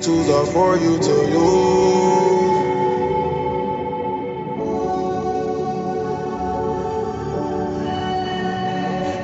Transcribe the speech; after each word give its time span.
These 0.00 0.06
tools 0.06 0.30
are 0.30 0.46
for 0.46 0.76
you 0.78 0.98
to 0.98 1.14
use. 1.28 1.40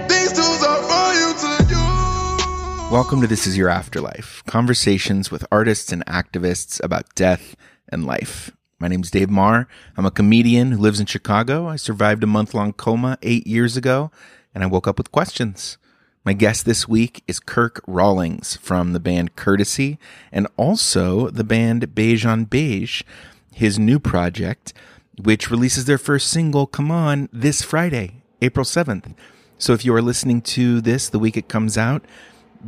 These 0.06 0.32
tools 0.34 0.62
are 0.62 0.82
for 0.82 1.14
you 1.14 1.32
to 1.40 1.64
use. 1.64 2.92
Welcome 2.92 3.22
to 3.22 3.26
This 3.26 3.46
Is 3.46 3.56
Your 3.56 3.70
Afterlife 3.70 4.42
conversations 4.46 5.30
with 5.30 5.46
artists 5.50 5.92
and 5.92 6.04
activists 6.04 6.84
about 6.84 7.14
death 7.14 7.56
and 7.88 8.04
life. 8.04 8.50
My 8.78 8.88
name's 8.88 9.10
Dave 9.10 9.30
Maher. 9.30 9.66
I'm 9.96 10.04
a 10.04 10.10
comedian 10.10 10.72
who 10.72 10.78
lives 10.78 11.00
in 11.00 11.06
Chicago. 11.06 11.66
I 11.68 11.76
survived 11.76 12.22
a 12.22 12.26
month 12.26 12.52
long 12.52 12.74
coma 12.74 13.16
eight 13.22 13.46
years 13.46 13.78
ago, 13.78 14.10
and 14.54 14.62
I 14.62 14.66
woke 14.66 14.86
up 14.86 14.98
with 14.98 15.10
questions. 15.10 15.78
My 16.26 16.32
guest 16.32 16.64
this 16.64 16.88
week 16.88 17.22
is 17.28 17.38
Kirk 17.38 17.80
Rawlings 17.86 18.56
from 18.56 18.92
the 18.92 18.98
band 18.98 19.36
Courtesy 19.36 19.96
and 20.32 20.48
also 20.56 21.30
the 21.30 21.44
band 21.44 21.94
Beige 21.94 22.26
on 22.26 22.46
Beige, 22.46 23.04
his 23.54 23.78
new 23.78 24.00
project, 24.00 24.72
which 25.22 25.52
releases 25.52 25.84
their 25.84 25.98
first 25.98 26.26
single, 26.26 26.66
Come 26.66 26.90
On, 26.90 27.28
this 27.32 27.62
Friday, 27.62 28.24
April 28.42 28.64
7th. 28.64 29.14
So 29.56 29.72
if 29.72 29.84
you 29.84 29.94
are 29.94 30.02
listening 30.02 30.42
to 30.42 30.80
this 30.80 31.08
the 31.08 31.20
week 31.20 31.36
it 31.36 31.46
comes 31.46 31.78
out, 31.78 32.04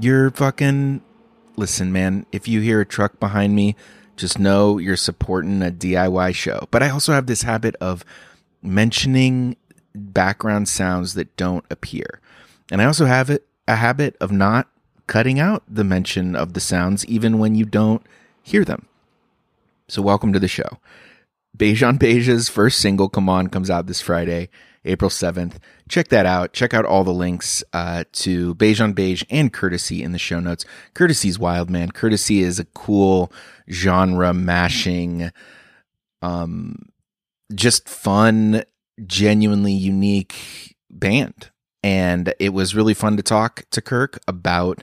you're 0.01 0.31
fucking. 0.31 1.03
Listen, 1.57 1.91
man, 1.91 2.27
if 2.31 2.47
you 2.47 2.61
hear 2.61 2.81
a 2.81 2.87
truck 2.87 3.19
behind 3.19 3.57
me, 3.57 3.75
just 4.17 4.39
know 4.39 4.79
you're 4.79 4.95
supporting 4.95 5.63
a 5.63 5.73
DIY 5.73 6.33
show. 6.37 6.69
But 6.71 6.85
I 6.85 6.91
also 6.91 7.13
have 7.13 7.27
this 7.27 7.43
habit 7.43 7.75
of 7.81 8.05
mentioning 8.63 9.57
background 9.97 10.69
sounds 10.69 11.15
that 11.15 11.37
don't 11.37 11.65
appear. 11.73 12.21
And 12.71 12.81
I 12.81 12.85
also 12.85 13.07
have 13.07 13.31
it 13.31 13.48
a 13.69 13.77
habit 13.77 14.17
of 14.21 14.33
not 14.33 14.69
cutting 15.07 15.39
out 15.39 15.63
the 15.69 15.85
mention 15.85 16.35
of 16.35 16.55
the 16.55 16.61
sounds 16.61 17.05
even 17.07 17.39
when 17.39 17.55
you 17.55 17.65
don't 17.65 18.03
hear 18.43 18.65
them. 18.65 18.87
So 19.89 20.03
welcome 20.03 20.33
to 20.33 20.41
the 20.41 20.49
show. 20.49 20.79
Beige 21.57 21.83
on 21.83 21.99
Beige's 21.99 22.49
first 22.49 22.79
single, 22.79 23.09
Come 23.09 23.29
On, 23.29 23.49
comes 23.49 23.71
out 23.71 23.87
this 23.87 24.01
Friday, 24.01 24.49
April 24.85 25.11
7th. 25.11 25.57
Check 25.89 26.09
that 26.09 26.25
out. 26.27 26.53
Check 26.53 26.73
out 26.73 26.85
all 26.85 27.05
the 27.05 27.13
links 27.13 27.63
uh, 27.73 28.05
to 28.13 28.55
on 28.55 28.93
Beige 28.93 29.25
and 29.31 29.53
Courtesy 29.53 30.03
in 30.03 30.13
the 30.13 30.19
show 30.19 30.41
notes. 30.41 30.65
Courtesy's 30.95 31.39
wild, 31.39 31.69
man. 31.69 31.91
Courtesy 31.91 32.41
is 32.41 32.59
a 32.59 32.65
cool 32.65 33.33
genre 33.71 34.33
mashing, 34.33 35.31
um, 36.23 36.89
just 37.55 37.89
fun, 37.89 38.63
genuinely 39.07 39.73
unique 39.73 40.77
band. 40.91 41.51
And 41.83 42.35
it 42.39 42.51
was 42.51 42.75
really 42.75 42.95
fun 42.95 43.17
to 43.17 43.23
talk 43.23 43.65
to 43.71 43.81
Kirk 43.81 44.19
about 44.27 44.83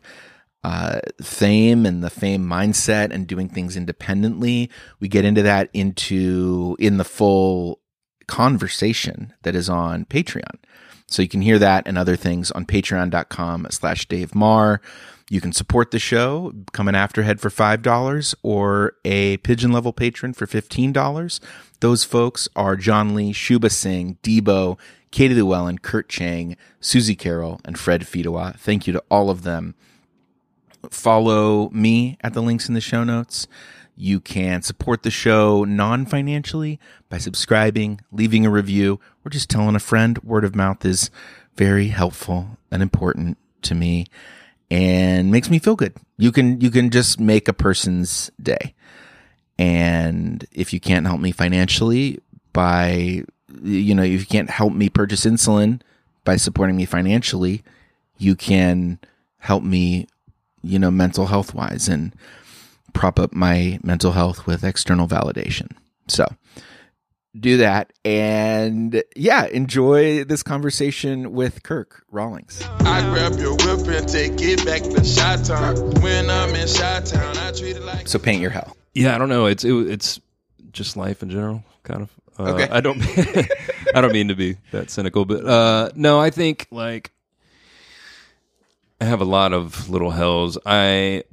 uh, 0.63 0.99
fame 1.21 1.85
and 1.85 2.03
the 2.03 2.09
fame 2.09 2.43
mindset 2.43 3.11
and 3.11 3.27
doing 3.27 3.49
things 3.49 3.77
independently. 3.77 4.71
We 4.99 5.07
get 5.07 5.25
into 5.25 5.43
that 5.43 5.69
into 5.73 6.75
in 6.79 6.97
the 6.97 7.03
full 7.03 7.81
conversation 8.27 9.33
that 9.43 9.55
is 9.55 9.69
on 9.69 10.05
Patreon. 10.05 10.55
So 11.07 11.21
you 11.21 11.27
can 11.27 11.41
hear 11.41 11.59
that 11.59 11.87
and 11.87 11.97
other 11.97 12.15
things 12.15 12.49
on 12.51 12.65
patreon.com 12.65 13.67
slash 13.69 14.07
Dave 14.07 14.33
Maher. 14.33 14.81
You 15.29 15.41
can 15.41 15.53
support 15.53 15.91
the 15.91 15.99
show, 15.99 16.51
become 16.51 16.87
an 16.87 16.95
afterhead 16.95 17.39
for 17.39 17.49
$5 17.49 18.35
or 18.43 18.93
a 19.03 19.37
pigeon 19.37 19.71
level 19.71 19.93
patron 19.93 20.33
for 20.33 20.45
$15. 20.45 21.39
Those 21.79 22.03
folks 22.03 22.47
are 22.55 22.75
John 22.75 23.15
Lee, 23.15 23.33
Shuba 23.33 23.69
Singh, 23.69 24.17
Debo, 24.23 24.79
Katie 25.15 25.33
Llewellyn, 25.33 25.77
Kurt 25.77 26.09
Chang, 26.09 26.57
Susie 26.81 27.15
Carroll, 27.15 27.61
and 27.63 27.79
Fred 27.79 28.01
Fidawa. 28.01 28.59
Thank 28.59 28.85
you 28.85 28.91
to 28.91 29.01
all 29.09 29.29
of 29.29 29.43
them 29.43 29.73
follow 30.91 31.69
me 31.69 32.17
at 32.19 32.33
the 32.33 32.41
links 32.41 32.67
in 32.67 32.73
the 32.73 32.81
show 32.81 33.05
notes. 33.05 33.47
You 33.95 34.19
can 34.19 34.61
support 34.61 35.03
the 35.03 35.09
show 35.09 35.63
non 35.63 36.05
financially 36.05 36.81
by 37.07 37.19
subscribing, 37.19 38.01
leaving 38.11 38.45
a 38.45 38.49
review, 38.49 38.99
or 39.23 39.29
just 39.29 39.49
telling 39.49 39.73
a 39.73 39.79
friend. 39.79 40.21
Word 40.21 40.43
of 40.43 40.53
mouth 40.53 40.83
is 40.83 41.09
very 41.55 41.87
helpful 41.87 42.57
and 42.69 42.83
important 42.83 43.37
to 43.61 43.73
me 43.73 44.07
and 44.69 45.31
makes 45.31 45.49
me 45.49 45.59
feel 45.59 45.77
good. 45.77 45.95
You 46.17 46.33
can 46.33 46.59
you 46.59 46.69
can 46.69 46.89
just 46.89 47.21
make 47.21 47.47
a 47.47 47.53
person's 47.53 48.31
day. 48.41 48.75
And 49.57 50.45
if 50.51 50.73
you 50.73 50.81
can't 50.81 51.07
help 51.07 51.21
me 51.21 51.31
financially 51.31 52.19
by 52.51 53.23
you 53.63 53.95
know, 53.95 54.03
if 54.03 54.19
you 54.21 54.25
can't 54.25 54.49
help 54.49 54.73
me 54.73 54.89
purchase 54.89 55.25
insulin 55.25 55.81
by 56.23 56.35
supporting 56.35 56.75
me 56.75 56.85
financially, 56.85 57.63
you 58.17 58.35
can 58.35 58.99
help 59.39 59.63
me 59.63 60.07
you 60.65 60.79
know, 60.79 60.91
mental 60.91 61.27
health 61.27 61.53
wise 61.53 61.87
and 61.87 62.13
prop 62.93 63.19
up 63.19 63.33
my 63.33 63.79
mental 63.83 64.13
health 64.13 64.47
with 64.47 64.63
external 64.63 65.07
validation. 65.07 65.71
So 66.07 66.25
do 67.39 67.57
that 67.57 67.93
and 68.03 69.03
yeah, 69.15 69.45
enjoy 69.45 70.23
this 70.23 70.41
conversation 70.41 71.33
with 71.33 71.63
Kirk 71.63 72.03
Rawlings. 72.09 72.63
I 72.79 73.01
grab 73.01 73.37
your 73.37 73.55
whip 73.55 73.87
and 73.87 74.07
take 74.07 74.41
it 74.41 74.65
back 74.65 74.81
to 74.81 75.03
Shot 75.03 75.45
Town. 75.45 75.75
When 76.01 76.29
I'm 76.29 76.55
in 76.55 76.67
Shot 76.67 77.05
Town, 77.05 77.37
I 77.37 77.51
treat 77.51 77.75
it 77.75 77.83
like. 77.83 78.07
So 78.07 78.17
paint 78.17 78.41
your 78.41 78.51
hell. 78.51 78.75
Yeah, 78.93 79.13
I 79.13 79.17
don't 79.17 79.29
know. 79.29 79.45
It's 79.45 79.63
it, 79.63 79.73
it's 79.73 80.19
just 80.71 80.97
life 80.97 81.21
in 81.21 81.29
general, 81.29 81.63
kind 81.83 82.01
of. 82.01 82.09
Uh, 82.37 82.43
Okay. 82.53 82.67
I 82.69 82.81
don't. 82.81 83.01
I 83.95 84.01
don't 84.01 84.11
mean 84.13 84.27
to 84.27 84.35
be 84.35 84.57
that 84.71 84.89
cynical, 84.89 85.25
but 85.25 85.45
uh, 85.45 85.89
no, 85.95 86.19
I 86.19 86.29
think 86.29 86.67
like 86.71 87.11
I 88.99 89.05
have 89.05 89.21
a 89.21 89.25
lot 89.25 89.53
of 89.53 89.89
little 89.89 90.11
hells. 90.11 90.57
I 90.65 91.23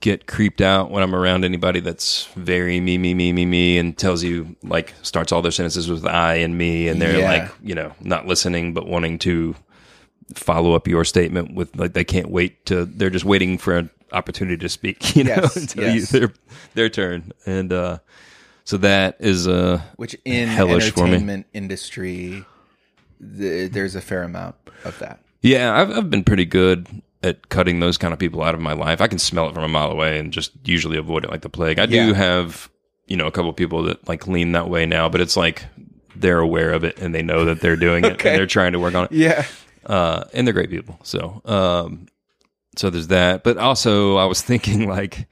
get 0.00 0.26
creeped 0.26 0.60
out 0.60 0.90
when 0.90 1.02
I'm 1.02 1.14
around 1.14 1.44
anybody 1.44 1.80
that's 1.80 2.26
very 2.36 2.80
me, 2.80 2.98
me, 2.98 3.14
me, 3.14 3.32
me, 3.32 3.46
me, 3.46 3.78
and 3.78 3.96
tells 3.96 4.22
you 4.22 4.54
like 4.62 4.92
starts 5.02 5.32
all 5.32 5.40
their 5.42 5.50
sentences 5.52 5.90
with 5.90 6.04
I 6.06 6.34
and 6.36 6.58
me, 6.58 6.88
and 6.88 7.00
they're 7.00 7.18
Yeah. 7.18 7.30
like 7.32 7.50
you 7.62 7.74
know 7.74 7.92
not 8.00 8.26
listening 8.26 8.74
but 8.74 8.86
wanting 8.86 9.18
to 9.20 9.56
follow 10.34 10.74
up 10.74 10.86
your 10.86 11.04
statement 11.04 11.54
with 11.54 11.74
like 11.76 11.92
they 11.94 12.04
can't 12.04 12.30
wait 12.30 12.66
to 12.66 12.84
they're 12.84 13.10
just 13.10 13.24
waiting 13.24 13.56
for 13.58 13.76
an 13.76 13.90
opportunity 14.12 14.56
to 14.56 14.68
speak 14.68 15.14
you 15.16 15.24
know 15.24 15.30
Yes, 15.36 15.56
until 15.56 15.84
yes. 15.84 16.12
you 16.12 16.18
their 16.20 16.32
their 16.74 16.88
turn 16.88 17.32
and 17.46 17.72
uh 17.72 17.98
so 18.66 18.76
that 18.76 19.16
is 19.20 19.46
a 19.46 19.78
Which 19.96 20.14
in 20.26 20.48
Hellish 20.48 20.90
for 20.92 21.04
me. 21.04 21.10
entertainment 21.12 21.46
industry 21.54 22.44
th- 23.38 23.72
there's 23.72 23.94
a 23.94 24.00
fair 24.02 24.22
amount 24.22 24.56
of 24.84 24.98
that. 24.98 25.20
yeah 25.42 25.74
I've, 25.80 25.90
I've 25.90 26.10
been 26.10 26.24
pretty 26.24 26.44
good 26.44 26.86
at 27.22 27.48
cutting 27.48 27.80
those 27.80 27.96
kind 27.96 28.12
of 28.12 28.18
people 28.18 28.42
out 28.42 28.54
of 28.54 28.60
my 28.60 28.74
life 28.74 29.00
i 29.00 29.06
can 29.08 29.18
smell 29.18 29.48
it 29.48 29.54
from 29.54 29.64
a 29.64 29.68
mile 29.68 29.90
away 29.90 30.18
and 30.18 30.32
just 30.32 30.52
usually 30.64 30.98
avoid 30.98 31.24
it 31.24 31.30
like 31.30 31.40
the 31.40 31.48
plague 31.48 31.78
i 31.78 31.84
Yeah. 31.84 32.06
do 32.08 32.12
have 32.12 32.68
you 33.06 33.16
know 33.16 33.26
a 33.26 33.30
couple 33.32 33.48
of 33.50 33.56
people 33.56 33.84
that 33.84 34.06
like 34.06 34.26
lean 34.26 34.52
that 34.52 34.68
way 34.68 34.84
now 34.84 35.08
but 35.08 35.20
it's 35.22 35.36
like 35.36 35.64
they're 36.14 36.38
aware 36.40 36.72
of 36.72 36.84
it 36.84 36.98
and 36.98 37.14
they 37.14 37.22
know 37.22 37.44
that 37.46 37.60
they're 37.60 37.76
doing 37.76 38.04
it 38.10 38.10
and 38.24 38.36
they're 38.38 38.46
trying 38.46 38.72
to 38.72 38.78
work 38.78 38.94
on 38.94 39.04
it 39.06 39.12
Yeah. 39.12 39.44
uh, 39.86 40.24
and 40.34 40.46
they're 40.46 40.54
great 40.54 40.70
people. 40.70 40.98
So, 41.02 41.42
um, 41.44 42.06
so 42.76 42.88
there's 42.90 43.08
that. 43.08 43.44
But 43.44 43.58
also, 43.58 44.16
I 44.16 44.24
was 44.24 44.40
thinking 44.42 44.88
like, 44.88 45.28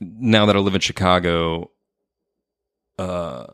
now 0.00 0.44
that 0.46 0.54
I 0.56 0.58
live 0.58 0.74
in 0.74 0.80
Chicago, 0.82 1.70
uh, 3.00 3.46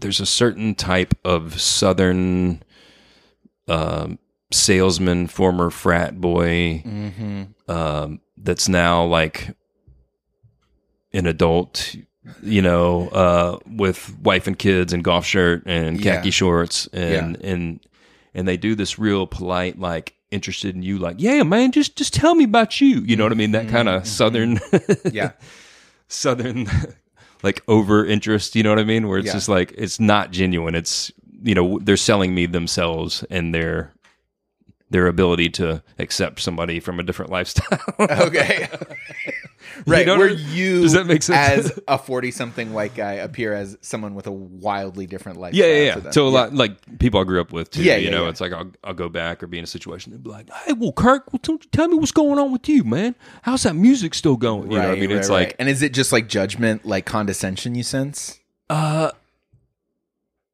there's 0.00 0.20
a 0.20 0.26
certain 0.26 0.74
type 0.74 1.14
of 1.24 1.60
Southern 1.60 2.62
um, 3.66 4.18
salesman, 4.50 5.26
former 5.26 5.70
frat 5.70 6.20
boy, 6.20 6.82
Mm-hmm. 6.86 7.70
um, 7.70 8.20
that's 8.36 8.68
now 8.68 9.04
like 9.04 9.54
an 11.12 11.26
adult, 11.26 11.94
you 12.42 12.62
know, 12.62 13.08
uh, 13.08 13.58
with 13.66 14.16
wife 14.20 14.46
and 14.46 14.58
kids 14.58 14.92
and 14.92 15.02
golf 15.04 15.26
shirt 15.26 15.62
and 15.66 16.00
Yeah. 16.02 16.16
khaki 16.16 16.30
shorts 16.30 16.86
and 16.92 17.36
and 17.42 17.80
and 18.34 18.46
they 18.46 18.56
do 18.56 18.74
this 18.74 18.98
real 18.98 19.26
polite 19.26 19.78
like 19.78 20.14
interested 20.30 20.74
in 20.76 20.82
you 20.82 20.98
like 20.98 21.16
yeah 21.18 21.42
man 21.42 21.72
just 21.72 21.96
just 21.96 22.12
tell 22.12 22.34
me 22.34 22.44
about 22.44 22.80
you 22.82 23.00
you 23.00 23.16
know 23.16 23.24
what 23.24 23.32
i 23.32 23.34
mean 23.34 23.52
that 23.52 23.66
kind 23.68 23.88
of 23.88 24.06
southern 24.06 24.60
Yeah. 25.10 25.32
southern 26.08 26.66
like 27.42 27.62
over 27.68 28.04
interest 28.04 28.54
you 28.56 28.62
know 28.62 28.70
what 28.70 28.78
i 28.78 28.84
mean 28.84 29.08
where 29.08 29.18
it's 29.18 29.26
Yeah. 29.26 29.32
just 29.34 29.48
like 29.48 29.72
it's 29.76 30.00
not 30.00 30.30
genuine 30.30 30.74
it's 30.74 31.12
you 31.42 31.54
know 31.54 31.78
they're 31.82 31.96
selling 31.96 32.34
me 32.34 32.46
themselves 32.46 33.24
and 33.30 33.54
their 33.54 33.92
their 34.90 35.06
ability 35.06 35.50
to 35.50 35.82
accept 35.98 36.40
somebody 36.40 36.80
from 36.80 36.98
a 36.98 37.02
different 37.02 37.30
lifestyle 37.36 37.78
Okay. 38.00 38.68
right. 39.86 40.06
know 40.06 40.18
where 40.18 40.28
you 40.30 40.82
does 40.82 40.92
that 40.92 41.06
make 41.06 41.22
sense? 41.22 41.70
as 41.70 41.80
a 41.88 41.98
40 41.98 42.30
something 42.30 42.72
white 42.72 42.94
guy 42.94 43.12
appear 43.14 43.52
as 43.54 43.76
someone 43.80 44.14
with 44.14 44.26
a 44.26 44.32
wildly 44.32 45.06
different 45.06 45.38
life. 45.38 45.54
yeah 45.54 45.66
yeah 45.66 46.00
yeah 46.04 46.10
so 46.10 46.26
a 46.26 46.30
lot 46.30 46.54
like 46.54 46.98
people 46.98 47.20
i 47.20 47.24
grew 47.24 47.40
up 47.40 47.52
with 47.52 47.70
too 47.70 47.82
Yeah, 47.82 47.96
you 47.96 48.06
yeah, 48.06 48.10
know 48.10 48.24
yeah. 48.24 48.30
it's 48.30 48.40
like 48.40 48.52
I'll, 48.52 48.70
I'll 48.84 48.94
go 48.94 49.08
back 49.08 49.42
or 49.42 49.46
be 49.46 49.58
in 49.58 49.64
a 49.64 49.66
situation 49.68 50.12
and 50.12 50.22
be 50.22 50.30
like 50.30 50.48
hey 50.64 50.72
well 50.72 50.92
kirk 50.92 51.32
well, 51.32 51.40
tell, 51.40 51.58
tell 51.72 51.88
me 51.88 51.96
what's 51.96 52.12
going 52.12 52.38
on 52.38 52.52
with 52.52 52.68
you 52.68 52.84
man 52.84 53.14
how's 53.42 53.62
that 53.64 53.74
music 53.74 54.14
still 54.14 54.36
going 54.36 54.70
you 54.70 54.78
know 54.78 54.88
what 54.88 54.96
i 54.98 55.00
mean 55.00 55.10
it's 55.10 55.28
like 55.30 55.54
and 55.58 55.68
is 55.68 55.82
it 55.82 55.92
just 55.92 56.12
like 56.12 56.28
judgment, 56.28 56.84
like 56.84 57.04
condescension 57.06 57.74
you 57.74 57.82
sense? 57.82 58.38
uh 58.70 59.10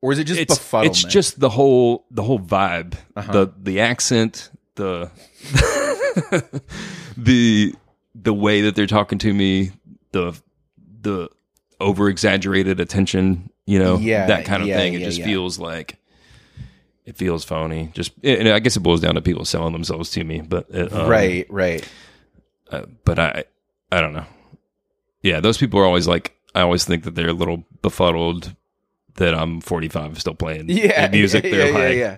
Or 0.03 0.13
is 0.13 0.19
it 0.19 0.25
just 0.25 0.41
it's 0.41 0.59
befuddlement? 0.59 0.87
it's 0.87 1.05
just 1.05 1.41
the 1.41 1.49
whole 1.51 2.05
the 2.11 2.23
whole 2.23 2.39
vibe 2.41 2.95
Uh-huh. 3.17 3.33
the 3.33 3.53
the 3.63 3.81
accent 3.81 4.51
the 4.77 5.11
the 7.17 7.75
the 8.25 8.35
way 8.35 8.63
that 8.63 8.75
they're 8.75 8.87
talking 8.87 9.19
to 9.21 9.33
me, 9.33 9.71
the 10.13 10.33
the 11.01 11.29
over 11.81 12.09
exaggerated 12.09 12.81
attention, 12.81 13.51
you 13.67 13.79
know, 13.79 13.97
Yeah, 13.99 14.27
that 14.27 14.45
kind 14.45 14.63
of 14.63 14.69
yeah, 14.69 14.77
thing. 14.79 14.95
It 14.95 15.01
yeah, 15.01 15.07
just 15.07 15.23
feels 15.23 15.59
like 15.59 15.97
it 17.05 17.17
feels 17.17 17.45
phony. 17.45 17.91
Just 17.95 18.13
and 18.25 18.49
I 18.49 18.59
guess 18.59 18.77
it 18.77 18.81
boils 18.81 19.01
down 19.01 19.15
to 19.15 19.23
people 19.23 19.45
selling 19.45 19.73
themselves 19.73 20.11
to 20.13 20.25
me, 20.25 20.41
but 20.41 20.67
it, 20.71 20.93
um, 20.93 21.09
right, 21.09 21.47
right. 21.51 21.87
uh, 22.71 22.87
but 23.05 23.19
I 23.19 23.45
I 23.93 24.01
don't 24.01 24.13
know. 24.15 24.27
Yeah, 25.23 25.41
those 25.41 25.59
people 25.59 25.79
are 25.81 25.85
always 25.85 26.07
like 26.09 26.37
I 26.55 26.61
always 26.63 26.85
think 26.85 27.05
that 27.05 27.15
they're 27.15 27.29
a 27.31 27.33
little 27.35 27.65
befuddled 27.83 28.55
that 29.17 29.35
I'm 29.35 29.61
45 29.61 30.21
still 30.21 30.35
playing 30.35 30.69
Yeah, 30.69 31.09
music. 31.09 31.45
yeah, 31.45 31.51
they're 31.51 31.69
yeah, 31.71 31.79
like, 31.79 31.97
yeah, 31.97 32.17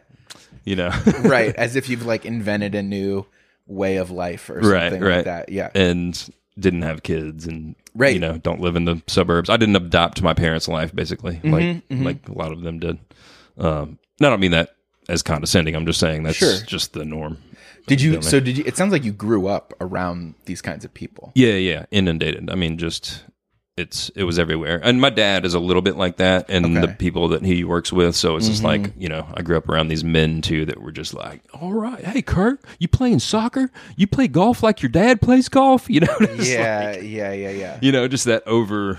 you 0.65 0.77
know, 0.77 0.91
right. 1.25 1.55
As 1.57 1.77
if 1.77 1.89
you've 1.89 2.07
like 2.07 2.25
invented 2.25 2.75
a 2.75 2.83
new 2.83 3.27
way 3.67 3.97
of 3.97 4.11
life 4.11 4.49
or 4.51 4.61
Right, 4.61 4.91
something 4.91 5.03
right. 5.03 5.17
like 5.17 5.25
that. 5.27 5.49
Yeah, 5.49 5.71
and 5.75 6.29
didn't 6.59 6.83
have 6.83 7.03
kids 7.03 7.47
and 7.47 7.75
Right. 7.95 8.15
you 8.15 8.21
know 8.21 8.39
don't 8.39 8.61
live 8.61 8.77
in 8.77 8.85
the 8.85 9.03
suburbs. 9.07 9.51
I 9.51 9.57
didn't 9.57 9.77
adopt 9.77 10.23
my 10.23 10.35
parents' 10.35 10.69
life 10.69 10.95
basically, 10.95 11.37
Mm-hmm, 11.37 11.53
like 11.53 11.83
like 11.91 12.29
a 12.29 12.33
lot 12.33 12.53
of 12.53 12.63
them 12.63 12.79
did. 12.79 12.99
Um, 13.59 13.99
and 14.19 14.27
I 14.27 14.31
don't 14.31 14.41
mean 14.41 14.51
that 14.53 14.75
as 15.09 15.23
condescending. 15.23 15.75
I'm 15.75 15.87
just 15.87 16.01
saying 16.01 16.23
that's 16.23 16.37
Sure. 16.39 16.57
just 16.67 16.93
the 16.93 17.05
norm. 17.05 17.39
Did 17.87 18.01
you? 18.01 18.21
So 18.23 18.41
did 18.41 18.59
you? 18.59 18.65
It 18.67 18.77
sounds 18.77 18.91
like 18.93 19.05
you 19.05 19.13
grew 19.13 19.47
up 19.47 19.73
around 19.81 20.35
these 20.47 20.61
kinds 20.61 20.85
of 20.85 20.93
people. 20.93 21.31
Yeah, 21.37 21.55
yeah, 21.55 21.87
inundated. 21.93 22.51
I 22.51 22.55
mean, 22.57 22.79
just 22.79 23.23
it's 23.77 24.09
it 24.11 24.25
was 24.25 24.39
everywhere. 24.39 24.81
And 24.83 25.01
my 25.01 25.11
dad 25.11 25.45
is 25.45 25.53
a 25.55 25.59
little 25.61 25.83
bit 25.83 25.97
like 25.97 26.17
that, 26.17 26.49
and 26.49 26.65
Okay. 26.79 26.87
the 26.87 26.95
people 26.95 27.29
that 27.29 27.45
he 27.45 27.63
works 27.63 27.93
with. 27.93 28.17
So 28.17 28.37
it's 28.37 28.49
just 28.49 28.63
like 28.65 28.93
you 28.97 29.09
know, 29.09 29.27
I 29.35 29.43
grew 29.43 29.57
up 29.57 29.69
around 29.69 29.89
these 29.89 30.03
men 30.05 30.41
too 30.41 30.65
that 30.67 30.81
were 30.81 30.93
just 30.93 31.13
like, 31.13 31.43
"All 31.53 31.75
right, 31.75 32.03
hey 32.05 32.23
Kirk, 32.23 32.67
you 32.79 32.89
playing 32.89 33.19
soccer? 33.21 33.71
You 33.97 34.07
play 34.07 34.29
golf 34.29 34.63
like 34.63 34.83
your 34.83 34.89
dad 34.91 35.21
plays 35.21 35.49
golf? 35.49 35.91
You 35.97 36.01
know? 36.01 36.17
Yeah, 36.39 36.93
like- 36.95 37.03
yeah, 37.03 37.33
yeah, 37.33 37.51
yeah. 37.51 37.79
you 37.83 37.93
know, 37.93 38.09
just 38.09 38.25
that 38.25 38.47
over 38.47 38.99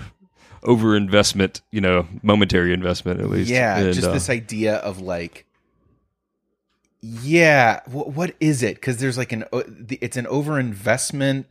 over 0.62 0.96
investment. 0.96 1.60
You 1.72 1.80
know, 1.80 2.06
momentary 2.22 2.72
investment 2.72 3.20
at 3.20 3.28
least. 3.30 3.50
Yeah, 3.50 3.78
And, 3.78 3.92
just 3.94 4.06
uh, 4.06 4.12
this 4.12 4.30
idea 4.30 4.76
of 4.76 5.00
like, 5.00 5.44
yeah, 7.00 7.80
what, 7.86 8.12
what 8.12 8.34
is 8.40 8.62
it? 8.62 8.74
Because 8.76 8.98
there's 8.98 9.16
like 9.18 9.32
an, 9.32 9.44
it's 10.00 10.16
an 10.16 10.26
overinvestment, 10.26 11.44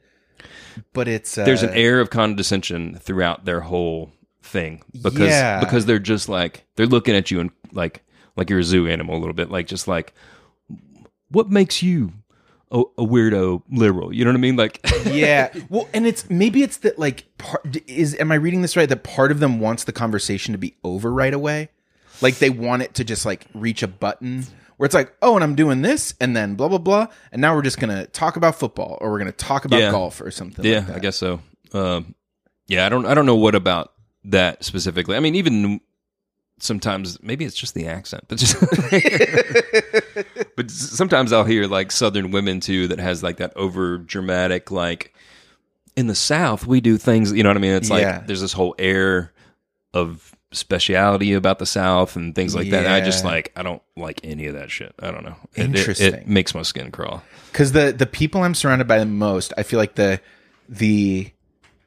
but 0.93 1.07
it's 1.07 1.37
uh, 1.37 1.43
there's 1.45 1.63
an 1.63 1.71
air 1.73 1.99
of 1.99 2.09
condescension 2.09 2.95
throughout 2.97 3.45
their 3.45 3.61
whole 3.61 4.11
thing 4.41 4.81
because 5.01 5.29
Yeah. 5.29 5.59
because 5.59 5.85
they're 5.85 5.99
just 5.99 6.29
like 6.29 6.65
they're 6.75 6.85
looking 6.87 7.15
at 7.15 7.31
you 7.31 7.39
and 7.39 7.51
like 7.71 8.03
like 8.35 8.49
you're 8.49 8.59
a 8.59 8.63
zoo 8.63 8.87
animal 8.87 9.15
a 9.15 9.19
little 9.19 9.33
bit 9.33 9.49
like 9.51 9.67
just 9.67 9.87
like 9.87 10.13
what 11.29 11.49
makes 11.49 11.83
you 11.83 12.13
a, 12.71 12.79
a 12.79 13.05
weirdo 13.05 13.61
liberal 13.71 14.13
you 14.13 14.23
know 14.23 14.31
what 14.31 14.37
i 14.37 14.39
mean 14.39 14.55
like 14.55 14.79
yeah. 15.05 15.51
Well, 15.69 15.87
and 15.93 16.05
it's 16.05 16.29
maybe 16.29 16.63
it's 16.63 16.77
that 16.77 16.99
like 16.99 17.25
part 17.37 17.77
is 17.87 18.15
am 18.19 18.31
I 18.31 18.35
reading 18.35 18.61
this 18.61 18.75
right? 18.75 18.87
That 18.89 19.03
part 19.03 19.31
of 19.31 19.39
them 19.39 19.59
wants 19.59 19.85
the 19.85 19.93
conversation 19.93 20.51
to 20.53 20.57
be 20.57 20.75
over 20.83 21.11
right 21.11 21.33
away, 21.33 21.69
like 22.21 22.39
they 22.39 22.49
want 22.49 22.81
it 22.81 22.93
to 22.95 23.03
just 23.05 23.25
like 23.25 23.45
reach 23.53 23.83
a 23.83 23.87
button 23.87 24.45
where 24.77 24.85
it's 24.85 24.95
like, 24.95 25.13
oh, 25.21 25.35
and 25.35 25.43
I'm 25.43 25.55
doing 25.55 25.81
this, 25.81 26.13
and 26.21 26.35
then 26.35 26.55
blah 26.55 26.67
blah 26.69 26.77
blah, 26.77 27.07
and 27.31 27.41
now 27.41 27.53
we're 27.55 27.61
just 27.63 27.79
gonna 27.79 28.05
talk 28.07 28.35
about 28.37 28.55
football 28.55 28.97
or 29.01 29.11
we're 29.11 29.19
gonna 29.19 29.31
talk 29.31 29.65
about 29.65 29.79
Yeah. 29.79 29.91
golf 29.91 30.21
or 30.21 30.31
something. 30.31 30.63
yeah 30.65 30.77
like 30.79 30.87
that. 30.87 30.95
i 30.95 30.99
guess 30.99 31.15
so 31.17 31.39
um 31.73 32.15
yeah 32.67 32.85
i 32.85 32.89
don't 32.89 33.05
i 33.05 33.13
don't 33.13 33.25
know 33.25 33.35
what 33.35 33.55
about 33.55 33.93
that 34.23 34.63
specifically 34.63 35.15
i 35.17 35.19
mean 35.19 35.35
even 35.35 35.79
sometimes 36.59 37.21
maybe 37.21 37.45
it's 37.45 37.55
just 37.55 37.73
the 37.75 37.87
accent 37.87 38.23
but 38.27 38.37
just 38.37 38.59
but 40.55 40.65
s- 40.65 40.73
sometimes 40.73 41.31
i'll 41.33 41.43
hear 41.43 41.65
like 41.67 41.91
southern 41.91 42.31
women 42.31 42.59
too 42.59 42.87
that 42.87 42.99
has 42.99 43.21
like 43.23 43.37
that 43.37 43.55
over 43.55 43.97
dramatic 43.97 44.71
like 44.71 45.13
in 45.95 46.07
the 46.07 46.15
south 46.15 46.65
we 46.65 46.81
do 46.81 46.97
things 46.97 47.31
you 47.31 47.43
know 47.43 47.49
what 47.49 47.57
i 47.57 47.59
mean 47.59 47.73
it's 47.73 47.89
like 47.89 48.01
Yeah. 48.01 48.23
there's 48.25 48.41
this 48.41 48.53
whole 48.53 48.75
air 48.79 49.33
of 49.93 50.35
speciality 50.57 51.33
about 51.33 51.59
the 51.59 51.65
south 51.65 52.15
and 52.15 52.35
things 52.35 52.53
like 52.55 52.69
that 52.71 52.85
and 52.85 52.93
i 52.93 52.99
just 53.01 53.23
Yeah. 53.23 53.31
like 53.31 53.51
i 53.55 53.63
don't 53.63 53.81
like 53.95 54.19
any 54.23 54.45
of 54.47 54.55
that 54.55 54.69
shit 54.71 54.93
i 54.99 55.09
don't 55.11 55.23
know 55.23 55.35
It- 55.55 55.61
it- 55.61 55.63
it, 55.63 55.65
Interesting. 55.77 56.23
makes 56.25 56.53
my 56.55 56.61
skin 56.63 56.91
crawl 56.91 57.23
because 57.51 57.71
the 57.71 57.91
the 57.91 58.05
people 58.05 58.43
I'm 58.43 58.53
surrounded 58.55 58.87
by 58.87 58.99
the 58.99 59.05
most, 59.05 59.51
I 59.57 59.63
feel 59.63 59.79
like 59.79 59.95
the 59.95 60.19
the 60.69 61.31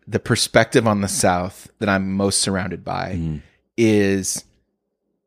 the 0.09 0.19
perspective 0.19 0.87
on 0.89 1.01
the 1.03 1.07
South 1.09 1.71
that 1.79 1.89
I'm 1.89 2.13
most 2.13 2.41
surrounded 2.41 2.85
by 2.85 3.13
Mm-hmm. 3.15 3.37
is 3.77 4.45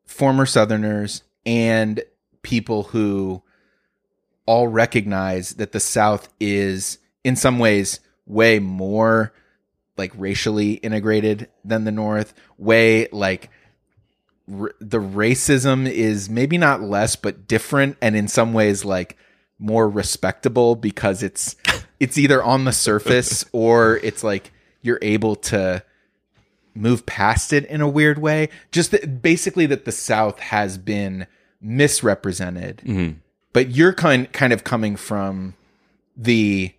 former 0.06 0.44
Southerners 0.46 1.22
and 1.46 2.02
people 2.42 2.82
who 2.84 3.42
all 4.46 4.68
recognize 4.68 5.54
that 5.54 5.72
the 5.72 5.80
South 5.80 6.28
is 6.38 6.98
in 7.24 7.36
some 7.36 7.58
ways 7.58 8.00
way 8.26 8.58
more 8.58 9.32
like 9.96 10.12
racially 10.16 10.74
integrated 10.74 11.48
than 11.64 11.84
the 11.84 11.92
North, 11.92 12.34
way 12.58 13.08
like 13.12 13.50
r- 14.52 14.74
the 14.80 14.98
racism 15.00 15.88
is 15.90 16.28
maybe 16.28 16.58
not 16.58 16.80
less 16.82 17.16
but 17.16 17.46
different 17.48 17.96
and 18.02 18.16
in 18.16 18.26
some 18.28 18.52
ways 18.52 18.84
like 18.84 19.16
more 19.58 19.88
respectable 19.88 20.74
because 20.76 21.22
it's 21.22 21.54
it's 22.00 22.18
either 22.18 22.42
on 22.42 22.64
the 22.64 22.72
surface 22.72 23.44
or 23.52 23.98
it's 24.02 24.24
like 24.24 24.50
you're 24.82 24.98
able 25.00 25.36
to 25.36 25.82
move 26.74 27.06
past 27.06 27.52
it 27.52 27.64
in 27.66 27.80
a 27.80 27.88
weird 27.88 28.18
way. 28.18 28.48
Just 28.72 28.90
that 28.90 29.22
basically 29.22 29.64
that 29.66 29.84
the 29.84 29.92
south 29.92 30.40
has 30.40 30.76
been 30.76 31.26
misrepresented. 31.60 32.82
Mhm. 32.84 33.16
but 33.52 33.70
you're 33.70 33.92
kind 33.94 34.30
kind 34.32 34.52
of 34.52 34.64
coming 34.64 34.96
from 34.96 35.54
the 36.16 36.72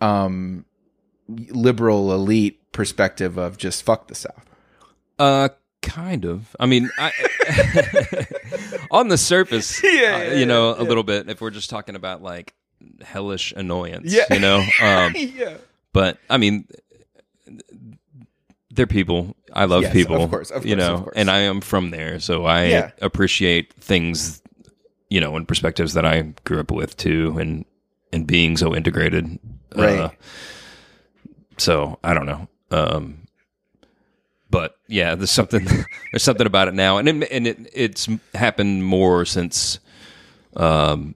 um 0.00 0.64
liberal 1.28 2.12
elite 2.12 2.60
perspective 2.72 3.36
of 3.38 3.56
just 3.58 3.82
fuck 3.82 4.08
the 4.08 4.14
south 4.14 4.44
Uh, 5.18 5.48
kind 5.82 6.24
of. 6.24 6.54
I 6.60 6.66
mean, 6.66 6.90
I, 6.98 7.12
on 8.90 9.08
the 9.08 9.18
surface, 9.18 9.82
Yeah, 9.84 9.90
uh, 9.90 9.92
yeah, 10.18 10.34
you 10.34 10.46
know, 10.46 10.74
yeah, 10.74 10.82
a 10.82 10.84
little 10.84 11.02
bit. 11.04 11.28
If 11.28 11.40
we're 11.40 11.50
just 11.50 11.70
talking 11.70 11.94
about 11.96 12.22
like 12.22 12.54
hellish 13.02 13.52
annoyance, 13.56 14.12
Yeah. 14.12 14.24
you 14.32 14.40
know. 14.40 14.64
Um, 14.82 15.14
yeah 15.16 15.56
but 15.92 16.18
I 16.30 16.36
mean, 16.36 16.68
they're 18.70 18.86
people. 18.86 19.34
I 19.52 19.64
love 19.64 19.82
Yes, 19.82 19.92
people, 19.92 20.22
of 20.22 20.30
course, 20.30 20.50
of 20.50 20.56
course, 20.62 20.66
you 20.66 20.76
know, 20.76 21.10
and 21.16 21.30
I 21.30 21.38
am 21.40 21.60
from 21.60 21.90
there, 21.90 22.20
so 22.20 22.44
I 22.46 22.92
appreciate 23.00 23.72
things, 23.74 24.42
you 25.08 25.20
know, 25.20 25.34
and 25.36 25.48
perspectives 25.48 25.94
that 25.94 26.04
I 26.04 26.22
grew 26.44 26.60
up 26.60 26.70
with 26.70 26.96
too, 26.96 27.36
and 27.38 27.64
and 28.12 28.26
being 28.26 28.56
so 28.56 28.74
integrated, 28.74 29.38
Uh, 29.76 29.82
Right. 29.82 30.10
So 31.58 31.98
I 32.02 32.14
don't 32.14 32.26
know. 32.26 32.48
Um, 32.70 33.26
but 34.50 34.76
yeah, 34.86 35.14
there's 35.14 35.30
something 35.30 35.64
there's 36.12 36.22
something 36.22 36.46
about 36.46 36.68
it 36.68 36.74
now, 36.74 36.98
and 36.98 37.08
it, 37.08 37.28
and 37.30 37.46
it 37.46 37.70
it's 37.74 38.08
happened 38.34 38.84
more 38.84 39.24
since, 39.24 39.78
um, 40.56 41.14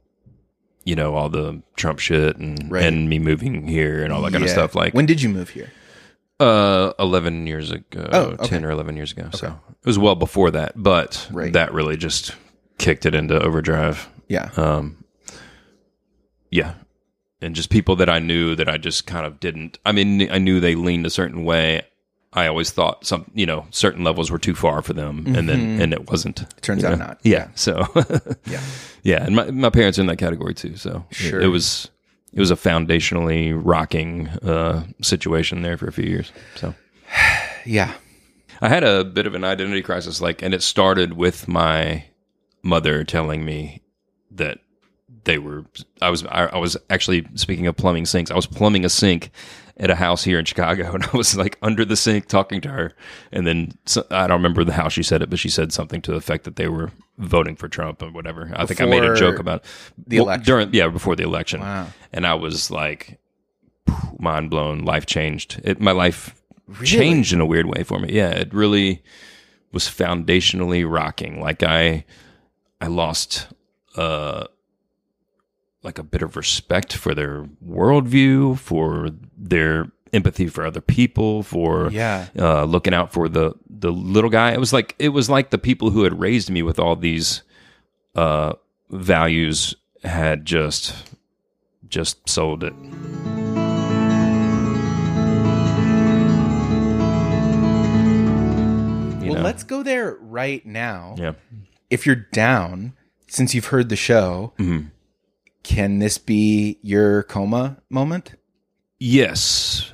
you 0.84 0.94
know, 0.94 1.14
all 1.14 1.28
the 1.30 1.62
Trump 1.76 1.98
shit 1.98 2.36
and 2.36 2.70
Right. 2.70 2.84
and 2.84 3.08
me 3.08 3.18
moving 3.18 3.66
here 3.66 4.04
and 4.04 4.12
all 4.12 4.20
that 4.22 4.32
kind 4.32 4.44
of 4.44 4.50
stuff. 4.50 4.74
Like 4.74 4.92
when 4.94 5.06
did 5.06 5.22
you 5.22 5.28
move 5.30 5.48
here 5.50 5.70
uh, 6.40 6.92
eleven 6.98 7.46
years 7.46 7.70
ago, 7.70 8.08
Oh, 8.12 8.22
okay. 8.32 8.46
ten 8.48 8.64
or 8.64 8.70
eleven 8.70 8.96
years 8.96 9.12
ago. 9.12 9.30
So 9.32 9.58
it 9.80 9.86
was 9.86 9.98
well 9.98 10.14
before 10.16 10.50
that, 10.50 10.72
but 10.76 11.26
Right. 11.30 11.52
that 11.54 11.72
really 11.72 11.96
just 11.96 12.34
kicked 12.78 13.06
it 13.06 13.14
into 13.14 13.40
overdrive. 13.40 14.08
yeah 14.28 14.50
Um, 14.56 15.04
yeah, 16.50 16.74
and 17.42 17.54
just 17.54 17.70
people 17.70 17.96
that 17.96 18.08
I 18.08 18.18
knew 18.18 18.54
that 18.56 18.68
I 18.68 18.78
just 18.78 19.06
kind 19.06 19.26
of 19.26 19.40
didn't. 19.40 19.78
I 19.84 19.92
mean, 19.92 20.30
I 20.30 20.38
knew 20.38 20.60
they 20.60 20.74
leaned 20.74 21.06
a 21.06 21.10
certain 21.10 21.44
way. 21.44 21.82
I 22.34 22.46
always 22.46 22.70
thought 22.70 23.06
some, 23.06 23.30
you 23.34 23.44
know, 23.44 23.66
certain 23.70 24.04
levels 24.04 24.30
were 24.30 24.38
too 24.38 24.54
far 24.54 24.80
for 24.80 24.94
them, 24.94 25.34
and 25.36 25.48
then 25.48 25.80
and 25.80 25.92
it 25.92 26.10
wasn't. 26.10 26.36
Mm-hmm. 26.36 26.60
Turns 26.60 26.84
out 26.84 26.98
know? 26.98 27.04
not. 27.06 27.18
Yeah. 27.22 27.48
So 27.54 27.86
yeah 28.46 28.60
yeah, 29.02 29.24
and 29.24 29.36
my 29.36 29.50
my 29.50 29.70
parents 29.70 29.98
are 29.98 30.02
in 30.02 30.06
that 30.06 30.16
category 30.18 30.54
too. 30.54 30.76
So 30.76 31.04
it- 31.10 31.16
Sure. 31.16 31.40
it, 31.40 31.48
was 31.48 31.90
it 32.32 32.40
was 32.40 32.50
a 32.50 32.56
foundationally 32.56 33.52
rocking 33.54 34.28
uh, 34.28 34.84
situation 35.02 35.60
there 35.62 35.76
for 35.76 35.86
a 35.88 35.92
few 35.92 36.06
years. 36.08 36.32
So 36.56 36.74
yeah 37.66 37.92
I 38.62 38.68
had 38.68 38.84
a 38.84 39.04
bit 39.04 39.26
of 39.26 39.34
an 39.34 39.42
identity 39.44 39.82
crisis, 39.82 40.20
like, 40.20 40.40
and 40.40 40.54
it 40.54 40.62
started 40.62 41.14
with 41.14 41.48
my 41.48 42.04
mother 42.62 43.02
telling 43.02 43.44
me 43.44 43.82
that 44.30 44.58
they 45.24 45.38
were. 45.38 45.64
I 46.00 46.10
was. 46.10 46.24
I, 46.26 46.46
I 46.46 46.58
was 46.58 46.76
actually 46.90 47.26
speaking 47.34 47.66
of 47.66 47.76
plumbing 47.76 48.06
sinks. 48.06 48.30
I 48.30 48.34
was 48.34 48.46
plumbing 48.46 48.84
a 48.84 48.88
sink 48.88 49.30
at 49.78 49.88
a 49.90 49.94
house 49.94 50.22
here 50.24 50.38
in 50.38 50.44
Chicago, 50.44 50.92
and 50.94 51.04
I 51.04 51.16
was 51.16 51.36
like 51.36 51.58
under 51.62 51.84
the 51.84 51.96
sink 51.96 52.26
talking 52.28 52.60
to 52.62 52.68
her, 52.68 52.94
and 53.32 53.46
then 53.46 53.72
so, 53.86 54.04
I 54.10 54.26
don't 54.26 54.38
remember 54.38 54.64
the 54.64 54.72
how 54.72 54.88
she 54.88 55.02
said 55.02 55.22
it, 55.22 55.30
but 55.30 55.38
she 55.38 55.48
said 55.48 55.72
something 55.72 56.02
to 56.02 56.10
the 56.12 56.16
effect 56.18 56.44
that 56.44 56.56
they 56.56 56.68
were 56.68 56.90
voting 57.18 57.56
for 57.56 57.68
Trump 57.68 58.02
or 58.02 58.10
whatever. 58.10 58.50
I 58.56 58.66
think 58.66 58.80
I 58.80 58.86
made 58.86 59.04
a 59.04 59.14
joke 59.16 59.38
about 59.38 59.64
the 60.06 60.16
election. 60.18 60.44
during 60.44 60.74
yeah 60.74 60.88
before 60.88 61.16
the 61.16 61.24
election, 61.24 61.60
Wow. 61.60 61.86
and 62.12 62.26
I 62.26 62.34
was 62.34 62.70
like 62.70 63.18
mind 64.18 64.50
blown, 64.50 64.84
life 64.84 65.06
changed. 65.06 65.60
It 65.64 65.80
my 65.80 65.92
life 65.92 66.34
Really? 66.68 66.86
changed 66.86 67.32
in 67.32 67.40
a 67.40 67.46
weird 67.46 67.66
way 67.66 67.82
for 67.82 67.98
me. 67.98 68.12
Yeah, 68.12 68.30
it 68.30 68.54
really 68.54 69.02
was 69.72 69.84
foundationally 69.84 70.88
rocking. 70.90 71.40
Like 71.40 71.62
I 71.62 72.04
I 72.80 72.86
lost 72.86 73.48
uh 73.96 74.46
like 75.82 75.98
a 75.98 76.02
bit 76.02 76.22
of 76.22 76.36
respect 76.36 76.94
for 76.96 77.14
their 77.14 77.44
worldview, 77.66 78.58
for 78.58 79.10
their 79.36 79.90
empathy 80.12 80.46
for 80.46 80.64
other 80.64 80.80
people, 80.80 81.42
for 81.42 81.90
Yeah. 81.90 82.26
uh, 82.38 82.64
looking 82.64 82.94
out 82.94 83.12
for 83.12 83.28
the 83.28 83.54
the 83.68 83.90
little 83.90 84.30
guy. 84.30 84.52
It 84.52 84.60
was 84.60 84.72
like 84.72 84.94
it 84.98 85.08
was 85.08 85.28
like 85.28 85.50
the 85.50 85.58
people 85.58 85.90
who 85.90 86.04
had 86.04 86.20
raised 86.20 86.50
me 86.50 86.62
with 86.62 86.78
all 86.78 86.94
these 86.96 87.42
uh, 88.14 88.52
values 88.90 89.74
had 90.04 90.44
just 90.44 90.94
just 91.88 92.28
sold 92.28 92.62
it. 92.64 92.74
You 99.22 99.28
well, 99.30 99.38
know? 99.38 99.42
let's 99.44 99.62
go 99.62 99.82
there 99.84 100.16
right 100.20 100.64
now. 100.66 101.14
yeah. 101.16 101.32
If 101.90 102.06
you're 102.06 102.16
down, 102.16 102.94
since 103.28 103.54
you've 103.54 103.66
heard 103.66 103.88
the 103.88 103.96
show, 103.96 104.52
Mhm. 104.58 104.90
Can 105.62 105.98
this 105.98 106.18
be 106.18 106.78
your 106.82 107.22
coma 107.24 107.78
moment? 107.90 108.34
Yes. 108.98 109.92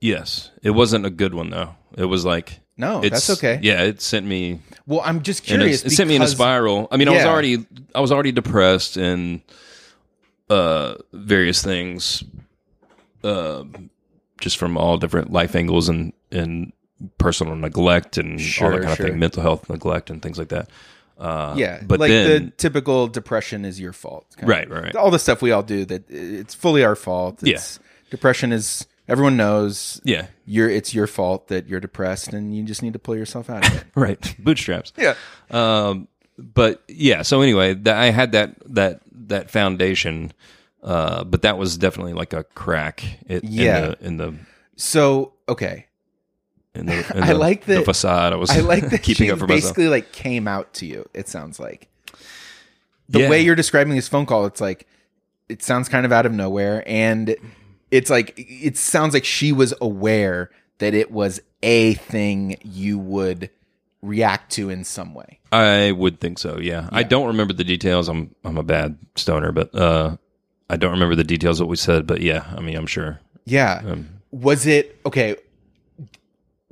Yes. 0.00 0.50
It 0.62 0.70
wasn't 0.70 1.06
a 1.06 1.10
good 1.10 1.34
one 1.34 1.50
though. 1.50 1.74
It 1.96 2.04
was 2.04 2.24
like 2.24 2.60
No, 2.76 3.00
that's 3.00 3.30
okay. 3.30 3.58
Yeah, 3.62 3.82
it 3.82 4.00
sent 4.02 4.26
me 4.26 4.60
Well, 4.86 5.00
I'm 5.04 5.22
just 5.22 5.48
in 5.50 5.56
a- 5.56 5.58
curious. 5.58 5.84
it 5.84 5.90
sent 5.90 6.08
me 6.08 6.16
in 6.16 6.22
a 6.22 6.28
spiral. 6.28 6.88
I 6.90 6.96
mean, 6.96 7.08
I 7.08 7.12
was 7.12 7.24
already 7.24 7.66
I 7.94 8.00
was 8.00 8.12
already 8.12 8.32
depressed 8.32 8.96
and 8.96 9.40
uh 10.48 10.94
various 11.12 11.60
things 11.62 12.22
uh 13.24 13.64
just 14.40 14.58
from 14.58 14.76
all 14.76 14.96
different 14.96 15.32
life 15.32 15.56
angles 15.56 15.88
and 15.88 16.12
and 16.30 16.72
personal 17.18 17.56
neglect 17.56 18.16
and 18.16 18.40
all 18.60 18.70
that 18.70 18.82
kind 18.82 18.92
of 18.92 18.98
thing, 18.98 19.18
mental 19.18 19.42
health 19.42 19.68
neglect 19.68 20.08
and 20.10 20.22
things 20.22 20.38
like 20.38 20.48
that. 20.48 20.70
Uh 21.18 21.54
Yeah, 21.56 21.82
but 21.86 21.98
like 22.00 22.10
then 22.10 22.44
the 22.46 22.50
typical 22.52 23.06
depression 23.08 23.64
is 23.64 23.80
your 23.80 23.92
fault. 23.92 24.26
kind. 24.36 24.48
Right, 24.48 24.68
right, 24.70 24.82
right. 24.84 24.96
All 24.96 25.10
the 25.10 25.18
stuff 25.18 25.40
we 25.42 25.50
all 25.52 25.62
do 25.62 25.84
that 25.86 26.10
it's 26.10 26.54
fully 26.54 26.84
our 26.84 26.96
fault. 26.96 27.42
It's, 27.42 27.78
Depression 28.10 28.52
is 28.52 28.86
everyone 29.08 29.36
knows. 29.36 30.00
yeah, 30.04 30.26
You're 30.44 30.68
it's 30.70 30.94
your 30.94 31.06
fault 31.06 31.48
that 31.48 31.68
you're 31.68 31.80
depressed, 31.80 32.32
and 32.32 32.54
you 32.54 32.62
just 32.64 32.82
need 32.82 32.92
to 32.92 32.98
pull 33.00 33.16
yourself 33.16 33.50
out 33.50 33.66
of 33.66 33.76
it. 33.76 33.84
right. 33.96 34.34
Bootstraps. 34.38 34.92
yeah. 34.96 35.14
um 35.50 36.06
but 36.38 36.82
yeah 36.86 37.22
so 37.22 37.40
anyway 37.40 37.72
that 37.72 37.96
i 37.96 38.10
had 38.10 38.32
that 38.32 38.54
that 38.66 39.00
that 39.10 39.50
foundation 39.50 40.30
uh 40.82 41.24
but 41.24 41.40
that 41.40 41.56
was 41.56 41.78
definitely 41.78 42.12
like 42.12 42.34
a 42.34 42.44
crack 42.44 43.02
it, 43.26 43.42
Yeah. 43.42 43.78
in 43.78 43.82
the 43.90 44.06
in 44.06 44.16
the 44.18 44.34
So 44.76 45.32
okay, 45.48 45.86
in 46.76 46.86
the, 46.86 46.98
in 47.16 47.22
I 47.22 47.28
the- 47.28 47.34
like 47.38 47.64
the 47.64 47.74
that- 47.76 47.84
facade 47.84 48.32
i 48.32 48.36
was 48.36 48.50
I 48.56 48.60
like 48.60 48.88
that 48.90 49.02
keeping 49.02 49.26
she 49.26 49.30
up 49.32 49.38
for 49.38 49.46
myself 49.46 49.62
basically 49.74 49.88
like 49.88 50.12
came 50.12 50.46
out 50.48 50.72
to 50.74 50.86
you. 50.86 51.08
It 51.14 51.28
sounds 51.28 51.58
like 51.58 51.88
the 53.08 53.20
Yeah. 53.20 53.30
way 53.30 53.40
you're 53.40 53.54
describing 53.54 53.94
this 53.94 54.08
phone 54.08 54.26
call. 54.26 54.46
It's 54.46 54.60
like 54.60 54.86
it 55.48 55.62
sounds 55.62 55.88
kind 55.88 56.04
of 56.04 56.12
out 56.12 56.26
of 56.26 56.32
nowhere, 56.32 56.82
and 56.86 57.36
it's 57.90 58.10
like 58.10 58.34
it 58.36 58.76
sounds 58.76 59.14
like 59.14 59.24
she 59.24 59.52
was 59.52 59.72
aware 59.80 60.50
that 60.78 60.92
it 60.92 61.10
was 61.12 61.40
a 61.62 61.94
thing 61.94 62.56
you 62.64 62.98
would 62.98 63.48
react 64.02 64.52
to 64.52 64.68
in 64.70 64.84
some 64.84 65.14
way. 65.14 65.40
i 65.50 65.90
would 65.90 66.20
think 66.20 66.38
so 66.38 66.58
yeah. 66.60 66.88
i 66.92 67.02
don't 67.02 67.26
remember 67.28 67.52
the 67.54 67.64
details 67.64 68.08
i'm 68.08 68.32
i'm 68.44 68.56
a 68.58 68.62
bad 68.62 68.96
stoner 69.16 69.50
but 69.52 69.74
uh 69.74 70.16
i 70.70 70.76
don't 70.76 70.92
remember 70.92 71.16
the 71.16 71.24
details 71.24 71.58
of 71.60 71.66
what 71.66 71.70
we 71.70 71.76
said 71.76 72.06
but 72.06 72.20
yeah 72.20 72.44
i 72.56 72.60
mean 72.60 72.76
i'm 72.76 72.86
sure 72.86 73.18
Yeah. 73.46 73.82
Um, 73.84 74.08
was 74.30 74.66
it 74.66 75.00
okay? 75.06 75.36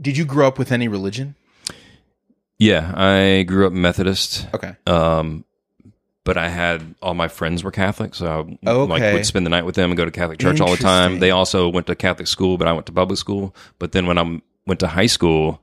Did 0.05 0.17
you 0.17 0.25
grow 0.25 0.47
up 0.47 0.59
with 0.59 0.71
any 0.71 0.87
religion? 0.89 1.35
yeah 2.59 2.93
i 2.97 3.43
grew 3.43 3.67
up 3.67 3.73
methodist 3.73 4.47
Okay. 4.55 4.77
um 4.87 5.45
but 6.25 6.39
I 6.39 6.49
had 6.49 6.95
all 7.03 7.13
my 7.13 7.29
friends 7.29 7.63
were 7.63 7.71
Catholic, 7.71 8.15
so 8.15 8.57
I 8.67 8.73
like 8.73 9.13
would 9.13 9.27
spend 9.27 9.45
the 9.45 9.51
night 9.51 9.67
with 9.67 9.75
them 9.75 9.91
and 9.91 9.97
go 9.99 10.07
to 10.07 10.11
Catholic 10.11 10.39
church 10.39 10.59
all 10.59 10.71
the 10.71 10.79
time. 10.79 11.19
They 11.19 11.31
also 11.31 11.69
went 11.69 11.87
to 11.89 11.95
Catholic 11.95 12.29
school, 12.29 12.57
but 12.57 12.67
I 12.67 12.73
went 12.73 12.87
to 12.87 12.93
public 12.93 13.19
school. 13.19 13.55
But 13.79 13.93
then 13.93 14.07
when 14.07 14.17
I 14.17 14.41
went 14.67 14.81
to 14.81 14.87
high 14.87 15.05
school, 15.05 15.61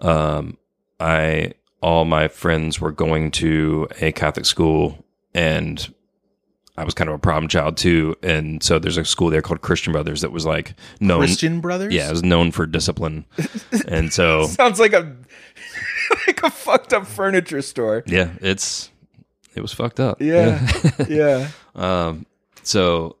um, 0.00 0.58
I 0.98 1.52
all 1.80 2.04
my 2.04 2.26
friends 2.26 2.80
were 2.80 2.90
going 2.90 3.30
to 3.42 3.86
a 4.00 4.10
Catholic 4.10 4.44
school, 4.46 5.04
and 5.34 5.94
I 6.78 6.84
was 6.84 6.94
kind 6.94 7.08
of 7.08 7.14
a 7.14 7.18
problem 7.18 7.48
child 7.48 7.76
too. 7.76 8.16
And 8.22 8.62
so 8.62 8.78
there's 8.78 8.98
a 8.98 9.04
school 9.04 9.30
there 9.30 9.42
called 9.42 9.62
Christian 9.62 9.92
Brothers 9.92 10.20
that 10.20 10.32
was 10.32 10.44
like 10.44 10.74
known, 11.00 11.20
Christian 11.20 11.60
brothers? 11.60 11.94
yeah, 11.94 12.08
it 12.08 12.10
was 12.10 12.22
known 12.22 12.52
for 12.52 12.66
discipline, 12.66 13.24
and 13.88 14.12
so 14.12 14.46
Sounds 14.46 14.78
like 14.78 14.92
a 14.92 15.16
like 16.26 16.42
a 16.42 16.50
fucked 16.50 16.92
up 16.92 17.06
furniture 17.06 17.62
store. 17.62 18.02
yeah, 18.06 18.30
it's 18.40 18.90
it 19.54 19.62
was 19.62 19.72
fucked 19.72 20.00
up. 20.00 20.20
Yeah. 20.20 20.66
yeah. 21.08 21.48
Um, 21.76 22.24
so 22.62 23.16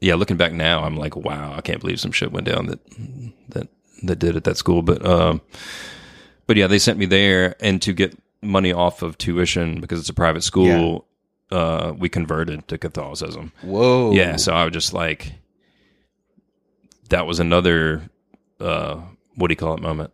yeah, 0.00 0.14
looking 0.14 0.36
back 0.36 0.52
now, 0.52 0.84
I'm 0.84 0.96
like, 0.96 1.16
wow, 1.16 1.52
I 1.56 1.60
can't 1.62 1.80
believe 1.80 1.98
some 1.98 2.12
shit 2.12 2.30
went 2.30 2.46
down 2.46 2.66
that 2.66 2.78
that 3.48 3.68
that 4.04 4.20
did 4.20 4.36
at 4.36 4.44
that 4.44 4.56
school. 4.56 4.82
But 4.82 5.04
um, 5.04 5.40
but 6.46 6.56
yeah, 6.56 6.68
they 6.68 6.78
sent 6.78 6.96
me 6.96 7.06
there, 7.06 7.56
and 7.60 7.82
to 7.82 7.92
get 7.92 8.16
money 8.40 8.72
off 8.72 9.02
of 9.02 9.18
tuition 9.18 9.80
because 9.80 9.98
it's 9.98 10.08
a 10.08 10.14
private 10.14 10.44
school, 10.44 11.06
uh, 11.50 11.94
we 11.96 12.08
converted 12.08 12.66
to 12.68 12.78
Catholicism. 12.78 13.52
Whoa. 13.62 14.12
Yeah, 14.12 14.36
so 14.36 14.52
I 14.52 14.64
was 14.64 14.72
just 14.72 14.92
like, 14.92 15.32
that 17.08 17.26
was 17.26 17.40
another 17.40 18.10
uh, 18.60 19.00
what 19.36 19.48
do 19.48 19.52
you 19.52 19.56
call 19.56 19.74
it 19.74 19.80
moment? 19.80 20.12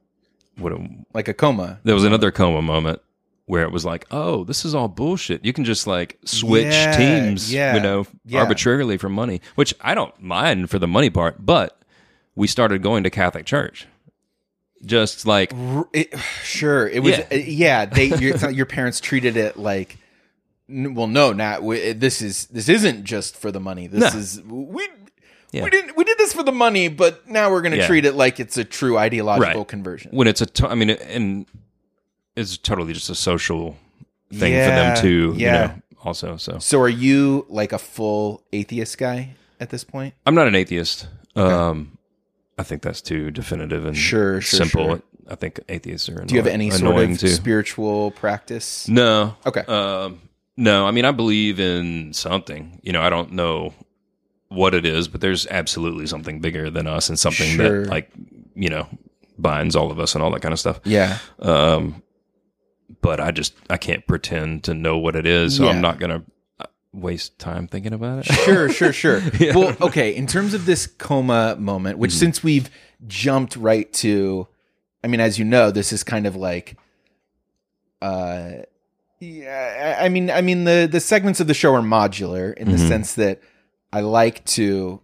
What 0.57 0.73
a, 0.73 0.89
Like 1.13 1.29
a 1.29 1.35
coma. 1.35 1.81
there 1.83 1.95
was 1.95 2.05
another 2.05 2.31
coma 2.31 2.63
moment 2.63 3.01
where 3.47 3.63
it 3.65 3.73
was 3.73 3.85
like, 3.85 4.07
oh, 4.11 4.45
this 4.45 4.65
is 4.65 4.75
all 4.75 4.89
bullshit. 4.89 5.45
You 5.45 5.53
can 5.53 5.65
just 5.65 5.87
like 5.87 6.19
switch 6.25 6.67
Yeah, 6.67 6.97
teams, 6.97 7.53
yeah, 7.53 7.75
you 7.75 7.81
know, 7.81 8.07
yeah. 8.25 8.41
arbitrarily 8.41 8.97
for 8.97 9.09
money, 9.09 9.41
which 9.55 9.75
I 9.81 9.95
don't 9.95 10.19
mind 10.23 10.71
for 10.71 10.79
the 10.79 10.87
money 10.87 11.11
part, 11.11 11.45
but 11.45 11.79
we 12.37 12.47
started 12.47 12.83
going 12.83 13.03
to 13.05 13.11
Catholic 13.11 13.45
church. 13.47 13.87
Just 14.85 15.27
like, 15.27 15.53
It, 15.93 16.17
sure. 16.43 16.87
It 16.89 17.03
was. 17.03 17.19
Yeah. 17.19 17.27
uh, 17.33 17.35
Yeah. 17.37 17.85
they 17.87 18.07
your, 18.07 18.51
your 18.51 18.67
parents 18.67 19.01
treated 19.01 19.37
it 19.37 19.59
like. 19.59 19.99
Well, 20.69 21.07
no, 21.07 21.33
not 21.33 21.63
we- 21.63 21.93
this 21.93 22.23
is 22.23 22.47
this 22.47 22.69
isn't 22.69 23.05
just 23.05 23.37
for 23.37 23.51
the 23.53 23.61
money. 23.61 23.87
This 23.87 24.13
No. 24.13 24.19
is 24.19 24.41
we. 24.47 24.89
Yeah. 25.53 25.63
We 25.65 25.71
didn't. 25.71 25.97
We 25.97 26.05
did 26.05 26.19
this 26.19 26.33
for 26.33 26.43
the 26.43 26.53
money, 26.53 26.89
but 26.89 27.29
now 27.29 27.51
we're 27.51 27.61
going 27.61 27.73
to 27.73 27.79
Yeah. 27.79 27.87
treat 27.87 28.05
it 28.05 28.15
like 28.15 28.41
it's 28.41 28.57
a 28.57 28.65
true 28.65 28.99
ideological 28.99 29.61
Right. 29.61 29.69
conversion. 29.69 30.11
when 30.13 30.27
it's 30.27 30.41
a, 30.41 30.47
to- 30.47 30.69
I 30.69 30.75
mean, 30.75 30.91
and 30.91 31.47
it's 32.35 32.57
totally 32.57 32.93
just 32.93 33.09
a 33.11 33.15
social 33.15 33.77
thing 34.33 34.53
Yeah, 34.53 34.69
for 34.69 34.75
them 34.75 35.03
to, 35.03 35.35
yeah. 35.39 35.63
you 35.63 35.69
know, 35.69 35.75
also. 36.03 36.37
So 36.39 36.59
So, 36.59 36.81
are 36.81 36.89
you 36.89 37.47
like 37.49 37.73
a 37.73 37.79
full 37.79 38.43
atheist 38.53 38.99
guy 38.99 39.37
at 39.61 39.71
this 39.71 39.85
point? 39.85 40.15
I'm 40.27 40.35
not 40.35 40.49
an 40.49 40.57
atheist. 40.57 41.07
Um, 41.37 41.99
I 42.59 42.65
think 42.65 42.83
that's 42.83 43.01
too 43.03 43.31
definitive 43.31 43.85
and 43.85 43.97
Sure, 43.97 44.41
sure, 44.41 44.59
simple. 44.59 44.85
sure. 44.87 45.03
I 45.29 45.37
think 45.37 45.61
atheists 45.69 46.09
are. 46.09 46.25
Do 46.25 46.35
you 46.35 46.41
have 46.41 46.49
any 46.49 46.71
sort 46.71 46.97
of 47.11 47.19
too. 47.21 47.29
spiritual 47.29 48.11
practice? 48.11 48.89
No. 48.89 49.37
Okay. 49.47 49.61
Um, 49.69 50.21
no, 50.57 50.87
I 50.87 50.91
mean, 50.91 51.05
I 51.05 51.11
believe 51.13 51.59
in 51.61 52.13
something. 52.13 52.81
You 52.83 52.93
know, 52.93 53.03
I 53.03 53.11
don't 53.11 53.33
know 53.33 53.75
what 54.49 54.75
it 54.75 54.87
is, 54.87 55.09
but 55.09 55.21
there's 55.21 55.47
absolutely 55.49 56.07
something 56.07 56.41
bigger 56.41 56.71
than 56.71 56.87
us 56.87 57.09
and 57.09 57.19
something 57.19 57.49
Sure. 57.57 57.83
that, 57.83 57.91
like, 57.91 58.11
you 58.55 58.69
know, 58.69 58.87
binds 59.39 59.75
all 59.75 59.91
of 59.91 59.99
us 59.99 60.15
and 60.15 60.23
all 60.23 60.31
that 60.31 60.43
kind 60.43 60.53
of 60.53 60.61
stuff. 60.61 60.81
Yeah. 60.85 61.19
Um, 61.41 62.03
but 63.01 63.19
I 63.21 63.31
just, 63.33 63.55
I 63.69 63.77
can't 63.79 64.07
pretend 64.07 64.65
to 64.65 64.75
know 64.75 64.97
what 64.99 65.17
it 65.17 65.27
is. 65.27 65.57
So 65.57 65.65
Yeah. 65.65 65.71
I'm 65.71 65.81
not 65.81 65.99
going 65.99 66.11
to 66.11 66.69
waste 66.93 67.37
time 67.41 67.67
thinking 67.67 67.93
about 67.93 68.21
it. 68.21 68.27
Sure, 68.33 68.69
sure, 68.73 68.93
sure. 68.93 69.21
Well, 69.41 69.77
okay. 69.81 70.15
In 70.15 70.29
terms 70.29 70.55
of 70.55 70.67
this 70.67 70.87
coma 70.87 71.57
moment, 71.59 71.99
which 71.99 72.13
since 72.13 72.45
we've 72.45 72.71
jumped 73.09 73.57
right 73.57 73.93
to, 73.95 74.47
I 75.03 75.09
mean, 75.09 75.19
as 75.19 75.37
you 75.37 75.45
know, 75.45 75.73
this 75.73 75.93
is 75.93 76.05
kind 76.05 76.27
of 76.27 76.37
like, 76.37 76.77
uh, 78.01 78.59
yeah. 79.21 79.99
I 80.01 80.09
mean, 80.09 80.31
I 80.31 80.41
mean 80.41 80.65
the 80.65 80.89
the 80.91 81.01
segments 81.01 81.41
of 81.41 81.47
the 81.47 81.55
show 81.55 81.75
are 81.75 81.81
modular 81.83 82.55
in 82.55 82.71
the 82.71 82.77
Mhm. 82.79 82.89
sense 82.89 83.15
that 83.15 83.41
I 83.93 84.01
like 84.01 84.45
to 84.47 85.01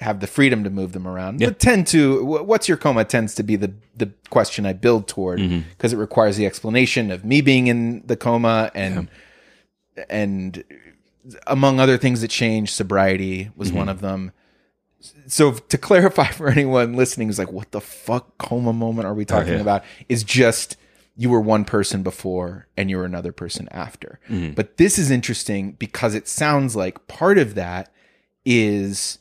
have 0.00 0.20
the 0.20 0.26
freedom 0.26 0.62
to 0.64 0.68
move 0.70 0.92
them 0.92 1.06
around, 1.08 1.40
Yeah. 1.40 1.48
but 1.48 1.58
tend 1.58 1.86
to 1.88 2.24
what's 2.24 2.68
your 2.68 2.76
coma 2.76 3.04
tends 3.04 3.34
to 3.36 3.42
be 3.42 3.56
the 3.56 3.72
the 3.96 4.10
question 4.30 4.66
I 4.66 4.72
build 4.74 5.08
toward 5.08 5.38
because 5.70 5.92
it 5.92 5.96
requires 5.96 6.36
the 6.36 6.44
explanation 6.46 7.10
of 7.10 7.24
me 7.24 7.40
being 7.40 7.66
in 7.68 8.02
the 8.06 8.16
coma 8.16 8.70
and 8.74 9.08
and 10.10 10.62
among 11.46 11.80
other 11.80 11.96
things 11.96 12.20
that 12.20 12.28
changed, 12.28 12.72
sobriety 12.74 13.50
was 13.56 13.68
Mm-hmm. 13.68 13.78
one 13.78 13.88
of 13.88 14.00
them. 14.00 14.32
So 15.26 15.52
to 15.52 15.78
clarify 15.78 16.26
for 16.32 16.48
anyone 16.48 16.94
listening 16.94 17.28
who's 17.28 17.38
like, 17.38 17.52
what 17.52 17.70
the 17.72 17.80
fuck 17.80 18.36
coma 18.38 18.72
moment 18.72 19.06
are 19.06 19.14
we 19.14 19.24
talking 19.24 19.52
Oh, 19.52 19.56
yeah. 19.56 19.60
about? 19.62 19.84
Is 20.08 20.22
just 20.24 20.76
you 21.16 21.30
were 21.30 21.40
one 21.40 21.64
person 21.64 22.02
before 22.02 22.66
and 22.76 22.90
you 22.90 22.98
were 22.98 23.04
another 23.04 23.32
person 23.32 23.68
after. 23.70 24.20
Mm-hmm. 24.28 24.52
But 24.52 24.76
this 24.76 24.98
is 24.98 25.10
interesting 25.10 25.72
because 25.72 26.14
it 26.14 26.28
sounds 26.28 26.76
like 26.76 27.06
part 27.06 27.38
of 27.38 27.54
that 27.54 27.92
is 28.44 29.18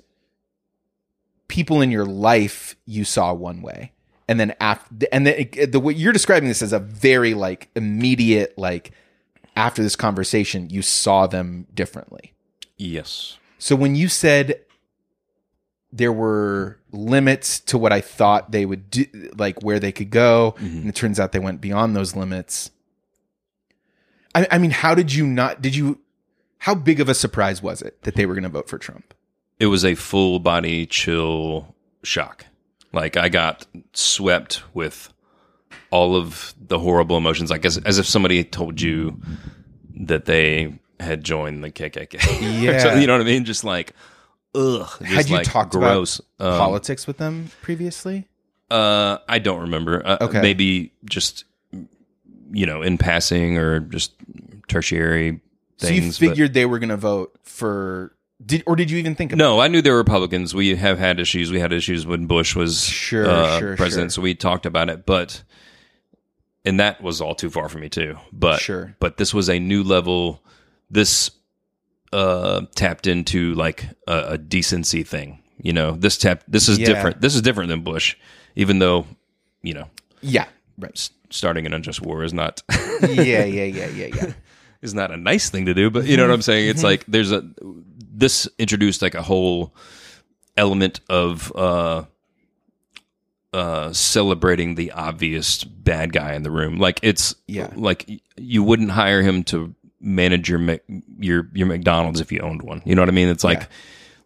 people 1.48 1.82
in 1.82 1.92
your 1.92 2.06
life 2.06 2.76
you 2.86 3.06
saw 3.06 3.34
one 3.34 3.62
way 3.62 3.92
and 4.28 4.40
then 4.40 4.54
after 4.60 5.08
and 5.12 5.28
the, 5.28 5.66
the 5.66 5.80
way 5.80 5.94
you're 5.94 6.14
describing 6.14 6.50
this 6.50 6.62
as 6.62 6.74
a 6.74 6.80
very 6.80 7.36
like 7.36 7.70
immediate 7.76 8.58
like 8.58 8.92
after 9.56 9.84
this 9.84 9.96
conversation 9.96 10.70
you 10.72 10.82
saw 10.82 11.28
them 11.28 11.68
differently 11.74 12.36
Yes. 12.78 13.38
So 13.58 13.76
when 13.76 13.96
you 13.96 14.10
said 14.10 14.62
there 15.92 16.12
were 16.12 16.78
limits 16.96 17.60
to 17.62 17.78
what 17.78 17.92
I 17.94 18.02
thought 18.02 18.52
they 18.52 18.66
would 18.66 18.90
do, 18.90 19.06
like 19.38 19.62
where 19.62 19.80
they 19.80 19.92
could 19.92 20.10
go, 20.10 20.56
Mhm. 20.60 20.82
and 20.82 20.90
it 20.90 20.96
turns 20.96 21.20
out 21.20 21.32
they 21.32 21.40
went 21.40 21.62
beyond 21.62 21.96
those 21.96 22.16
limits. 22.16 22.72
I, 24.34 24.48
I 24.52 24.58
mean, 24.58 24.72
how 24.72 24.96
did 24.96 25.14
you 25.14 25.26
not? 25.28 25.62
Did 25.62 25.76
you? 25.76 26.00
How 26.60 26.74
big 26.76 27.00
of 27.00 27.10
a 27.10 27.14
surprise 27.14 27.62
was 27.62 27.82
it 27.82 28.02
that 28.04 28.16
they 28.16 28.26
were 28.26 28.34
going 28.34 28.44
to 28.44 28.50
vote 28.50 28.68
for 28.70 28.78
Trump? 28.78 29.14
It 29.60 29.68
was 29.68 29.86
a 29.86 29.96
full 29.96 30.40
body 30.40 30.86
chill 30.86 31.76
shock. 32.04 32.46
Like 32.92 33.18
I 33.18 33.30
got 33.30 33.66
swept 33.94 34.64
with 34.74 35.14
all 35.92 36.16
of 36.16 36.54
the 36.60 36.80
horrible 36.80 37.18
emotions, 37.18 37.50
like 37.50 37.66
as 37.66 37.78
as 37.80 38.00
if 38.00 38.06
somebody 38.08 38.44
told 38.44 38.82
you 38.82 39.20
that 39.98 40.26
they 40.26 40.80
had 41.00 41.24
joined 41.24 41.64
the 41.64 41.72
KKK. 41.72 42.20
Yeah. 42.62 42.96
you 43.00 43.06
know 43.08 43.14
what 43.14 43.22
I 43.22 43.26
mean? 43.26 43.46
Just 43.46 43.64
like, 43.64 43.94
ugh. 44.56 44.88
Had 45.04 45.30
you 45.30 45.36
like 45.38 45.46
talked 45.48 45.74
gross. 45.74 46.22
about 46.40 46.54
Um, 46.54 46.60
politics 46.60 47.06
with 47.08 47.18
them 47.18 47.52
previously? 47.62 48.28
Uh, 48.72 49.18
I 49.28 49.40
don't 49.40 49.62
remember. 49.62 50.02
Uh, 50.06 50.18
Okay. 50.22 50.42
Maybe 50.42 50.94
just 51.06 51.44
you 52.52 52.66
know 52.66 52.82
in 52.82 52.98
passing 52.98 53.58
or 53.58 53.80
just 53.82 54.14
tertiary 54.68 55.42
Things, 55.78 55.90
So 55.90 55.94
you 55.94 56.02
things. 56.02 56.20
but- 56.20 56.30
figured 56.30 56.54
they 56.54 56.66
were 56.66 56.80
going 56.80 56.90
to 56.90 56.98
vote 56.98 57.36
for? 57.44 58.14
Did 58.46 58.64
or 58.66 58.76
did 58.76 58.90
you 58.92 58.98
even 58.98 59.14
think? 59.16 59.32
About 59.34 59.38
No, 59.44 59.60
I 59.60 59.68
knew 59.68 59.82
they 59.82 59.90
were 59.92 59.98
Republicans. 59.98 60.54
We 60.56 60.76
have 60.76 60.98
had 61.00 61.20
issues. 61.20 61.52
We 61.52 61.60
had 61.60 61.74
issues 61.74 62.06
when 62.06 62.28
Bush 62.28 62.56
was 62.56 62.84
Sure, 62.84 63.30
uh, 63.30 63.60
sure, 63.60 63.76
president, 63.78 64.12
sure. 64.12 64.22
so 64.22 64.24
we 64.24 64.36
talked 64.36 64.66
about 64.66 64.90
it. 64.90 65.06
But 65.06 65.44
and 66.66 66.80
that 66.80 67.02
was 67.02 67.22
all 67.22 67.36
too 67.36 67.50
far 67.50 67.70
for 67.70 67.78
me 67.78 67.90
too. 67.90 68.18
But 68.32 68.60
Sure. 68.62 68.96
but 69.00 69.18
this 69.18 69.34
was 69.34 69.50
a 69.50 69.60
new 69.60 69.84
level. 69.84 70.42
This 70.90 71.30
uh, 72.14 72.62
tapped 72.76 73.08
into 73.08 73.54
like 73.56 73.86
a, 74.08 74.24
a 74.34 74.38
decency 74.38 75.04
thing. 75.04 75.42
You 75.62 75.74
know, 75.74 75.92
this 75.92 76.18
tap. 76.18 76.44
This 76.48 76.68
is 76.70 76.78
Yeah. 76.80 76.88
different. 76.88 77.22
This 77.22 77.36
is 77.36 77.42
different 77.42 77.70
than 77.70 77.82
Bush, 77.82 78.16
even 78.56 78.80
though 78.80 79.06
you 79.64 79.74
know 79.74 79.88
Yeah. 80.22 80.46
Right. 80.78 80.92
s- 80.94 81.10
starting 81.30 81.66
an 81.66 81.74
unjust 81.74 82.02
war 82.02 82.24
is 82.24 82.34
not 82.34 82.62
yeah. 83.02 83.44
Yeah. 83.46 83.64
Yeah. 83.64 83.88
Yeah. 83.88 84.08
Yeah. 84.14 84.34
is 84.82 84.94
not 84.94 85.12
a 85.12 85.18
nice 85.18 85.50
thing 85.50 85.66
to 85.66 85.74
do, 85.74 85.90
but 85.90 86.06
you 86.06 86.18
know 86.18 86.24
what 86.28 86.34
I'm 86.34 86.42
saying? 86.42 86.70
It's 86.70 86.84
like 86.84 87.06
there's 87.08 87.32
a 87.32 87.44
this 88.18 88.48
introduced 88.60 89.02
like 89.02 89.16
a 89.16 89.22
whole 89.24 89.74
element 90.58 91.00
of 91.10 91.52
uh 91.56 92.04
uh 93.54 93.92
celebrating 93.94 94.76
the 94.76 94.92
obvious 94.92 95.64
bad 95.64 96.12
guy 96.14 96.34
in 96.34 96.44
the 96.44 96.52
room. 96.52 96.78
Like 96.78 97.00
it's 97.02 97.36
Yeah. 97.48 97.72
like 97.76 98.06
you 98.38 98.64
wouldn't 98.64 98.92
hire 98.92 99.22
him 99.22 99.44
to 99.46 99.74
manage 100.06 100.48
your 100.50 100.60
Mc- 100.60 100.84
your 101.20 101.50
your 101.54 101.68
McDonald's 101.68 102.22
if 102.22 102.32
you 102.32 102.40
owned 102.40 102.62
one. 102.62 102.82
You 102.86 102.96
know 102.96 103.02
what 103.02 103.10
I 103.10 103.14
mean? 103.14 103.28
It's 103.28 103.44
like 103.44 103.62
Yeah. 103.62 103.68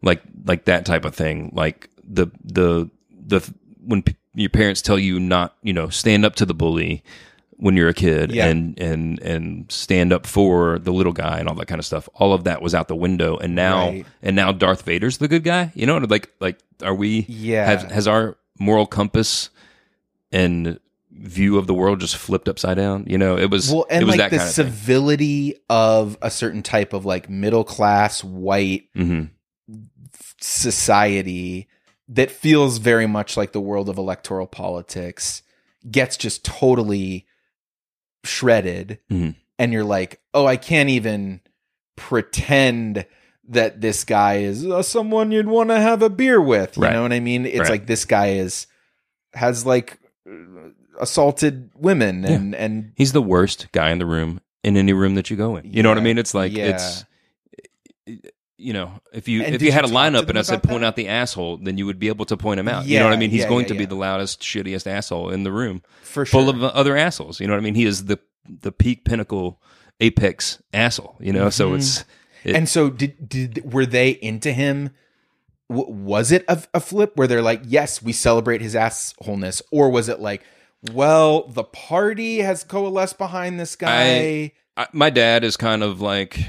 like 0.03 0.21
like 0.45 0.65
that 0.65 0.86
type 0.86 1.05
of 1.05 1.15
thing. 1.15 1.51
Like 1.55 1.89
the 2.03 2.27
the 2.43 2.89
the 3.12 3.51
when 3.83 4.03
p- 4.03 4.15
your 4.36 4.50
parents 4.50 4.81
tell 4.81 5.00
you 5.00 5.19
not, 5.19 5.55
you 5.63 5.74
know, 5.74 5.89
stand 5.89 6.25
up 6.25 6.36
to 6.36 6.45
the 6.45 6.53
bully 6.53 7.03
when 7.62 7.75
you're 7.75 7.89
a 7.89 7.93
kid 7.93 8.31
Yeah. 8.31 8.48
and 8.48 8.77
and 8.79 9.19
and 9.21 9.71
stand 9.71 10.13
up 10.13 10.25
for 10.27 10.79
the 10.79 10.91
little 10.93 11.12
guy 11.13 11.39
and 11.39 11.50
all 11.50 11.55
that 11.55 11.67
kind 11.67 11.79
of 11.79 11.86
stuff. 11.86 12.07
All 12.15 12.33
of 12.33 12.43
that 12.43 12.62
was 12.62 12.75
out 12.75 12.88
the 12.88 12.95
window 12.95 13.38
and 13.38 13.55
now 13.55 13.88
Right. 13.89 14.05
and 14.21 14.36
now 14.36 14.51
Darth 14.51 14.83
Vader's 14.83 15.17
the 15.17 15.27
good 15.27 15.43
guy. 15.43 15.71
You 15.75 15.86
know, 15.86 15.98
like 15.98 16.29
like 16.39 16.59
are 16.83 16.93
we 16.95 17.25
Yeah. 17.27 17.65
has 17.65 17.83
has 17.91 18.07
our 18.07 18.38
moral 18.59 18.86
compass 18.86 19.50
and 20.31 20.79
view 21.21 21.57
of 21.57 21.67
the 21.67 21.73
world 21.73 21.99
just 21.99 22.15
flipped 22.15 22.47
upside 22.47 22.77
down? 22.77 23.05
You 23.07 23.17
know, 23.17 23.38
it 23.38 23.49
was 23.51 23.71
well 23.71 23.85
and 23.89 24.01
it 24.03 24.05
was 24.05 24.17
like 24.17 24.19
that 24.19 24.31
the 24.31 24.38
kind 24.38 24.49
of 24.49 24.55
thing. 24.55 24.65
civility 24.65 25.55
of 25.69 26.17
a 26.21 26.31
certain 26.31 26.63
type 26.63 26.93
of 26.93 27.05
like 27.05 27.29
middle 27.29 27.63
class 27.63 28.23
white 28.23 28.89
hmm 28.95 29.23
society 30.41 31.67
that 32.07 32.31
feels 32.31 32.77
very 32.77 33.05
much 33.07 33.38
like 33.38 33.51
the 33.51 33.61
world 33.61 33.89
of 33.89 33.97
electoral 33.97 34.47
politics 34.47 35.44
gets 35.89 36.17
just 36.17 36.44
totally 36.44 37.27
shredded 38.24 39.00
Mhm. 39.11 39.35
and 39.57 39.72
you're 39.74 39.83
like 39.83 40.20
oh 40.33 40.46
i 40.46 40.57
can't 40.57 40.89
even 40.89 41.41
pretend 41.96 43.05
that 43.48 43.81
this 43.81 44.03
guy 44.03 44.37
is 44.37 44.65
uh, 44.65 44.81
someone 44.81 45.31
you'd 45.31 45.48
want 45.48 45.70
to 45.70 45.79
have 45.79 46.01
a 46.01 46.09
beer 46.09 46.41
with 46.41 46.77
you 46.77 46.83
Right. 46.83 46.94
know 46.94 47.03
what 47.03 47.13
i 47.13 47.20
mean 47.20 47.46
it's 47.46 47.59
Right. 47.59 47.70
like 47.72 47.87
this 47.87 48.05
guy 48.05 48.29
is 48.31 48.67
has 49.33 49.65
like 49.65 50.00
assaulted 51.00 51.70
women 51.75 52.25
and 52.25 52.53
and 52.55 52.92
He's 52.96 53.12
the 53.14 53.22
worst 53.22 53.72
guy 53.72 53.90
in 53.92 54.00
the 54.00 54.05
room 54.05 54.40
in 54.64 54.75
any 54.77 54.94
room 54.94 55.16
that 55.16 55.29
you 55.29 55.38
go 55.38 55.55
in. 55.57 55.72
You 55.74 55.81
know 55.83 55.90
what 55.90 55.98
I 55.98 56.01
mean? 56.01 56.18
It's 56.18 56.33
like 56.33 56.51
Yeah. 56.55 56.75
it's 56.75 57.05
you 58.57 58.74
know, 58.74 58.92
if 59.14 59.27
you 59.29 59.42
And 59.44 59.55
if 59.55 59.62
you 59.62 59.72
had 59.72 59.88
you 59.88 59.94
a 59.94 59.96
lineup 59.96 60.27
and 60.27 60.38
I 60.38 60.42
said 60.42 60.62
point 60.64 60.81
that? 60.81 60.88
out 60.88 60.96
the 60.98 61.07
asshole, 61.07 61.57
then 61.57 61.77
you 61.77 61.85
would 61.85 61.98
be 62.00 62.09
able 62.09 62.25
to 62.25 62.35
point 62.35 62.59
him 62.59 62.68
out. 62.68 62.85
you 62.85 63.00
know 63.00 63.05
what 63.05 63.14
I 63.14 63.18
mean? 63.18 63.29
He's 63.29 63.44
yeah, 63.44 63.48
going 63.50 63.64
yeah, 63.66 63.70
to 63.70 63.75
be 63.75 63.85
the 63.85 63.96
loudest, 63.96 64.42
shittiest 64.42 64.85
asshole 64.85 65.29
in 65.29 65.44
the 65.44 65.51
room, 65.51 65.81
for 66.01 66.25
sure 66.25 66.42
full 66.42 66.50
of 66.50 66.62
other 66.62 66.98
assholes. 66.98 67.40
You 67.40 67.48
know 67.48 67.53
what 67.53 67.59
I 67.59 67.64
mean? 67.64 67.75
He 67.75 67.85
is 67.85 68.05
the 68.05 68.20
the 68.48 68.72
peak 68.74 69.05
pinnacle 69.05 69.62
apex 70.01 70.62
asshole. 70.74 71.16
You 71.22 71.31
know, 71.31 71.50
so 71.50 71.72
Mhm. 71.72 71.75
it's 71.77 72.05
it- 72.44 72.55
and 72.55 72.68
so 72.68 72.90
did 72.90 73.29
did 73.29 73.72
were 73.74 73.85
they 73.85 74.09
into 74.09 74.51
him 74.51 74.90
w- 75.70 75.90
was 75.94 76.31
it 76.33 76.44
a, 76.50 76.62
a 76.74 76.79
flip 76.81 77.14
where 77.16 77.27
they're 77.27 77.42
like 77.42 77.62
yes 77.66 78.01
we 78.01 78.12
celebrate 78.12 78.59
his 78.62 78.75
assholeness 78.75 79.62
or 79.72 79.90
was 79.90 80.09
it 80.09 80.20
like 80.20 80.42
well 80.94 81.48
the 81.48 81.63
party 81.63 82.39
has 82.39 82.63
coalesced 82.63 83.18
behind 83.18 83.59
this 83.59 83.75
guy 83.75 84.51
I, 84.77 84.87
my 84.94 85.09
dad 85.09 85.44
is 85.44 85.57
kind 85.57 85.83
of 85.83 86.00
like 86.01 86.39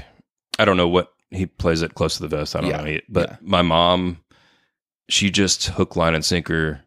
I 0.57 0.63
don't 0.65 0.77
know 0.77 0.87
what 0.87 1.11
he 1.31 1.45
plays 1.45 1.81
it 1.81 1.95
close 1.95 2.15
to 2.17 2.21
the 2.23 2.27
vest. 2.27 2.55
I 2.55 2.61
don't 2.61 2.69
Yeah, 2.69 2.77
know, 2.77 2.85
He- 2.85 3.01
but 3.09 3.29
yeah. 3.29 3.35
my 3.41 3.61
mom, 3.61 4.21
she 5.09 5.29
just 5.31 5.67
hook, 5.67 5.95
line, 5.95 6.13
and 6.13 6.23
sinker 6.25 6.81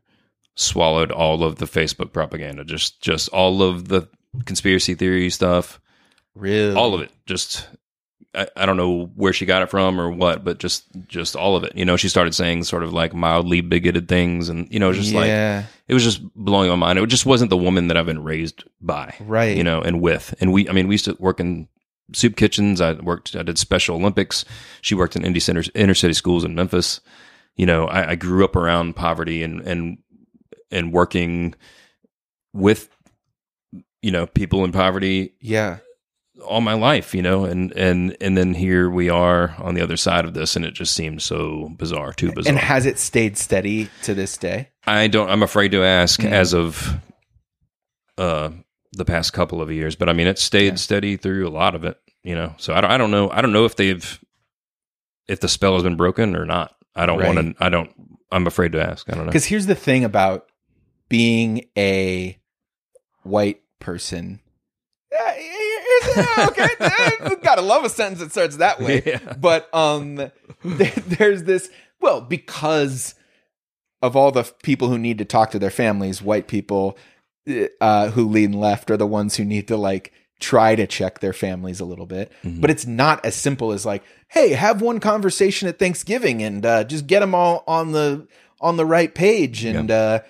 swallowed 0.54 1.10
all 1.10 1.42
of 1.42 1.56
the 1.56 1.64
Facebook 1.66 2.12
propaganda, 2.12 2.64
just 2.64 3.00
just 3.02 3.28
all 3.30 3.62
of 3.62 3.88
the 3.88 4.08
conspiracy 4.46 4.94
theory 4.94 5.28
stuff, 5.30 5.80
really 6.34 6.74
all 6.76 6.94
of 6.94 7.00
it. 7.02 7.10
Just 7.26 7.66
I, 8.34 8.48
I 8.56 8.66
don't 8.66 8.76
know 8.76 9.06
where 9.14 9.32
she 9.32 9.46
got 9.46 9.62
it 9.62 9.70
from 9.70 10.00
or 10.00 10.10
what, 10.10 10.44
but 10.44 10.58
just 10.58 10.84
just 11.08 11.36
all 11.36 11.56
of 11.56 11.64
it. 11.64 11.76
You 11.76 11.84
know, 11.84 11.96
she 11.96 12.08
started 12.08 12.34
saying 12.34 12.64
sort 12.64 12.82
of 12.82 12.92
like 12.92 13.14
mildly 13.14 13.60
bigoted 13.60 14.08
things, 14.08 14.48
and 14.48 14.70
you 14.72 14.78
know, 14.78 14.92
just 14.92 15.12
like 15.14 15.28
it 15.88 15.94
was 15.94 16.04
just 16.04 16.22
blowing 16.34 16.68
my 16.70 16.76
mind. 16.76 16.98
It 16.98 17.06
just 17.08 17.26
wasn't 17.26 17.50
the 17.50 17.56
woman 17.56 17.88
that 17.88 17.96
I've 17.96 18.06
been 18.06 18.24
raised 18.24 18.64
by 18.80 19.14
right 19.20 19.56
you 19.56 19.64
know, 19.64 19.80
and 19.80 20.00
with. 20.00 20.34
And 20.40 20.52
we, 20.52 20.68
I 20.68 20.72
mean, 20.72 20.88
we 20.88 20.94
used 20.94 21.04
to 21.06 21.16
work 21.18 21.40
in 21.40 21.68
soup 22.12 22.36
kitchens. 22.36 22.80
I 22.80 22.92
worked, 22.92 23.34
I 23.36 23.42
did 23.42 23.58
Special 23.58 23.96
Olympics. 23.96 24.44
She 24.80 24.94
worked 24.94 25.16
in 25.16 25.22
indie 25.22 25.42
centers, 25.42 25.70
inner 25.74 25.94
city 25.94 26.14
schools 26.14 26.44
in 26.44 26.54
Memphis. 26.54 27.00
You 27.56 27.66
know, 27.66 27.86
I, 27.86 28.10
I 28.10 28.14
grew 28.14 28.44
up 28.44 28.56
around 28.56 28.96
poverty 28.96 29.42
and, 29.42 29.60
and, 29.60 29.98
and 30.70 30.92
working 30.92 31.54
with, 32.52 32.88
you 34.02 34.10
know, 34.10 34.26
people 34.26 34.64
in 34.64 34.72
poverty 34.72 35.34
yeah 35.40 35.78
all 36.46 36.60
my 36.60 36.74
life, 36.74 37.14
you 37.14 37.22
know, 37.22 37.44
and, 37.44 37.72
and, 37.72 38.16
and 38.20 38.36
then 38.36 38.54
here 38.54 38.88
we 38.90 39.08
are 39.08 39.54
on 39.58 39.74
the 39.74 39.80
other 39.80 39.96
side 39.96 40.24
of 40.24 40.34
this 40.34 40.56
and 40.56 40.64
it 40.64 40.74
just 40.74 40.94
seems 40.94 41.24
so 41.24 41.70
bizarre, 41.78 42.12
too 42.12 42.32
bizarre. 42.32 42.50
and 42.50 42.58
has 42.58 42.86
it 42.86 42.98
stayed 42.98 43.36
steady 43.38 43.88
to 44.02 44.14
this 44.14 44.36
day 44.36 44.68
I 44.86 45.06
don't. 45.08 45.30
I'm 45.30 45.42
afraid 45.42 45.70
to 45.72 45.82
ask 45.82 46.20
Mm. 46.20 46.30
as 46.30 46.52
of 46.54 46.94
uh 48.18 48.50
the 48.92 49.04
past 49.04 49.32
couple 49.32 49.60
of 49.60 49.70
years, 49.72 49.96
but 49.96 50.08
I 50.08 50.12
mean, 50.12 50.26
it 50.26 50.38
stayed 50.38 50.66
Yeah. 50.68 50.74
steady 50.76 51.16
through 51.16 51.48
a 51.48 51.50
lot 51.50 51.74
of 51.74 51.84
it. 51.84 51.98
You 52.22 52.34
know, 52.34 52.54
so 52.58 52.72
I 52.72 52.80
don't. 52.80 52.90
I 52.90 52.96
don't 52.98 53.10
know. 53.10 53.28
I 53.30 53.42
don't 53.42 53.52
know 53.52 53.64
if 53.66 53.76
they've 53.76 54.20
if 55.28 55.40
the 55.40 55.48
spell 55.48 55.74
has 55.74 55.82
been 55.82 55.96
broken 55.96 56.36
or 56.36 56.46
not. 56.46 56.74
I 56.94 57.06
don't 57.06 57.18
Right. 57.18 57.34
want 57.34 57.56
to. 57.58 57.64
I 57.64 57.68
don't. 57.68 57.90
I'm 58.30 58.46
afraid 58.46 58.72
to 58.72 58.80
ask. 58.82 59.08
I 59.10 59.14
don't 59.14 59.24
know. 59.26 59.30
because 59.30 59.44
here's 59.46 59.66
the 59.66 59.74
thing 59.74 60.04
about 60.04 60.46
being 61.08 61.64
a 61.76 62.38
white 63.24 63.60
person 63.80 64.40
yeah, 66.16 66.46
okay 66.48 66.68
gotta 67.42 67.60
love 67.62 67.84
a 67.84 67.88
sentence 67.88 68.20
that 68.20 68.30
starts 68.32 68.56
that 68.56 68.80
way 68.80 69.02
Yeah. 69.04 69.34
but 69.34 69.72
um 69.74 70.30
there's 70.64 71.44
this 71.44 71.70
well 72.00 72.20
because 72.20 73.14
of 74.02 74.16
all 74.16 74.30
the 74.32 74.44
people 74.62 74.88
who 74.88 74.98
need 74.98 75.18
to 75.18 75.24
talk 75.24 75.50
to 75.52 75.58
their 75.58 75.70
families 75.70 76.22
white 76.22 76.48
people 76.48 76.96
uh 77.80 78.10
who 78.10 78.28
lean 78.28 78.52
left 78.52 78.90
are 78.90 78.96
the 78.96 79.06
ones 79.06 79.36
who 79.36 79.44
need 79.44 79.68
to 79.68 79.76
like 79.76 80.12
try 80.40 80.74
to 80.74 80.86
check 80.86 81.20
their 81.20 81.32
families 81.32 81.80
a 81.80 81.84
little 81.84 82.06
bit 82.06 82.32
Mhm. 82.42 82.60
but 82.60 82.70
it's 82.70 82.86
not 82.86 83.24
as 83.24 83.34
simple 83.34 83.72
as 83.72 83.86
like 83.86 84.02
hey 84.28 84.50
have 84.50 84.82
one 84.82 85.00
conversation 85.00 85.68
at 85.68 85.78
thanksgiving 85.78 86.42
and 86.42 86.64
uh 86.66 86.84
just 86.84 87.06
get 87.06 87.20
them 87.20 87.34
all 87.34 87.62
on 87.66 87.92
the 87.92 88.26
on 88.60 88.76
the 88.76 88.86
right 88.86 89.14
page 89.14 89.64
and 89.64 89.90
uh 89.90 90.20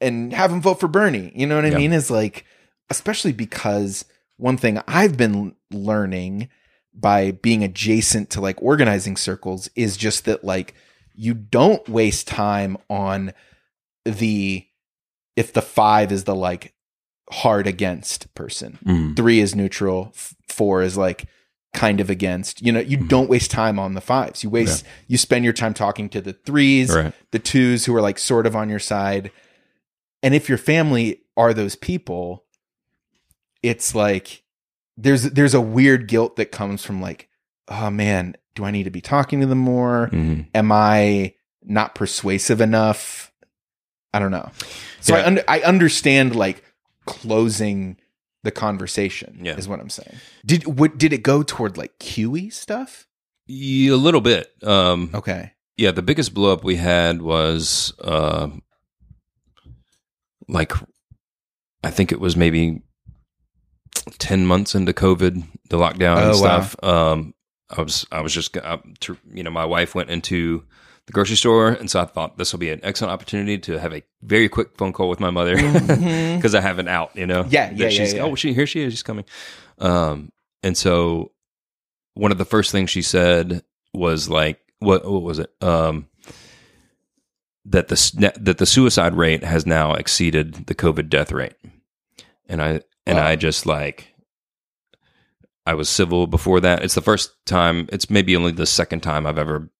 and 0.00 0.32
have 0.32 0.50
them 0.50 0.60
vote 0.62 0.80
for 0.80 0.88
bernie 0.88 1.32
you 1.34 1.46
know 1.46 1.56
what 1.56 1.64
i 1.64 1.68
Yeah. 1.68 1.76
mean 1.78 1.92
is 1.92 2.10
like 2.10 2.44
especially 2.90 3.32
because 3.32 4.04
one 4.36 4.56
thing 4.56 4.80
i've 4.88 5.16
been 5.16 5.54
learning 5.70 6.48
by 6.94 7.30
being 7.30 7.62
adjacent 7.64 8.30
to 8.30 8.40
like 8.40 8.60
organizing 8.62 9.16
circles 9.16 9.68
is 9.76 9.96
just 9.96 10.24
that 10.26 10.44
like 10.44 10.74
you 11.14 11.32
don't 11.34 11.88
waste 11.88 12.26
time 12.28 12.76
on 12.90 13.32
the 14.04 14.66
if 15.36 15.52
the 15.52 15.62
five 15.62 16.12
is 16.12 16.24
the 16.24 16.34
like 16.34 16.74
hard 17.30 17.66
against 17.66 18.32
person 18.34 18.78
Mhm. 18.84 19.16
three 19.16 19.40
is 19.40 19.54
neutral 19.54 20.12
f- 20.14 20.34
four 20.48 20.82
is 20.82 20.96
like 20.96 21.24
kind 21.74 22.00
of 22.02 22.10
against. 22.10 22.60
You 22.60 22.70
know, 22.70 22.80
you 22.80 22.98
Mm-hmm. 22.98 23.06
don't 23.08 23.30
waste 23.30 23.50
time 23.50 23.78
on 23.78 23.94
the 23.94 24.02
fives. 24.02 24.44
You 24.44 24.50
waste 24.50 24.84
you 25.08 25.16
spend 25.16 25.44
your 25.44 25.54
time 25.54 25.72
talking 25.72 26.10
to 26.10 26.20
the 26.20 26.34
threes, 26.34 26.94
Right. 26.94 27.14
the 27.30 27.38
twos 27.38 27.86
who 27.86 27.94
are 27.96 28.02
like 28.02 28.18
sort 28.18 28.46
of 28.46 28.54
on 28.54 28.68
your 28.68 28.78
side. 28.78 29.30
And 30.22 30.34
if 30.34 30.50
your 30.50 30.58
family 30.58 31.22
are 31.34 31.54
those 31.54 31.74
people, 31.74 32.44
it's 33.62 33.94
like 33.94 34.42
there's 34.96 35.22
there's 35.22 35.54
a 35.54 35.60
weird 35.60 36.08
guilt 36.08 36.36
that 36.36 36.52
comes 36.52 36.84
from 36.84 37.00
like, 37.00 37.28
oh 37.68 37.90
man, 37.90 38.36
do 38.54 38.64
I 38.64 38.70
need 38.70 38.84
to 38.84 38.90
be 38.90 39.00
talking 39.00 39.40
to 39.40 39.46
them 39.46 39.58
more? 39.58 40.08
Mhm. 40.12 40.46
Am 40.54 40.70
I 40.72 41.34
not 41.62 41.94
persuasive 41.94 42.60
enough? 42.60 43.32
I 44.12 44.18
don't 44.18 44.30
know. 44.30 44.50
So 45.00 45.14
I 45.14 45.20
Yeah. 45.20 45.26
under 45.26 45.44
I 45.48 45.60
understand 45.60 46.36
like 46.36 46.62
closing 47.06 47.96
the 48.44 48.50
conversation 48.50 49.40
Yeah. 49.42 49.56
is 49.56 49.68
what 49.68 49.80
I'm 49.80 49.88
saying. 49.90 50.16
Did 50.44 50.66
what 50.66 50.98
did 50.98 51.12
it 51.12 51.22
go 51.22 51.42
toward 51.42 51.76
like 51.78 51.98
QE 51.98 52.50
stuff? 52.52 53.06
Yeah, 53.46 53.94
a 53.94 53.96
little 53.96 54.20
bit. 54.20 54.50
Um, 54.62 55.10
Okay. 55.14 55.52
yeah, 55.76 55.90
the 55.92 56.02
biggest 56.02 56.34
blow 56.34 56.52
up 56.52 56.62
we 56.64 56.76
had 56.76 57.22
was 57.22 57.92
uh, 58.02 58.48
like 60.48 60.72
I 61.84 61.90
think 61.90 62.12
it 62.12 62.20
was 62.20 62.36
maybe 62.36 62.82
ten 64.18 64.46
months 64.46 64.74
into 64.74 64.92
COVID, 64.92 65.42
the 65.68 65.76
lockdown 65.78 66.16
Oh, 66.16 66.30
and 66.32 66.40
wow. 66.40 66.60
stuff. 66.60 66.76
Um, 66.84 67.34
I 67.70 67.82
was 67.82 68.06
I 68.12 68.20
was 68.20 68.34
just 68.34 68.56
uh, 68.56 68.78
to, 69.00 69.16
you 69.32 69.42
know 69.42 69.50
my 69.50 69.64
wife 69.64 69.94
went 69.94 70.10
into 70.10 70.64
the 71.06 71.12
grocery 71.12 71.36
store, 71.36 71.68
and 71.70 71.90
so 71.90 72.00
I 72.00 72.04
thought 72.04 72.38
this 72.38 72.52
will 72.52 72.60
be 72.60 72.70
an 72.70 72.80
excellent 72.82 73.12
opportunity 73.12 73.58
to 73.58 73.78
have 73.78 73.92
a 73.92 74.02
very 74.22 74.48
quick 74.48 74.76
phone 74.76 74.92
call 74.92 75.08
with 75.08 75.18
my 75.20 75.30
mother 75.30 75.56
because 76.36 76.54
I 76.54 76.60
have 76.60 76.78
an 76.78 76.86
out, 76.88 77.16
you 77.16 77.26
know. 77.26 77.42
Mm-hmm. 77.42 77.52
Yeah, 77.52 77.70
yeah, 77.70 77.84
yeah, 77.84 77.88
she's, 77.88 78.14
yeah. 78.14 78.22
Oh, 78.22 78.34
she 78.34 78.52
here 78.52 78.66
she 78.66 78.82
is, 78.82 78.92
she's 78.92 79.02
coming. 79.02 79.24
Um, 79.78 80.30
and 80.62 80.76
so 80.76 81.32
one 82.14 82.30
of 82.30 82.38
the 82.38 82.44
first 82.44 82.70
things 82.72 82.90
she 82.90 83.02
said 83.02 83.62
was 83.94 84.28
like, 84.28 84.60
what 84.78 85.04
what 85.04 85.22
was 85.22 85.38
it? 85.38 85.50
Um, 85.60 86.08
that 87.64 87.88
the 87.88 88.32
that 88.40 88.58
the 88.58 88.66
suicide 88.66 89.14
rate 89.14 89.44
has 89.44 89.64
now 89.66 89.94
exceeded 89.94 90.66
the 90.66 90.74
COVID 90.74 91.08
death 91.08 91.32
rate, 91.32 91.54
and 92.48 92.60
I 92.62 92.82
and 93.06 93.18
Wow. 93.18 93.26
I 93.26 93.36
just 93.36 93.66
like. 93.66 94.08
I 95.64 95.74
was 95.74 95.88
civil 95.88 96.26
before 96.26 96.60
that. 96.60 96.82
It's 96.82 96.94
the 96.96 97.00
first 97.02 97.30
time. 97.46 97.88
It's 97.92 98.10
maybe 98.10 98.34
only 98.34 98.50
the 98.50 98.66
second 98.66 99.00
time 99.02 99.26
I've 99.26 99.38
ever 99.38 99.70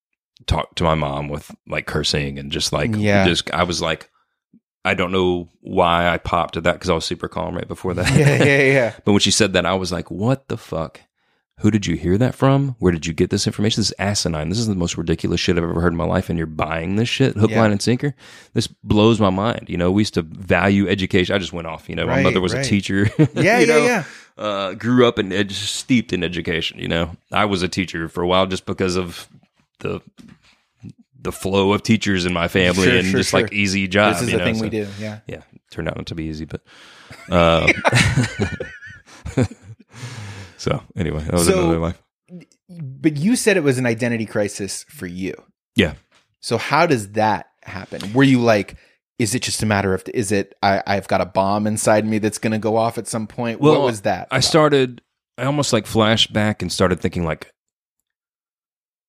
talked 0.47 0.77
to 0.79 0.85
my 0.85 0.95
mom 0.95 1.29
with 1.29 1.51
like 1.69 1.87
cursing 1.87 2.39
and 2.39 2.53
just 2.53 2.73
like 2.73 2.91
Yeah. 2.97 3.27
just 3.27 3.51
I 3.53 3.65
was 3.65 3.81
like 3.83 4.09
I 4.85 4.95
don't 4.95 5.13
know 5.13 5.49
why 5.61 6.09
I 6.09 6.19
popped 6.19 6.57
at 6.57 6.65
that 6.65 6.75
because 6.75 6.91
I 6.91 6.95
was 6.95 7.05
super 7.05 7.29
calm 7.29 7.55
right 7.57 7.67
before 7.69 7.95
that. 7.95 8.11
Yeah, 8.17 8.43
yeah, 8.45 8.63
yeah. 8.73 8.95
but 9.05 9.13
when 9.13 9.21
she 9.21 9.31
said 9.33 9.53
that, 9.55 9.67
I 9.67 9.75
was 9.75 9.93
like, 9.93 10.11
"What 10.11 10.49
the 10.49 10.57
fuck? 10.57 11.01
Who 11.62 11.70
did 11.70 11.87
you 11.87 11.94
hear 11.96 12.18
that 12.18 12.35
from? 12.35 12.75
Where 12.81 12.90
did 12.90 13.07
you 13.07 13.12
get 13.12 13.31
this 13.31 13.46
information? 13.46 13.81
This 13.81 13.90
is 13.90 13.94
asinine. 13.98 14.48
This 14.48 14.59
is 14.59 14.66
the 14.66 14.75
most 14.75 14.96
ridiculous 14.98 15.38
shit 15.40 15.57
I've 15.57 15.62
ever 15.62 15.81
heard 15.81 15.92
in 15.92 15.96
my 15.96 16.05
life, 16.05 16.29
and 16.29 16.37
you're 16.37 16.46
buying 16.48 16.96
this 16.96 17.09
shit 17.09 17.37
hook, 17.37 17.51
Yeah. 17.51 17.61
line, 17.61 17.70
and 17.70 17.81
sinker. 17.81 18.16
This 18.53 18.66
blows 18.66 19.20
my 19.20 19.31
mind. 19.31 19.66
You 19.68 19.77
know, 19.77 19.92
we 19.92 20.01
used 20.03 20.14
to 20.14 20.22
value 20.22 20.88
education. 20.88 21.37
I 21.37 21.38
just 21.38 21.53
went 21.53 21.68
off. 21.68 21.88
You 21.88 21.94
know, 21.94 22.05
my 22.07 22.20
mother 22.20 22.40
was 22.40 22.53
right. 22.53 22.66
a 22.66 22.68
teacher. 22.68 23.09
Yeah, 23.35 23.61
you 23.61 23.66
yeah, 23.66 23.75
know? 23.75 23.85
yeah. 23.85 24.05
Uh, 24.37 24.72
grew 24.75 25.07
up 25.07 25.18
and 25.18 25.33
ed- 25.33 25.53
steeped 25.53 26.12
in 26.12 26.25
education. 26.25 26.79
You 26.81 26.88
know, 26.88 27.16
I 27.31 27.44
was 27.44 27.62
a 27.62 27.68
teacher 27.68 28.09
for 28.09 28.22
a 28.22 28.27
while 28.27 28.46
just 28.46 28.66
because 28.66 28.96
of 28.96 29.29
the 29.79 30.01
the 31.20 31.31
flow 31.33 31.72
of 31.72 31.85
teachers 31.85 32.27
in 32.27 32.33
my 32.33 32.48
family 32.48 32.85
Sure, 32.88 32.96
and 32.96 33.07
sure, 33.07 33.18
just 33.20 33.31
sure. 33.31 33.42
like 33.42 33.53
easy 33.53 33.87
job. 33.87 34.14
This 34.14 34.22
is 34.22 34.33
you 34.33 34.38
the 34.38 34.44
know, 34.44 34.53
thing 34.53 34.61
we 34.61 34.68
do. 34.68 34.88
Yeah. 34.98 35.20
yeah, 35.29 35.42
turned 35.70 35.88
out 35.88 35.96
not 35.96 36.07
to 36.07 36.16
be 36.16 36.25
easy, 36.25 36.44
but 36.44 36.62
um, 37.31 37.70
so 40.62 40.83
anyway, 40.96 41.22
that 41.25 41.33
was 41.33 41.46
So- 41.46 41.59
another 41.62 41.79
life. 41.79 42.01
But 42.68 43.16
you 43.18 43.37
said 43.37 43.57
it 43.59 43.62
was 43.62 43.77
an 43.79 43.85
identity 43.87 44.25
crisis 44.25 44.85
for 44.88 45.07
you. 45.07 45.35
Yeah, 45.77 45.94
So 46.40 46.57
how 46.57 46.87
does 46.87 47.11
that 47.12 47.46
happen? 47.62 48.12
Were 48.14 48.22
you 48.25 48.40
like, 48.40 48.77
is 49.18 49.35
it 49.35 49.42
just 49.42 49.62
a 49.62 49.66
matter 49.66 49.92
of 49.94 50.03
is 50.14 50.33
it 50.33 50.55
I, 50.62 50.83
I've 50.87 51.09
got 51.09 51.20
a 51.20 51.27
bomb 51.27 51.66
inside 51.66 52.07
me 52.07 52.18
that's 52.18 52.38
going 52.38 52.53
to 52.53 52.59
go 52.59 52.77
off 52.77 52.96
at 52.98 53.07
some 53.07 53.27
point? 53.27 53.61
what 53.61 53.81
was 53.83 54.03
that? 54.03 54.29
I 54.31 54.37
about? 54.37 54.44
started. 54.44 55.03
I 55.37 55.44
almost 55.44 55.72
like 55.72 55.87
flashed 55.87 56.33
back 56.33 56.62
and 56.62 56.72
started 56.72 57.01
thinking 57.01 57.25
like, 57.25 57.53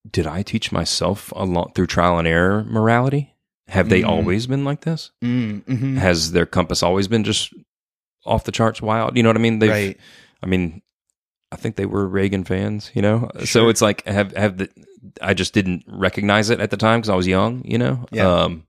did 0.10 0.28
I 0.28 0.42
teach 0.42 0.72
myself 0.72 1.32
a 1.36 1.46
lot 1.46 1.76
through 1.76 1.88
trial 1.88 2.20
and 2.20 2.28
error 2.28 2.64
morality? 2.66 3.36
Have 3.70 3.88
they 3.90 4.02
Mm. 4.02 4.08
always 4.10 4.48
been 4.48 4.66
like 4.66 4.82
this? 4.82 5.12
Mm, 5.24 5.64
mhm. 5.64 5.98
Has 5.98 6.34
their 6.34 6.46
compass 6.46 6.84
always 6.84 7.08
been 7.08 7.24
just 7.24 7.54
off 8.26 8.44
the 8.44 8.52
charts 8.52 8.82
wild? 8.82 9.16
You 9.16 9.24
know 9.24 9.30
what 9.30 9.38
I 9.38 9.42
mean? 9.42 9.60
They've, 9.60 9.70
right. 9.70 9.98
I 10.42 10.46
mean, 10.48 10.82
I 11.54 11.56
think 11.56 11.76
they 11.76 11.86
were 11.86 12.08
Reagan 12.08 12.44
fans, 12.44 12.92
you 12.96 13.02
know. 13.02 13.30
So 13.46 13.70
it's 13.70 13.82
like 13.82 14.06
have 14.08 14.36
have 14.36 14.58
the 14.58 14.70
I 15.22 15.34
just 15.34 15.54
didn't 15.54 15.84
recognize 15.88 16.50
it 16.50 16.60
at 16.60 16.72
the 16.72 16.78
time 16.78 17.00
because 17.00 17.10
I 17.10 17.16
was 17.16 17.28
young, 17.28 17.64
you 17.64 17.78
know. 17.78 18.06
Yeah. 18.12 18.28
Um. 18.28 18.66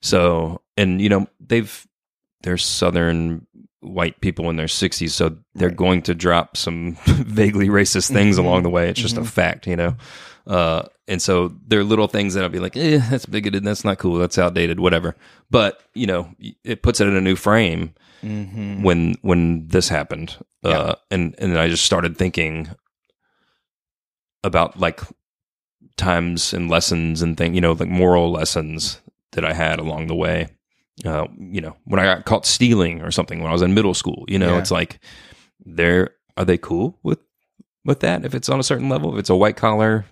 So 0.00 0.60
and 0.76 1.00
you 1.00 1.08
know 1.08 1.26
they've 1.40 1.86
they're 2.42 2.56
Southern 2.58 3.46
white 3.80 4.20
people 4.20 4.48
in 4.50 4.56
their 4.56 4.68
sixties, 4.68 5.14
so 5.14 5.36
they're 5.54 5.68
Right. 5.68 5.76
going 5.76 6.02
to 6.02 6.14
drop 6.14 6.56
some 6.56 6.96
vaguely 7.06 7.68
racist 7.68 8.12
things 8.12 8.36
Mhm. 8.36 8.44
along 8.44 8.62
the 8.62 8.70
way. 8.70 8.88
It's 8.88 9.00
just 9.00 9.16
a 9.16 9.20
Mhm. 9.22 9.26
fact, 9.26 9.66
you 9.66 9.76
know. 9.76 9.96
Uh, 10.46 10.82
and 11.08 11.20
so 11.22 11.52
there 11.66 11.80
are 11.80 11.84
little 11.84 12.08
things 12.08 12.34
that 12.34 12.42
I'll 12.42 12.48
be 12.50 12.58
like, 12.58 12.76
eh, 12.76 12.98
that's 13.10 13.26
bigoted, 13.26 13.64
that's 13.64 13.84
not 13.84 13.98
cool, 13.98 14.18
that's 14.18 14.38
outdated, 14.38 14.80
whatever. 14.80 15.14
But 15.50 15.80
you 15.94 16.06
know, 16.06 16.28
it 16.64 16.82
puts 16.82 17.00
it 17.00 17.06
in 17.08 17.16
a 17.16 17.20
new 17.20 17.36
frame 17.36 17.94
Mhm. 18.24 18.82
when 18.82 19.16
when 19.22 19.66
this 19.68 19.88
happened 19.88 20.36
Yeah. 20.62 20.70
uh 20.78 20.94
and 21.10 21.34
and 21.38 21.52
then 21.52 21.58
i 21.58 21.68
just 21.68 21.84
started 21.84 22.16
thinking 22.16 22.68
about 24.44 24.78
like 24.78 25.00
times 25.96 26.52
and 26.52 26.70
lessons 26.70 27.22
and 27.22 27.36
things, 27.36 27.54
you 27.54 27.60
know 27.60 27.72
like 27.72 27.88
moral 27.88 28.30
lessons 28.32 29.00
that 29.32 29.44
i 29.44 29.52
had 29.52 29.78
along 29.78 30.06
the 30.06 30.14
way 30.14 30.48
uh 31.04 31.26
you 31.38 31.60
know 31.60 31.76
when 31.84 31.98
i 32.00 32.04
got 32.04 32.24
caught 32.24 32.46
stealing 32.46 33.00
or 33.02 33.10
something 33.10 33.40
when 33.40 33.48
i 33.50 33.52
was 33.52 33.62
in 33.62 33.74
middle 33.74 33.94
school 33.94 34.24
you 34.28 34.38
know 34.38 34.54
Yeah. 34.54 34.58
it's 34.58 34.70
like 34.70 35.00
they're 35.64 36.10
are 36.36 36.44
they 36.44 36.58
cool 36.58 36.98
with 37.02 37.18
with 37.84 38.00
that 38.00 38.24
if 38.24 38.34
it's 38.34 38.48
on 38.48 38.60
a 38.60 38.62
certain 38.64 38.88
level 38.88 39.12
if 39.12 39.18
it's 39.18 39.30
a 39.30 39.36
white 39.36 39.56
collar 39.56 40.04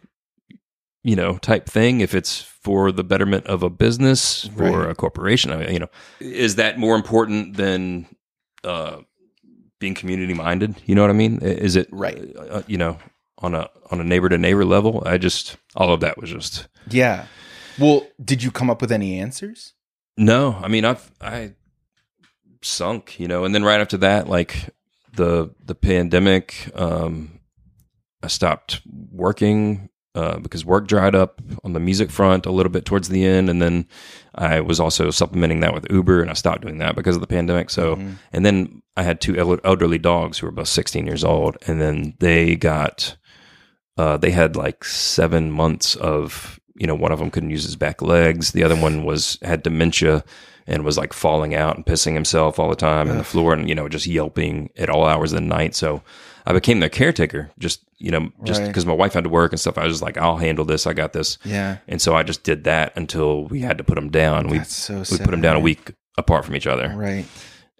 you 1.02 1.16
know 1.16 1.38
type 1.38 1.66
thing 1.66 2.00
if 2.00 2.14
it's 2.14 2.40
for 2.42 2.92
the 2.92 3.04
betterment 3.04 3.46
of 3.46 3.62
a 3.62 3.70
business 3.70 4.48
Right. 4.54 4.90
a 4.90 4.94
corporation 4.94 5.50
I 5.52 5.56
mean, 5.56 5.72
you 5.72 5.78
know 5.78 5.88
is 6.20 6.56
that 6.56 6.78
more 6.78 6.94
important 6.94 7.56
than 7.56 8.06
uh 8.64 8.98
being 9.81 9.95
community 9.95 10.33
minded 10.35 10.77
you 10.87 10.95
know 10.95 11.01
what 11.03 11.11
i 11.11 11.14
mean 11.14 11.38
is 11.40 11.75
it 11.75 11.88
Right. 11.90 12.16
uh, 12.37 12.62
you 12.69 12.79
know 12.79 12.99
on 13.38 13.55
a 13.55 13.69
on 13.90 14.01
a 14.01 14.05
neighbor 14.05 14.29
to 14.29 14.38
neighbor 14.38 14.64
level 14.64 15.03
i 15.07 15.19
just 15.19 15.57
all 15.75 15.93
of 15.93 16.01
that 16.01 16.16
was 16.19 16.31
just 16.31 16.69
Yeah. 16.88 17.27
Well, 17.79 18.07
did 18.23 18.43
you 18.43 18.51
come 18.51 18.69
up 18.71 18.81
with 18.83 18.93
any 18.93 19.19
answers? 19.19 19.73
no 20.16 20.59
i 20.62 20.69
mean 20.69 20.85
i've 20.85 21.11
i 21.21 21.55
sunk 22.62 23.19
you 23.19 23.27
know 23.27 23.45
and 23.45 23.55
then 23.55 23.64
right 23.64 23.81
after 23.81 23.97
that 23.99 24.29
like 24.29 24.71
the 25.14 25.51
the 25.64 25.75
pandemic 25.75 26.71
um 26.75 27.40
i 28.23 28.27
stopped 28.29 28.81
working 29.12 29.88
uh, 30.14 30.38
because 30.38 30.64
work 30.64 30.87
dried 30.88 31.14
up 31.14 31.40
on 31.64 31.73
the 31.73 31.81
music 31.81 32.11
front 32.11 32.46
a 32.46 32.51
little 32.51 32.73
bit 32.73 32.85
towards 32.85 33.09
the 33.09 33.25
end, 33.25 33.49
and 33.49 33.61
then 33.62 33.87
I 34.35 34.61
was 34.61 34.81
also 34.81 35.11
supplementing 35.11 35.61
that 35.61 35.73
with 35.75 35.90
Uber, 35.90 36.20
and 36.20 36.31
I 36.31 36.35
stopped 36.35 36.62
doing 36.62 36.79
that 36.79 36.96
because 36.96 37.14
of 37.16 37.20
the 37.20 37.27
pandemic. 37.29 37.70
So, 37.70 37.96
Mhm. 37.96 38.14
and 38.33 38.44
then 38.44 38.83
I 38.96 39.03
had 39.05 39.20
two 39.20 39.37
elderly 39.64 39.99
dogs 39.99 40.38
who 40.38 40.46
were 40.46 40.53
both 40.53 40.68
16 40.68 41.07
years 41.07 41.23
old, 41.25 41.57
and 41.66 41.81
then 41.81 42.14
they 42.18 42.57
got, 42.57 43.16
uh, 43.96 44.16
they 44.16 44.31
had 44.33 44.57
like 44.57 44.85
seven 44.85 45.51
months 45.51 45.94
of, 45.96 46.59
you 46.77 46.87
know, 46.87 46.94
one 46.94 47.12
of 47.12 47.18
them 47.18 47.31
couldn't 47.31 47.51
use 47.51 47.64
his 47.64 47.77
back 47.77 48.03
legs, 48.03 48.53
the 48.53 48.64
other 48.64 48.77
one 48.77 49.05
was 49.05 49.38
had 49.42 49.62
dementia 49.62 50.25
and 50.66 50.85
was 50.85 50.99
like 50.99 51.12
falling 51.12 51.55
out 51.55 51.77
and 51.77 51.87
pissing 51.87 52.14
himself 52.14 52.59
all 52.59 52.68
the 52.68 52.77
time 52.77 53.11
on 53.11 53.18
the 53.18 53.25
floor, 53.25 53.53
and 53.55 53.68
you 53.68 53.75
know, 53.75 53.88
just 53.88 54.07
yelping 54.07 54.70
at 54.77 54.90
all 54.90 55.07
hours 55.07 55.33
of 55.33 55.37
the 55.40 55.46
night. 55.46 55.75
So. 55.75 56.03
I 56.46 56.53
became 56.53 56.81
their 56.81 56.88
caretaker, 56.88 57.50
just 57.59 57.83
you 57.98 58.11
know, 58.11 58.31
just 58.44 58.61
Right. 58.61 58.66
because 58.68 58.87
my 58.87 58.92
wife 58.94 59.12
had 59.12 59.24
to 59.24 59.31
work 59.31 59.53
and 59.53 59.61
stuff. 59.61 59.76
I 59.79 59.85
was 59.85 59.92
just 59.94 60.03
like, 60.03 60.16
I'll 60.16 60.38
handle 60.38 60.64
this. 60.64 60.87
I 60.87 60.92
got 60.94 61.12
this. 61.12 61.37
Yeah. 61.44 61.79
And 61.87 62.00
so 62.00 62.14
I 62.16 62.22
just 62.22 62.42
did 62.44 62.64
that 62.64 62.96
until 62.96 63.44
we 63.44 63.61
had 63.61 63.76
to 63.79 63.85
put 63.85 63.94
them 63.96 64.11
down. 64.11 64.48
We 64.48 64.59
That's 64.59 64.74
so 64.74 64.98
we 65.11 65.18
put 65.18 65.31
them 65.31 65.42
down 65.42 65.57
a 65.57 65.61
week 65.61 65.92
apart 66.16 66.44
from 66.44 66.57
each 66.57 66.66
other, 66.66 66.92
Right. 66.96 67.26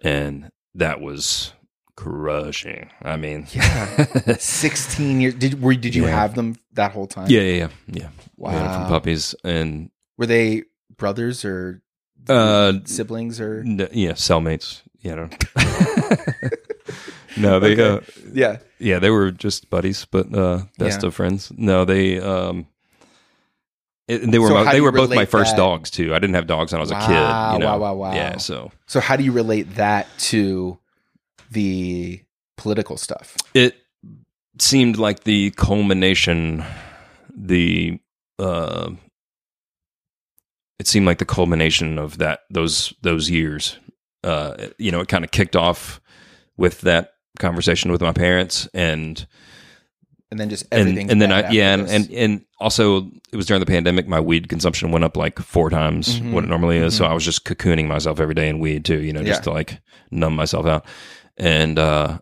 and 0.03 0.51
that 0.75 1.01
was 1.01 1.53
crushing. 1.95 2.89
I 3.01 3.17
mean, 3.17 3.47
Yeah. 3.51 4.35
16 4.37 5.21
years. 5.21 5.33
Did 5.35 5.61
were 5.61 5.75
did 5.75 5.93
you 5.95 6.05
Yeah. 6.05 6.15
have 6.19 6.35
them 6.35 6.55
that 6.73 6.91
whole 6.91 7.07
time? 7.07 7.27
yeah, 7.29 7.41
yeah, 7.41 7.53
yeah, 7.55 7.67
yeah. 7.87 8.07
We 8.37 8.51
Wow. 8.51 8.79
from 8.79 8.87
puppies 8.89 9.35
and 9.43 9.89
Were 10.17 10.25
they 10.25 10.63
brothers 10.97 11.43
or 11.45 11.81
uh, 12.29 12.73
siblings 12.85 13.39
or 13.41 13.61
n- 13.65 13.87
yeah, 13.91 14.11
cellmates. 14.11 14.81
You 15.01 15.15
know. 15.15 15.29
no, 17.37 17.59
they 17.59 17.73
Okay. 17.73 18.05
uh, 18.05 18.11
Yeah. 18.33 18.57
yeah, 18.79 18.99
they 18.99 19.09
were 19.09 19.31
just 19.31 19.69
buddies, 19.69 20.05
but 20.05 20.33
uh, 20.35 20.63
best 20.77 21.01
Yeah. 21.01 21.07
of 21.07 21.15
friends. 21.15 21.51
No, 21.55 21.85
they 21.85 22.19
um. 22.19 22.67
it- 24.07 24.29
they 24.29 24.39
were 24.39 24.47
So 24.49 24.53
my, 24.65 24.71
they 24.71 24.81
were 24.81 24.91
both 24.91 25.09
my 25.13 25.25
first 25.25 25.51
that- 25.51 25.57
dogs 25.57 25.89
too. 25.89 26.13
I 26.13 26.19
didn't 26.19 26.35
have 26.35 26.47
dogs 26.47 26.71
when 26.73 26.79
I 26.79 26.83
was 26.83 26.91
a 26.91 26.95
kid. 26.99 27.09
You 27.09 27.59
know? 27.59 27.65
wow, 27.65 27.77
wow, 27.79 27.93
wow. 27.95 28.13
Yeah, 28.13 28.37
so 28.37 28.71
So 28.85 28.99
how 28.99 29.15
do 29.15 29.23
you 29.23 29.31
relate 29.31 29.75
that 29.75 30.07
to 30.31 30.77
the 31.51 32.21
political 32.57 32.97
stuff? 32.97 33.37
it 33.53 33.75
seemed 34.59 34.97
like 34.97 35.23
the 35.23 35.51
culmination, 35.51 36.63
the 37.35 37.99
uh, 38.39 38.91
it 40.79 40.87
seemed 40.87 41.05
like 41.05 41.19
the 41.19 41.25
culmination 41.25 41.97
of 41.99 42.17
that 42.17 42.41
those 42.49 42.93
those 43.01 43.29
years. 43.29 43.77
Uh, 44.23 44.67
you 44.77 44.91
know, 44.91 44.99
it 44.99 45.07
kind 45.07 45.23
of 45.23 45.31
kicked 45.31 45.55
off 45.55 45.99
with 46.57 46.81
that 46.81 47.13
conversation 47.39 47.91
with 47.91 48.01
my 48.01 48.11
parents 48.11 48.67
and 48.73 49.25
and 50.29 50.39
then 50.39 50.49
just 50.49 50.63
and, 50.71 50.81
everything. 50.81 51.11
and 51.11 51.21
then 51.21 51.31
I 51.31 51.49
yeah 51.51 51.73
and, 51.73 51.87
and 51.89 52.09
and 52.11 52.45
also 52.59 53.09
it 53.31 53.35
was 53.35 53.45
during 53.45 53.59
the 53.59 53.65
pandemic 53.65 54.07
my 54.07 54.19
weed 54.19 54.47
consumption 54.49 54.91
went 54.91 55.03
up 55.03 55.17
like 55.17 55.39
four 55.39 55.69
times 55.69 56.19
Mhm. 56.19 56.31
what 56.33 56.43
it 56.43 56.47
normally 56.47 56.77
is 56.77 56.95
so 56.95 57.03
Mhm. 57.05 57.09
I 57.09 57.13
was 57.13 57.25
just 57.25 57.45
cocooning 57.45 57.87
myself 57.87 58.19
every 58.19 58.35
day 58.35 58.47
in 58.49 58.59
weed 58.59 58.85
too 58.85 58.99
you 59.01 59.13
know 59.13 59.23
just 59.23 59.39
Yeah. 59.41 59.43
to 59.45 59.51
like 59.51 59.79
numb 60.11 60.35
myself 60.35 60.65
out 60.65 60.85
and 61.37 61.79
uh 61.79 62.19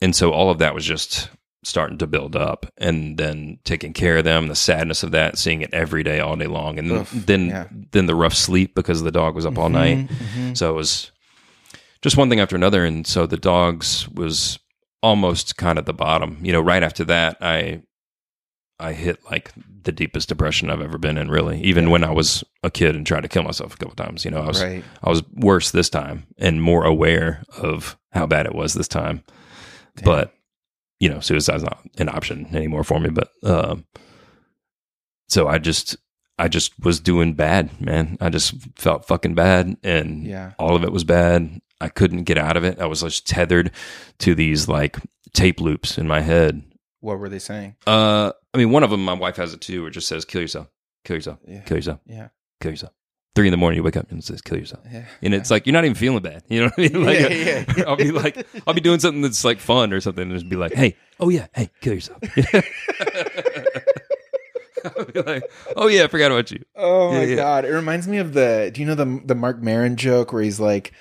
and 0.00 0.14
so 0.16 0.32
all 0.32 0.50
of 0.50 0.58
that 0.58 0.74
was 0.74 0.84
just 0.84 1.28
starting 1.62 1.98
to 1.98 2.06
build 2.06 2.34
up 2.36 2.64
and 2.78 3.18
then 3.18 3.58
taking 3.64 3.92
care 3.92 4.16
of 4.16 4.24
them 4.24 4.46
the 4.48 4.54
sadness 4.56 5.02
of 5.02 5.10
that 5.10 5.36
seeing 5.36 5.60
it 5.60 5.74
every 5.74 6.02
day 6.02 6.18
all 6.18 6.34
day 6.36 6.46
long 6.46 6.78
and 6.78 6.90
Oof, 6.90 7.10
then 7.12 7.48
yeah. 7.48 7.66
then 7.92 8.06
the 8.06 8.14
rough 8.14 8.34
sleep 8.34 8.74
because 8.74 9.02
the 9.02 9.10
dog 9.12 9.34
was 9.34 9.44
up 9.44 9.58
all 9.58 9.68
night 9.68 10.08
Mhm. 10.08 10.56
so 10.56 10.70
it 10.70 10.74
was 10.74 11.10
just 12.02 12.16
one 12.16 12.28
thing 12.30 12.40
after 12.40 12.56
another. 12.56 12.84
And 12.84 13.06
so 13.06 13.26
the 13.26 13.36
dogs 13.36 14.08
was 14.08 14.58
almost 15.02 15.56
kind 15.56 15.78
of 15.78 15.84
the 15.86 15.92
bottom. 15.94 16.38
You 16.42 16.52
know, 16.52 16.60
right 16.60 16.82
after 16.82 17.04
that, 17.04 17.36
I 17.40 17.82
I 18.78 18.92
hit 18.94 19.18
like 19.30 19.52
the 19.82 19.92
deepest 19.92 20.28
depression 20.28 20.70
I've 20.70 20.80
ever 20.80 20.96
been 20.98 21.18
in, 21.18 21.30
really. 21.30 21.60
Even 21.62 21.90
when 21.90 22.02
I 22.04 22.10
was 22.10 22.42
a 22.62 22.70
kid 22.70 22.96
and 22.96 23.06
tried 23.06 23.22
to 23.22 23.28
kill 23.28 23.42
myself 23.42 23.74
a 23.74 23.76
couple 23.76 23.94
times. 23.94 24.24
You 24.24 24.30
know, 24.30 24.40
I 24.40 24.46
was 24.46 24.62
Right. 24.62 24.84
I 25.02 25.10
was 25.10 25.22
worse 25.34 25.70
this 25.70 25.90
time 25.90 26.26
and 26.38 26.62
more 26.62 26.84
aware 26.84 27.42
of 27.58 27.98
how 28.12 28.26
bad 28.26 28.46
it 28.46 28.54
was 28.54 28.74
this 28.74 28.88
time. 28.88 29.22
Damn. 29.96 30.04
But 30.04 30.34
you 30.98 31.08
know, 31.08 31.20
suicide's 31.20 31.62
not 31.62 31.80
an 31.98 32.08
option 32.10 32.46
anymore 32.54 32.84
for 32.84 33.00
me. 33.00 33.08
But 33.10 33.30
um, 33.42 33.84
so 35.28 35.48
I 35.48 35.58
just 35.58 35.96
I 36.38 36.48
just 36.48 36.72
was 36.82 37.00
doing 37.00 37.34
bad, 37.34 37.80
man. 37.80 38.16
I 38.20 38.30
just 38.30 38.54
felt 38.76 39.06
fucking 39.06 39.34
bad, 39.34 39.76
and 39.82 40.26
Yeah. 40.26 40.52
all 40.58 40.74
of 40.74 40.84
it 40.84 40.92
was 40.92 41.04
bad. 41.04 41.60
I 41.80 41.88
couldn't 41.88 42.24
get 42.24 42.36
out 42.38 42.56
of 42.56 42.64
it. 42.64 42.78
I 42.80 42.86
was 42.86 43.00
just 43.00 43.26
tethered 43.26 43.70
to 44.18 44.34
these 44.34 44.68
like 44.68 44.96
tape 45.32 45.60
loops 45.60 45.96
in 45.98 46.06
my 46.06 46.20
head. 46.20 46.62
What 47.00 47.18
were 47.18 47.28
they 47.28 47.38
saying? 47.38 47.76
Uh, 47.86 48.32
I 48.52 48.58
mean, 48.58 48.70
one 48.70 48.82
of 48.82 48.90
them, 48.90 49.04
my 49.04 49.14
wife 49.14 49.36
has 49.36 49.54
it 49.54 49.60
too, 49.60 49.80
where 49.82 49.88
it 49.88 49.92
just 49.92 50.08
says, 50.08 50.24
"Kill 50.24 50.42
yourself, 50.42 50.68
kill 51.04 51.16
yourself, 51.16 51.38
Yeah. 51.46 51.60
kill 51.60 51.78
yourself, 51.78 52.00
Yeah. 52.06 52.28
kill 52.60 52.72
yourself." 52.72 52.92
Three 53.36 53.46
in 53.46 53.52
the 53.52 53.56
morning, 53.56 53.76
you 53.78 53.82
wake 53.84 53.96
up 53.96 54.10
and 54.10 54.18
it 54.18 54.24
says, 54.24 54.42
"Kill 54.42 54.58
yourself," 54.58 54.82
Yeah. 54.92 55.04
and 55.22 55.32
it's 55.32 55.50
like 55.50 55.64
you're 55.66 55.72
not 55.72 55.84
even 55.84 55.94
feeling 55.94 56.20
bad. 56.22 56.42
You 56.48 56.60
know 56.62 56.66
what 56.66 56.78
I 56.78 56.82
mean? 56.82 57.04
Like, 57.06 57.20
Yeah, 57.20 57.64
yeah. 57.76 57.84
I'll 57.86 57.96
be 57.96 58.10
like, 58.10 58.46
I'll 58.66 58.74
be 58.74 58.80
doing 58.82 58.98
something 59.00 59.22
that's 59.22 59.44
like 59.44 59.60
fun 59.60 59.92
or 59.92 60.00
something, 60.00 60.22
and 60.24 60.32
just 60.32 60.48
be 60.50 60.56
like, 60.56 60.74
"Hey, 60.74 60.96
oh 61.20 61.28
yeah, 61.30 61.46
hey, 61.54 61.70
kill 61.80 61.94
yourself." 61.94 62.18
I'll 64.96 65.04
be 65.04 65.20
like, 65.22 65.50
"Oh 65.76 65.88
yeah, 65.88 66.04
I 66.04 66.06
forgot 66.08 66.32
about 66.32 66.50
you." 66.50 66.62
Oh 66.74 67.12
my 67.12 67.20
Yeah, 67.20 67.26
yeah. 67.26 67.36
god! 67.36 67.64
It 67.66 67.68
reminds 67.72 68.08
me 68.08 68.18
of 68.18 68.32
the. 68.32 68.70
Do 68.74 68.80
you 68.80 68.86
know 68.86 68.94
the 68.94 69.20
the 69.24 69.34
Mark 69.34 69.60
Maron 69.62 69.96
joke 69.96 70.32
where 70.32 70.42
he's 70.42 70.58
like, 70.60 70.92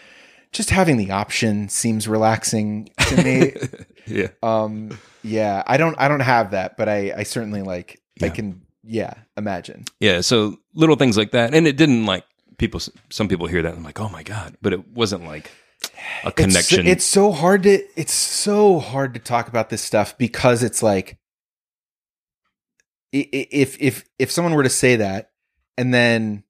"Just 0.51 0.69
having 0.69 0.97
the 0.97 1.11
option 1.11 1.69
seems 1.69 2.07
relaxing 2.07 2.89
to 3.07 3.23
me." 3.23 3.53
Yeah, 4.07 4.29
um, 4.41 4.97
yeah, 5.21 5.61
I 5.67 5.77
don't. 5.77 5.95
I 5.99 6.07
don't 6.07 6.21
have 6.21 6.51
that, 6.51 6.77
but 6.77 6.89
I. 6.89 7.13
I 7.15 7.23
certainly 7.23 7.61
like. 7.61 8.01
I 8.23 8.29
can. 8.29 8.61
Yeah, 8.83 9.13
imagine. 9.37 9.85
yeah. 9.99 10.21
So 10.21 10.57
little 10.73 10.95
things 10.95 11.15
like 11.15 11.29
that, 11.31 11.53
and 11.53 11.67
it 11.67 11.77
didn't 11.77 12.07
like 12.07 12.23
people. 12.57 12.79
Some 13.11 13.27
people 13.27 13.45
hear 13.45 13.61
that 13.61 13.69
and 13.69 13.77
I'm 13.77 13.83
like, 13.83 13.99
"Oh 13.99 14.09
my 14.09 14.23
god," 14.23 14.55
but 14.63 14.73
it 14.73 14.87
wasn't 14.87 15.25
like 15.25 15.51
a 16.23 16.31
connection. 16.31 16.87
It's, 16.87 16.89
it's 16.89 17.05
so 17.05 17.31
hard 17.31 17.61
to. 17.63 17.83
It's 17.95 18.13
so 18.13 18.79
hard 18.79 19.13
to 19.13 19.19
talk 19.19 19.47
about 19.47 19.69
this 19.69 19.83
stuff 19.83 20.17
because 20.17 20.63
it's 20.63 20.81
like. 20.81 21.19
If 23.11 23.77
if 23.79 24.05
if 24.17 24.31
someone 24.31 24.55
were 24.55 24.63
to 24.63 24.69
say 24.69 24.95
that, 24.95 25.31
and 25.77 25.93
then 25.93 26.43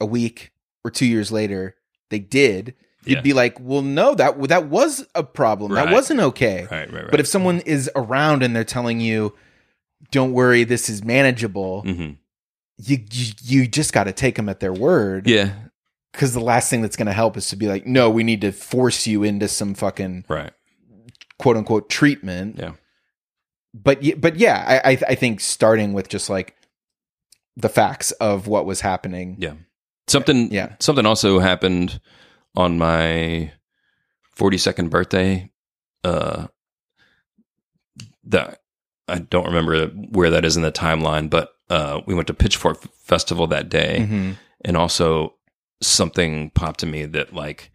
a 0.00 0.06
week 0.06 0.52
or 0.84 0.90
two 0.90 1.06
years 1.06 1.30
later 1.30 1.76
they 2.10 2.18
did, 2.18 2.74
you'd 3.06 3.16
Yeah. 3.16 3.20
be 3.22 3.32
like, 3.32 3.58
"Well, 3.60 3.82
no, 3.82 4.14
that 4.14 4.40
that 4.48 4.68
was 4.68 5.06
a 5.14 5.22
problem. 5.22 5.72
That 5.74 5.90
wasn't 5.92 6.20
okay." 6.20 6.66
right, 6.70 6.92
right, 6.92 7.02
right. 7.02 7.10
But 7.10 7.20
if 7.20 7.26
someone 7.26 7.60
is 7.60 7.90
around 7.96 8.42
and 8.42 8.54
they're 8.54 8.64
telling 8.64 9.00
you, 9.00 9.34
"Don't 10.10 10.32
worry, 10.32 10.64
this 10.64 10.88
is 10.88 11.04
manageable," 11.04 11.82
hmm 11.82 12.12
you 12.78 12.98
you, 13.10 13.32
you 13.42 13.66
just 13.66 13.92
got 13.94 14.04
to 14.04 14.12
take 14.12 14.34
them 14.36 14.48
at 14.50 14.60
their 14.60 14.72
word. 14.72 15.26
yeah, 15.26 15.52
Because 16.12 16.34
the 16.34 16.40
last 16.40 16.68
thing 16.68 16.82
that's 16.82 16.96
going 16.96 17.06
to 17.06 17.12
help 17.14 17.36
is 17.38 17.48
to 17.48 17.56
be 17.56 17.68
like, 17.68 17.86
"No, 17.86 18.10
we 18.10 18.22
need 18.22 18.42
to 18.42 18.52
force 18.52 19.06
you 19.06 19.22
into 19.22 19.48
some 19.48 19.74
fucking 19.74 20.24
right, 20.28 20.52
quote 21.38 21.56
unquote 21.56 21.88
treatment." 21.88 22.56
yeah, 22.58 22.72
But 23.72 24.02
but 24.20 24.36
yeah, 24.36 24.62
I 24.84 24.92
I, 24.92 24.98
I 25.08 25.14
think 25.14 25.40
starting 25.40 25.92
with 25.94 26.08
just 26.08 26.28
like 26.28 26.54
the 27.56 27.68
facts 27.70 28.10
of 28.12 28.46
what 28.46 28.66
was 28.66 28.82
happening. 28.82 29.36
yeah. 29.38 29.54
Something, 30.08 30.52
Yeah. 30.52 30.76
something 30.78 31.04
also 31.06 31.38
happened 31.40 32.00
on 32.56 32.78
my 32.78 33.52
42nd 34.38 34.90
birthday. 34.90 35.50
Uh, 36.04 36.46
that 38.24 38.60
I 39.08 39.18
don't 39.20 39.46
remember 39.46 39.86
where 39.86 40.30
that 40.30 40.44
is 40.44 40.56
in 40.56 40.62
the 40.62 40.72
timeline, 40.72 41.30
but 41.30 41.50
uh, 41.70 42.00
we 42.06 42.14
went 42.14 42.26
to 42.28 42.34
Pitchfork 42.34 42.82
Festival 43.02 43.46
that 43.48 43.68
day. 43.68 44.06
Mhm. 44.08 44.36
and 44.64 44.76
also 44.76 45.34
something 45.80 46.50
popped 46.50 46.80
to 46.80 46.86
me 46.86 47.04
that 47.04 47.32
like 47.32 47.70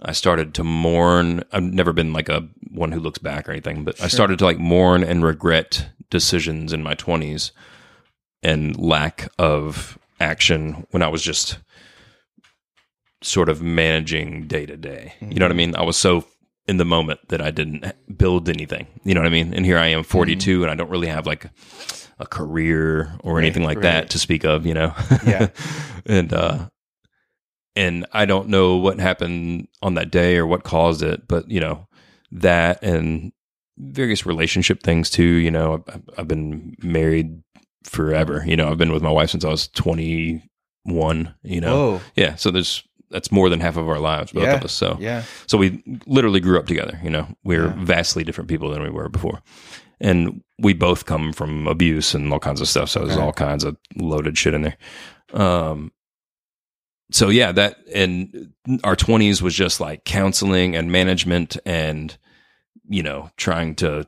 I 0.00 0.12
started 0.12 0.54
to 0.54 0.64
mourn. 0.64 1.44
I've 1.52 1.62
never 1.62 1.92
been 1.92 2.12
like 2.12 2.28
a 2.28 2.48
one 2.70 2.90
who 2.90 2.98
looks 2.98 3.18
back 3.18 3.48
or 3.48 3.52
anything, 3.52 3.84
but 3.84 4.00
I 4.02 4.08
started 4.08 4.38
to 4.40 4.44
like 4.44 4.58
mourn 4.58 5.04
and 5.04 5.22
regret 5.22 5.90
decisions 6.10 6.72
in 6.72 6.82
my 6.82 6.94
twenties 6.94 7.52
and 8.42 8.76
lack 8.76 9.28
of 9.38 9.98
action 10.18 10.86
when 10.90 11.02
I 11.02 11.08
was 11.08 11.22
just 11.22 11.58
sort 13.22 13.48
of 13.48 13.62
managing 13.62 14.46
day 14.46 14.66
to 14.66 14.76
day. 14.76 15.14
You 15.20 15.34
know 15.36 15.44
what 15.46 15.52
I 15.52 15.56
mean? 15.56 15.74
I 15.76 15.82
was 15.82 15.96
so 15.96 16.24
in 16.66 16.76
the 16.76 16.84
moment 16.84 17.20
that 17.28 17.40
I 17.40 17.50
didn't 17.50 17.84
build 18.16 18.48
anything. 18.48 18.86
You 19.04 19.14
know 19.14 19.20
what 19.20 19.26
I 19.26 19.30
mean? 19.30 19.52
And 19.54 19.64
here 19.64 19.78
I 19.78 19.86
am 19.88 20.02
42 20.04 20.62
and 20.62 20.70
I 20.70 20.74
don't 20.74 20.90
really 20.90 21.08
have 21.08 21.26
like 21.26 21.46
a 22.18 22.26
career 22.26 23.16
or 23.24 23.34
Right, 23.36 23.44
anything 23.44 23.64
like 23.64 23.78
right. 23.78 23.82
that 23.82 24.10
to 24.10 24.18
speak 24.18 24.44
of, 24.44 24.66
you 24.66 24.74
know. 24.74 24.94
Yeah. 25.26 25.48
and 26.06 26.32
uh 26.32 26.68
and 27.74 28.06
I 28.12 28.26
don't 28.26 28.48
know 28.48 28.76
what 28.76 29.00
happened 29.00 29.68
on 29.80 29.94
that 29.94 30.10
day 30.10 30.36
or 30.36 30.46
what 30.46 30.62
caused 30.62 31.02
it, 31.02 31.26
but 31.26 31.50
you 31.50 31.58
know, 31.58 31.88
that 32.30 32.82
and 32.82 33.32
various 33.78 34.26
relationship 34.26 34.82
things 34.82 35.10
too, 35.10 35.24
you 35.24 35.50
know, 35.50 35.82
I've, 35.88 36.02
I've 36.18 36.28
been 36.28 36.76
married 36.82 37.42
forever. 37.84 38.44
You 38.46 38.56
know, 38.56 38.70
I've 38.70 38.78
been 38.78 38.92
with 38.92 39.02
my 39.02 39.10
wife 39.10 39.30
since 39.30 39.44
I 39.44 39.48
was 39.48 39.68
21, 39.68 41.34
you 41.42 41.60
know. 41.60 41.74
Whoa. 41.92 42.00
Yeah, 42.14 42.34
so 42.36 42.50
there's 42.50 42.82
that's 43.12 43.30
more 43.30 43.48
than 43.48 43.60
half 43.60 43.76
of 43.76 43.88
our 43.88 44.00
lives, 44.00 44.32
both 44.32 44.44
Yeah. 44.44 44.54
of 44.56 44.64
us. 44.64 44.72
So 44.72 44.96
Yeah. 45.00 45.22
so 45.46 45.56
we 45.58 45.82
literally 46.06 46.40
grew 46.40 46.58
up 46.58 46.66
together. 46.66 46.98
You 47.04 47.10
know, 47.10 47.28
we're 47.44 47.66
Yeah. 47.66 47.74
vastly 47.78 48.24
different 48.24 48.48
people 48.48 48.70
than 48.70 48.82
we 48.82 48.90
were 48.90 49.08
before, 49.08 49.42
and 50.00 50.42
we 50.58 50.72
both 50.72 51.06
come 51.06 51.32
from 51.32 51.66
abuse 51.68 52.14
and 52.14 52.32
all 52.32 52.40
kinds 52.40 52.60
of 52.60 52.68
stuff. 52.68 52.88
So 52.88 53.00
there's 53.00 53.12
Okay. 53.16 53.22
all 53.24 53.32
kinds 53.32 53.62
of 53.64 53.76
loaded 53.96 54.36
shit 54.36 54.54
in 54.54 54.62
there. 54.62 54.76
Um, 55.32 55.92
so 57.10 57.28
yeah, 57.28 57.52
that 57.52 57.76
and 57.94 58.52
our 58.84 58.96
twenties 58.96 59.42
was 59.42 59.54
just 59.54 59.80
like 59.80 60.04
counseling 60.04 60.74
and 60.74 60.90
management, 60.90 61.56
and 61.66 62.16
you 62.88 63.02
know, 63.02 63.30
trying 63.36 63.74
to 63.76 64.06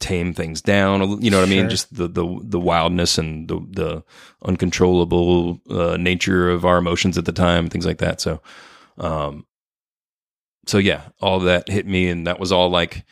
tame 0.00 0.32
things 0.34 0.60
down. 0.60 1.22
You 1.22 1.30
know 1.30 1.38
what 1.38 1.48
I 1.48 1.50
mean? 1.50 1.68
Just 1.70 1.94
the 1.94 2.08
the 2.08 2.26
the 2.42 2.58
wildness 2.58 3.18
and 3.18 3.46
the 3.48 3.60
the 3.70 4.04
uncontrollable 4.44 5.60
uh, 5.70 5.96
nature 5.98 6.50
of 6.50 6.64
our 6.64 6.78
emotions 6.78 7.16
at 7.16 7.26
the 7.26 7.32
time, 7.32 7.68
things 7.68 7.86
like 7.86 7.98
that. 7.98 8.20
So, 8.20 8.40
um, 8.98 9.46
so 10.66 10.78
yeah, 10.78 11.02
all 11.20 11.40
that 11.40 11.68
hit 11.68 11.86
me, 11.86 12.08
and 12.08 12.26
that 12.26 12.40
was 12.40 12.50
all 12.50 12.70
like 12.70 13.04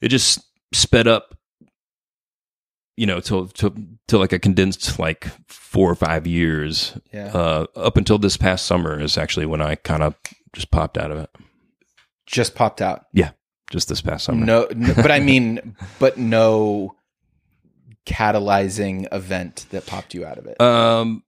it 0.00 0.08
just 0.08 0.40
sped 0.72 1.08
up. 1.08 1.36
You 2.96 3.06
know, 3.06 3.18
till 3.18 3.48
till 3.48 3.74
till 4.06 4.20
like 4.20 4.32
a 4.32 4.38
condensed 4.38 5.00
like 5.00 5.26
four 5.48 5.90
or 5.90 5.96
five 5.96 6.26
years. 6.28 6.96
Yeah. 7.12 7.26
Uh, 7.26 7.66
up 7.74 7.96
until 7.96 8.18
this 8.18 8.36
past 8.36 8.66
summer 8.66 9.00
is 9.00 9.18
actually 9.18 9.46
when 9.46 9.60
I 9.60 9.74
kind 9.74 10.02
of 10.02 10.14
just 10.52 10.70
popped 10.70 10.96
out 10.96 11.10
of 11.10 11.18
it. 11.18 11.30
Just 12.26 12.54
popped 12.54 12.80
out. 12.80 13.06
Just 13.70 13.88
this 13.88 14.02
past 14.02 14.24
summer. 14.24 14.44
No, 14.44 14.68
no 14.74 14.94
but 14.94 15.10
I 15.10 15.20
mean, 15.20 15.76
but 15.98 16.18
no 16.18 16.96
catalyzing 18.06 19.06
event 19.12 19.66
that 19.70 19.86
popped 19.86 20.14
you 20.14 20.26
out 20.26 20.38
of 20.38 20.46
it. 20.46 20.60
Um, 20.60 21.22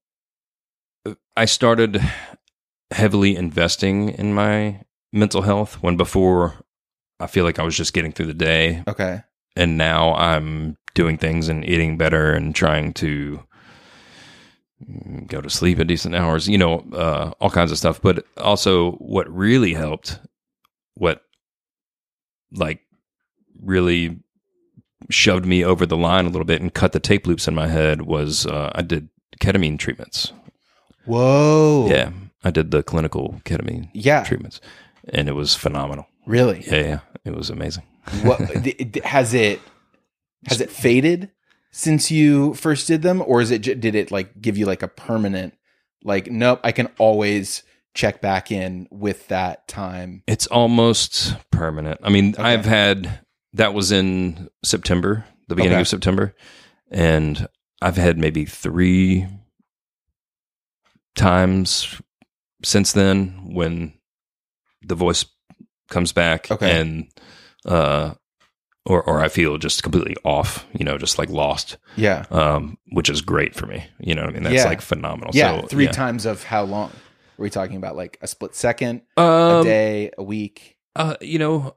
I 1.37 1.47
started 1.47 2.01
heavily 2.91 3.37
investing 3.37 4.11
in 4.11 4.35
my 4.35 4.83
mental 5.13 5.43
health 5.43 5.83
when 5.83 5.97
before 5.97 6.55
I 7.19 7.27
feel 7.27 7.45
like 7.45 7.59
I 7.59 7.63
was 7.63 7.77
just 7.77 7.93
getting 7.93 8.13
through 8.13 8.27
the 8.27 8.35
day, 8.35 8.83
okay. 8.87 9.23
and 9.57 9.79
now 9.79 10.15
I'm 10.15 10.77
doing 10.95 11.17
things 11.17 11.49
and 11.49 11.65
eating 11.65 11.97
better 11.97 12.33
and 12.33 12.55
trying 12.55 12.93
to 12.95 13.43
go 15.27 15.41
to 15.41 15.49
sleep 15.49 15.79
at 15.79 15.87
decent 15.87 16.15
hours. 16.15 16.49
You 16.49 16.59
know, 16.59 16.81
uh, 16.93 17.33
all 17.41 17.51
kinds 17.51 17.73
of 17.73 17.79
stuff. 17.79 18.01
But 18.03 18.27
also, 18.37 18.93
what 18.93 19.33
really 19.35 19.75
helped, 19.75 20.19
what 20.95 21.23
like 22.53 22.81
really 23.63 24.19
shoved 25.11 25.47
me 25.47 25.65
over 25.65 25.87
the 25.87 25.97
line 25.97 26.25
a 26.27 26.29
little 26.29 26.45
bit 26.45 26.61
and 26.61 26.73
cut 26.75 26.93
the 26.93 27.01
tape 27.01 27.27
loops 27.27 27.47
in 27.47 27.55
my 27.55 27.69
head 27.69 28.03
was 28.03 28.47
uh, 28.47 28.71
I 28.75 28.83
did 28.83 29.09
ketamine 29.41 29.79
treatments. 29.79 30.33
Whoa. 31.05 31.87
Yeah, 31.89 32.11
I 32.45 32.51
did 32.51 32.71
the 32.71 32.83
clinical 32.83 33.41
ketamine 33.45 33.91
Yeah. 33.93 34.25
treatments, 34.25 34.61
and 35.13 35.29
it 35.29 35.33
was 35.33 35.55
phenomenal. 35.55 36.07
Really? 36.27 36.65
Yeah, 36.67 36.81
yeah, 36.81 37.01
it 37.25 37.35
was 37.35 37.51
amazing. 37.51 37.85
what 38.23 38.41
has 39.05 39.35
it 39.35 39.61
has 40.49 40.61
it 40.61 40.71
faded 40.71 41.31
since 41.73 42.11
you 42.11 42.55
first 42.55 42.87
did 42.87 43.03
them 43.03 43.23
or 43.27 43.41
is 43.41 43.51
it 43.51 43.61
j- 43.63 43.75
did 43.75 43.95
it 43.95 44.11
like 44.11 44.41
give 44.41 44.57
you 44.57 44.65
like 44.65 44.83
a 44.83 44.87
permanent 44.89 45.55
like 46.05 46.31
nope 46.31 46.61
i 46.63 46.71
can 46.71 46.87
always 46.99 47.65
check 47.97 48.21
back 48.21 48.53
in 48.53 48.87
with 48.93 49.27
that 49.29 49.67
time 49.67 50.23
It's 50.29 50.47
almost 50.47 51.35
permanent. 51.51 51.99
I 52.03 52.11
mean, 52.11 52.35
Okay. 52.35 52.43
I've 52.43 52.65
had 52.67 53.21
that 53.55 53.73
was 53.75 53.91
in 53.91 54.49
September, 54.65 55.25
the 55.49 55.55
beginning 55.57 55.77
Okay. 55.77 55.81
of 55.81 55.89
September, 55.89 56.35
and 56.91 57.49
I've 57.83 57.97
had 57.97 58.19
maybe 58.19 58.45
three 58.45 59.27
times 61.15 62.01
since 62.65 62.93
then 62.93 63.51
when 63.55 63.95
the 64.83 64.95
voice 64.95 65.25
comes 65.89 66.13
back 66.13 66.51
Okay. 66.51 66.81
and 66.81 67.07
uh 67.65 68.15
or 68.85 69.03
or 69.03 69.21
I 69.21 69.29
feel 69.29 69.59
just 69.59 69.83
completely 69.83 70.17
off, 70.25 70.65
you 70.73 70.85
know, 70.85 70.97
just 70.99 71.19
like 71.19 71.29
lost. 71.29 71.77
yeah 71.97 72.25
Um, 72.31 72.77
which 72.93 73.11
is 73.11 73.21
great 73.21 73.55
for 73.55 73.67
me. 73.67 73.85
You 73.99 74.15
know 74.15 74.23
what 74.23 74.31
I 74.31 74.35
mean? 74.35 74.43
That's 74.45 74.57
Yeah. 74.57 74.65
like 74.67 74.81
phenomenal. 74.81 75.31
yeah 75.35 75.61
so, 75.63 75.67
three 75.67 75.87
yeah. 75.87 75.93
times 75.93 76.27
of 76.27 76.45
how 76.45 76.63
long 76.65 76.93
are 77.39 77.43
we 77.43 77.51
talking 77.51 77.77
about 77.77 77.97
like 77.97 78.19
a 78.23 78.27
split 78.27 78.55
second 78.55 79.03
Um, 79.17 79.61
a 79.61 79.65
day 79.65 80.11
a 80.17 80.23
week 80.23 80.77
Uh, 80.95 81.17
you 81.21 81.39
know, 81.39 81.77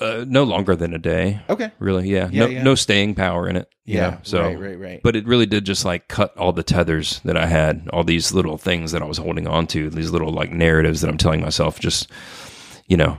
uh, 0.00 0.24
no 0.26 0.42
longer 0.44 0.74
than 0.74 0.94
a 0.94 0.98
day. 0.98 1.40
okay 1.48 1.70
Really, 1.78 2.08
yeah. 2.08 2.28
Yeah, 2.32 2.44
no, 2.44 2.46
yeah. 2.48 2.62
no 2.62 2.74
staying 2.74 3.14
power 3.14 3.48
in 3.48 3.56
it. 3.56 3.68
yeah 3.84 4.10
know, 4.10 4.18
so, 4.22 4.42
right 4.42 4.58
right 4.58 4.78
right 4.78 5.00
but 5.02 5.14
it 5.16 5.26
really 5.26 5.46
did 5.46 5.64
just 5.64 5.84
like 5.84 6.08
cut 6.08 6.36
all 6.36 6.52
the 6.52 6.62
tethers 6.62 7.20
that 7.24 7.36
I 7.36 7.46
had, 7.46 7.88
all 7.92 8.04
these 8.04 8.32
little 8.32 8.56
things 8.58 8.92
that 8.92 9.02
I 9.02 9.04
was 9.04 9.18
holding 9.18 9.46
on 9.46 9.66
to, 9.68 9.90
these 9.90 10.10
little 10.10 10.32
like 10.32 10.50
narratives 10.50 11.00
that 11.02 11.10
I'm 11.10 11.18
telling 11.18 11.40
myself. 11.40 11.78
Just, 11.78 12.10
you 12.86 12.96
know, 12.96 13.18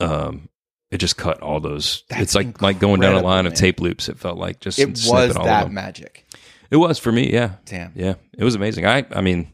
um, 0.00 0.48
it 0.90 0.98
just 0.98 1.16
cut 1.18 1.40
all 1.42 1.60
those. 1.60 2.04
That's 2.08 2.22
it's 2.22 2.34
like 2.34 2.62
like 2.62 2.78
going 2.78 3.00
down 3.00 3.14
a 3.14 3.20
line 3.20 3.46
of 3.46 3.54
tape 3.54 3.80
loops. 3.80 4.08
It 4.08 4.18
felt 4.18 4.38
like 4.38 4.60
just 4.60 4.78
it 4.78 4.88
was 4.88 5.34
that 5.34 5.70
magic 5.70 6.24
It 6.70 6.76
was 6.76 6.98
for 6.98 7.12
me. 7.12 7.30
Yeah, 7.32 7.56
damn 7.66 7.92
yeah. 7.94 8.14
It 8.36 8.44
was 8.44 8.54
amazing. 8.54 8.86
I 8.86 9.04
I 9.10 9.20
mean, 9.20 9.52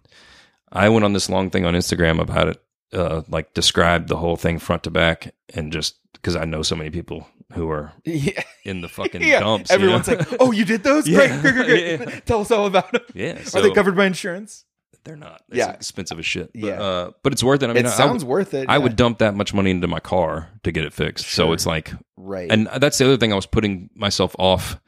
I 0.75 0.89
went 0.89 1.05
on 1.05 1.13
this 1.13 1.29
long 1.31 1.51
thing 1.51 1.65
on 1.65 1.75
Instagram 1.75 2.21
about 2.21 2.49
it. 2.49 2.61
Uh, 2.93 3.23
like 3.29 3.55
described 3.55 4.09
the 4.09 4.17
whole 4.17 4.37
thing 4.37 4.59
front 4.61 4.85
to 4.85 4.91
back, 4.91 5.35
and 5.55 5.73
just 5.73 5.97
because 6.13 6.37
I 6.37 6.45
know 6.45 6.63
so 6.63 6.77
many 6.77 6.91
people 6.91 7.27
who 7.53 7.69
are 7.69 7.93
yeah, 8.05 8.43
in 8.65 8.83
the 8.83 8.89
fucking 8.89 9.21
yeah. 9.27 9.41
dumps. 9.41 9.71
you 9.71 9.75
everyone's 9.75 10.07
know? 10.07 10.15
like 10.17 10.29
oh 10.39 10.53
you 10.53 10.65
did 10.65 10.83
those 10.85 11.07
Yeah. 11.09 11.41
great 11.41 11.55
great 11.55 11.67
great, 11.67 11.97
great. 12.07 12.27
Tell 12.27 12.41
us 12.41 12.51
all 12.53 12.67
about 12.67 12.93
them 12.93 13.03
yeah. 13.15 13.39
are 13.55 13.63
they 13.63 13.71
covered 13.73 13.97
by 13.97 14.07
insurance 14.07 14.65
They're 15.03 15.17
not. 15.17 15.43
It's 15.49 15.59
Yeah. 15.59 15.73
expensive 15.73 16.19
as 16.21 16.25
shit. 16.27 16.53
But, 16.53 16.63
Yeah. 16.63 16.81
uh, 16.81 17.11
but 17.25 17.33
it's 17.33 17.43
worth 17.43 17.63
it. 17.63 17.71
I 17.71 17.73
mean, 17.73 17.85
it 17.85 17.89
I- 17.89 17.91
sounds 17.91 18.23
I, 18.23 18.27
worth 18.27 18.55
it 18.55 18.69
I 18.69 18.79
would 18.79 18.95
dump 18.97 19.19
that 19.19 19.35
much 19.35 19.53
money 19.53 19.71
into 19.73 19.89
my 19.89 20.01
car 20.01 20.49
to 20.63 20.71
get 20.73 20.85
it 20.85 20.93
fixed. 20.93 21.27
So 21.27 21.53
it's 21.53 21.67
like, 21.67 21.91
right 22.17 22.51
and 22.51 22.69
that's 22.79 22.99
the 22.99 23.05
other 23.07 23.17
thing 23.17 23.33
I 23.33 23.37
was 23.37 23.47
putting 23.47 23.91
myself 23.95 24.35
off 24.39 24.81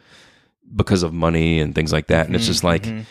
because 0.74 1.02
of 1.02 1.12
money 1.12 1.58
and 1.58 1.74
things 1.74 1.92
like 1.92 2.06
that. 2.06 2.26
And 2.26 2.36
it's 2.36 2.46
just 2.46 2.62
like, 2.64 2.84
mhm. 2.84 3.04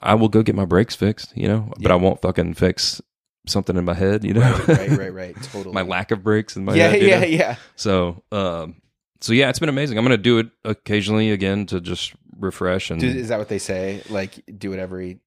I 0.00 0.14
will 0.14 0.28
go 0.28 0.42
get 0.42 0.54
my 0.54 0.64
brakes 0.64 0.94
fixed, 0.94 1.36
you 1.36 1.46
know, 1.48 1.66
but 1.76 1.82
Yeah. 1.82 1.92
I 1.92 1.96
won't 1.96 2.20
fucking 2.22 2.54
fix 2.54 3.00
something 3.46 3.76
in 3.76 3.84
my 3.84 3.94
head, 3.94 4.24
you 4.24 4.34
know, 4.34 4.40
right, 4.40 4.68
right, 4.68 4.90
right, 4.90 5.14
right. 5.14 5.42
Totally. 5.44 5.74
my 5.74 5.82
lack 5.82 6.10
of 6.10 6.22
brakes 6.22 6.56
in 6.56 6.64
my 6.64 6.74
yeah, 6.74 6.88
head. 6.88 7.02
you 7.02 7.08
yeah, 7.08 7.24
yeah. 7.24 7.56
So, 7.76 8.22
um, 8.32 8.80
so 9.20 9.32
yeah, 9.32 9.48
it's 9.50 9.58
been 9.58 9.68
amazing. 9.68 9.98
I'm 9.98 10.04
going 10.04 10.16
to 10.16 10.22
do 10.22 10.38
it 10.38 10.48
occasionally 10.64 11.30
again 11.30 11.66
to 11.66 11.80
just 11.80 12.14
refresh 12.38 12.90
and, 12.90 13.00
Do, 13.00 13.06
is 13.08 13.28
that 13.28 13.38
what 13.38 13.48
they 13.48 13.58
say? 13.58 14.02
Like, 14.08 14.42
do 14.58 14.72
it 14.72 14.78
every 14.78 15.20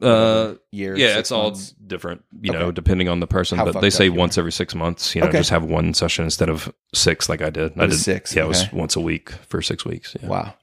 uh, 0.00 0.54
year? 0.70 0.96
yeah, 0.96 1.18
it's 1.18 1.32
all 1.32 1.58
different, 1.86 2.22
you 2.40 2.52
know, 2.52 2.70
depending 2.70 3.08
on 3.08 3.20
the 3.20 3.26
person. 3.26 3.58
How 3.58 3.64
but 3.70 3.80
they 3.80 3.90
say 3.90 4.08
once 4.08 4.38
every 4.38 4.52
six 4.52 4.74
months. 4.74 5.14
You 5.14 5.20
know, 5.22 5.28
Okay. 5.28 5.38
just 5.38 5.50
have 5.50 5.64
one 5.64 5.92
session 5.94 6.24
instead 6.24 6.48
of 6.48 6.72
six, 6.94 7.28
like 7.28 7.42
I 7.42 7.50
did. 7.50 7.78
I 7.78 7.86
did 7.86 7.96
six, 7.98 8.34
Yeah, 8.34 8.44
it 8.44 8.48
was 8.48 8.72
once 8.72 8.96
a 8.96 9.00
week 9.00 9.30
for 9.30 9.60
six 9.60 9.84
weeks. 9.84 10.16
Yeah, 10.20 10.28
Wow, 10.28 10.54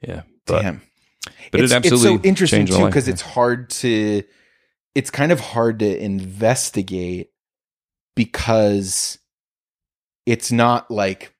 yeah. 0.00 0.22
But 0.46 0.62
damn. 0.62 0.82
But 1.52 1.60
it's, 1.60 1.72
it 1.72 1.76
absolutely 1.76 2.14
it's 2.14 2.22
so 2.24 2.28
interesting 2.28 2.66
too 2.66 2.86
because 2.86 3.08
it's 3.08 3.22
hard 3.22 3.70
to. 3.70 4.22
It's 4.94 5.10
kind 5.10 5.30
of 5.32 5.38
hard 5.40 5.78
to 5.80 5.98
investigate 6.02 7.30
because 8.16 9.18
it's 10.26 10.50
not 10.50 10.90
like 10.90 11.34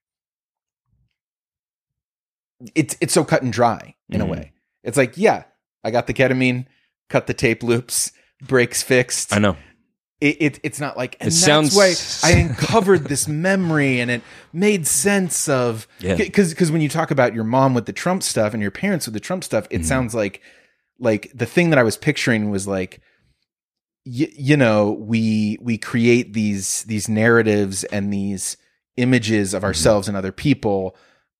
it's 2.74 2.96
it's 3.00 3.12
so 3.12 3.24
cut 3.24 3.42
and 3.42 3.52
dry 3.52 3.94
in 4.10 4.20
Mhm. 4.20 4.24
a 4.24 4.26
way. 4.26 4.52
It's 4.84 4.96
like, 4.96 5.16
yeah, 5.16 5.44
I 5.84 5.90
got 5.90 6.06
the 6.06 6.14
ketamine, 6.14 6.66
cut 7.08 7.26
the 7.26 7.34
tape 7.34 7.62
loops, 7.62 8.12
brakes 8.42 8.82
fixed. 8.82 9.32
I 9.34 9.38
know. 9.38 9.56
It, 10.20 10.36
it 10.40 10.60
it's 10.64 10.80
not 10.80 10.96
like 10.96 11.14
and 11.20 11.28
It 11.28 11.30
that's 11.30 11.36
sounds- 11.44 11.74
why 11.76 11.94
I 12.24 12.32
uncovered 12.38 13.04
this 13.04 13.28
memory 13.28 14.00
and 14.00 14.10
it 14.10 14.22
made 14.52 14.86
sense 14.86 15.48
of 15.48 15.86
Yeah. 16.00 16.16
because 16.16 16.50
because 16.50 16.70
when 16.72 16.80
you 16.80 16.88
talk 16.88 17.10
about 17.10 17.34
your 17.34 17.44
mom 17.44 17.74
with 17.74 17.86
the 17.86 17.92
Trump 17.92 18.22
stuff 18.22 18.52
and 18.52 18.60
your 18.62 18.70
parents 18.72 19.06
with 19.06 19.14
the 19.14 19.20
Trump 19.20 19.44
stuff, 19.44 19.66
it 19.70 19.82
Mhm. 19.82 19.84
sounds 19.84 20.14
like 20.14 20.40
like 20.98 21.30
the 21.34 21.46
thing 21.46 21.70
that 21.70 21.78
I 21.78 21.84
was 21.84 21.96
picturing 21.96 22.50
was 22.50 22.66
like 22.66 23.00
y- 24.04 24.32
you 24.36 24.56
know 24.56 24.92
we 24.92 25.58
we 25.60 25.78
create 25.78 26.32
these 26.32 26.82
these 26.84 27.08
narratives 27.08 27.84
and 27.84 28.12
these 28.12 28.56
images 28.96 29.50
Mm-hmm. 29.50 29.56
of 29.58 29.64
ourselves 29.64 30.08
and 30.08 30.16
other 30.16 30.32
people 30.32 30.96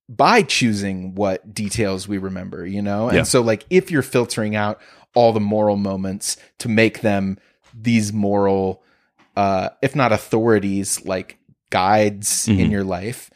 by 0.09 0.43
choosing 0.43 1.15
what 1.17 1.53
details 1.53 2.07
we 2.09 2.17
remember 2.19 2.65
you 2.67 2.81
know 2.81 3.09
and 3.09 3.17
Yeah. 3.19 3.23
so 3.25 3.41
like 3.43 3.67
if 3.71 3.91
you're 3.91 4.03
filtering 4.03 4.55
out 4.55 4.81
all 5.15 5.33
the 5.33 5.41
moral 5.41 5.77
moments 5.77 6.37
to 6.61 6.69
make 6.69 7.01
them 7.01 7.39
these 7.81 8.13
moral 8.13 8.83
uh 9.37 9.69
if 9.83 9.95
not 9.95 10.13
authorities 10.13 11.05
like 11.05 11.39
guides 11.71 12.49
in 12.49 12.57
Mhm. 12.57 12.71
your 12.71 12.85
life 12.85 13.31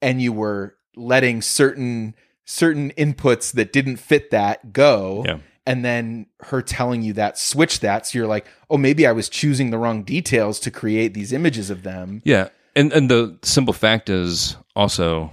and 0.00 0.20
you 0.22 0.32
were 0.32 0.74
letting 0.96 1.42
certain 1.42 2.14
certain 2.44 2.90
inputs 2.98 3.52
that 3.52 3.72
didn't 3.72 3.96
fit 3.96 4.30
that 4.30 4.72
go 4.72 5.22
Yeah. 5.26 5.38
and 5.66 5.84
then 5.84 6.26
her 6.40 6.60
telling 6.62 7.02
you 7.02 7.12
that 7.14 7.38
switch 7.38 7.80
that 7.80 8.06
so 8.06 8.18
you're 8.18 8.26
like 8.26 8.46
oh 8.70 8.76
maybe 8.76 9.06
i 9.06 9.12
was 9.12 9.28
choosing 9.28 9.70
the 9.70 9.78
wrong 9.78 10.02
details 10.02 10.60
to 10.60 10.70
create 10.70 11.14
these 11.14 11.32
images 11.32 11.70
of 11.70 11.82
them 11.82 12.20
Yeah, 12.24 12.48
and 12.76 12.92
and 12.92 13.10
the 13.10 13.38
simple 13.42 13.74
fact 13.74 14.08
is 14.10 14.56
also 14.76 15.30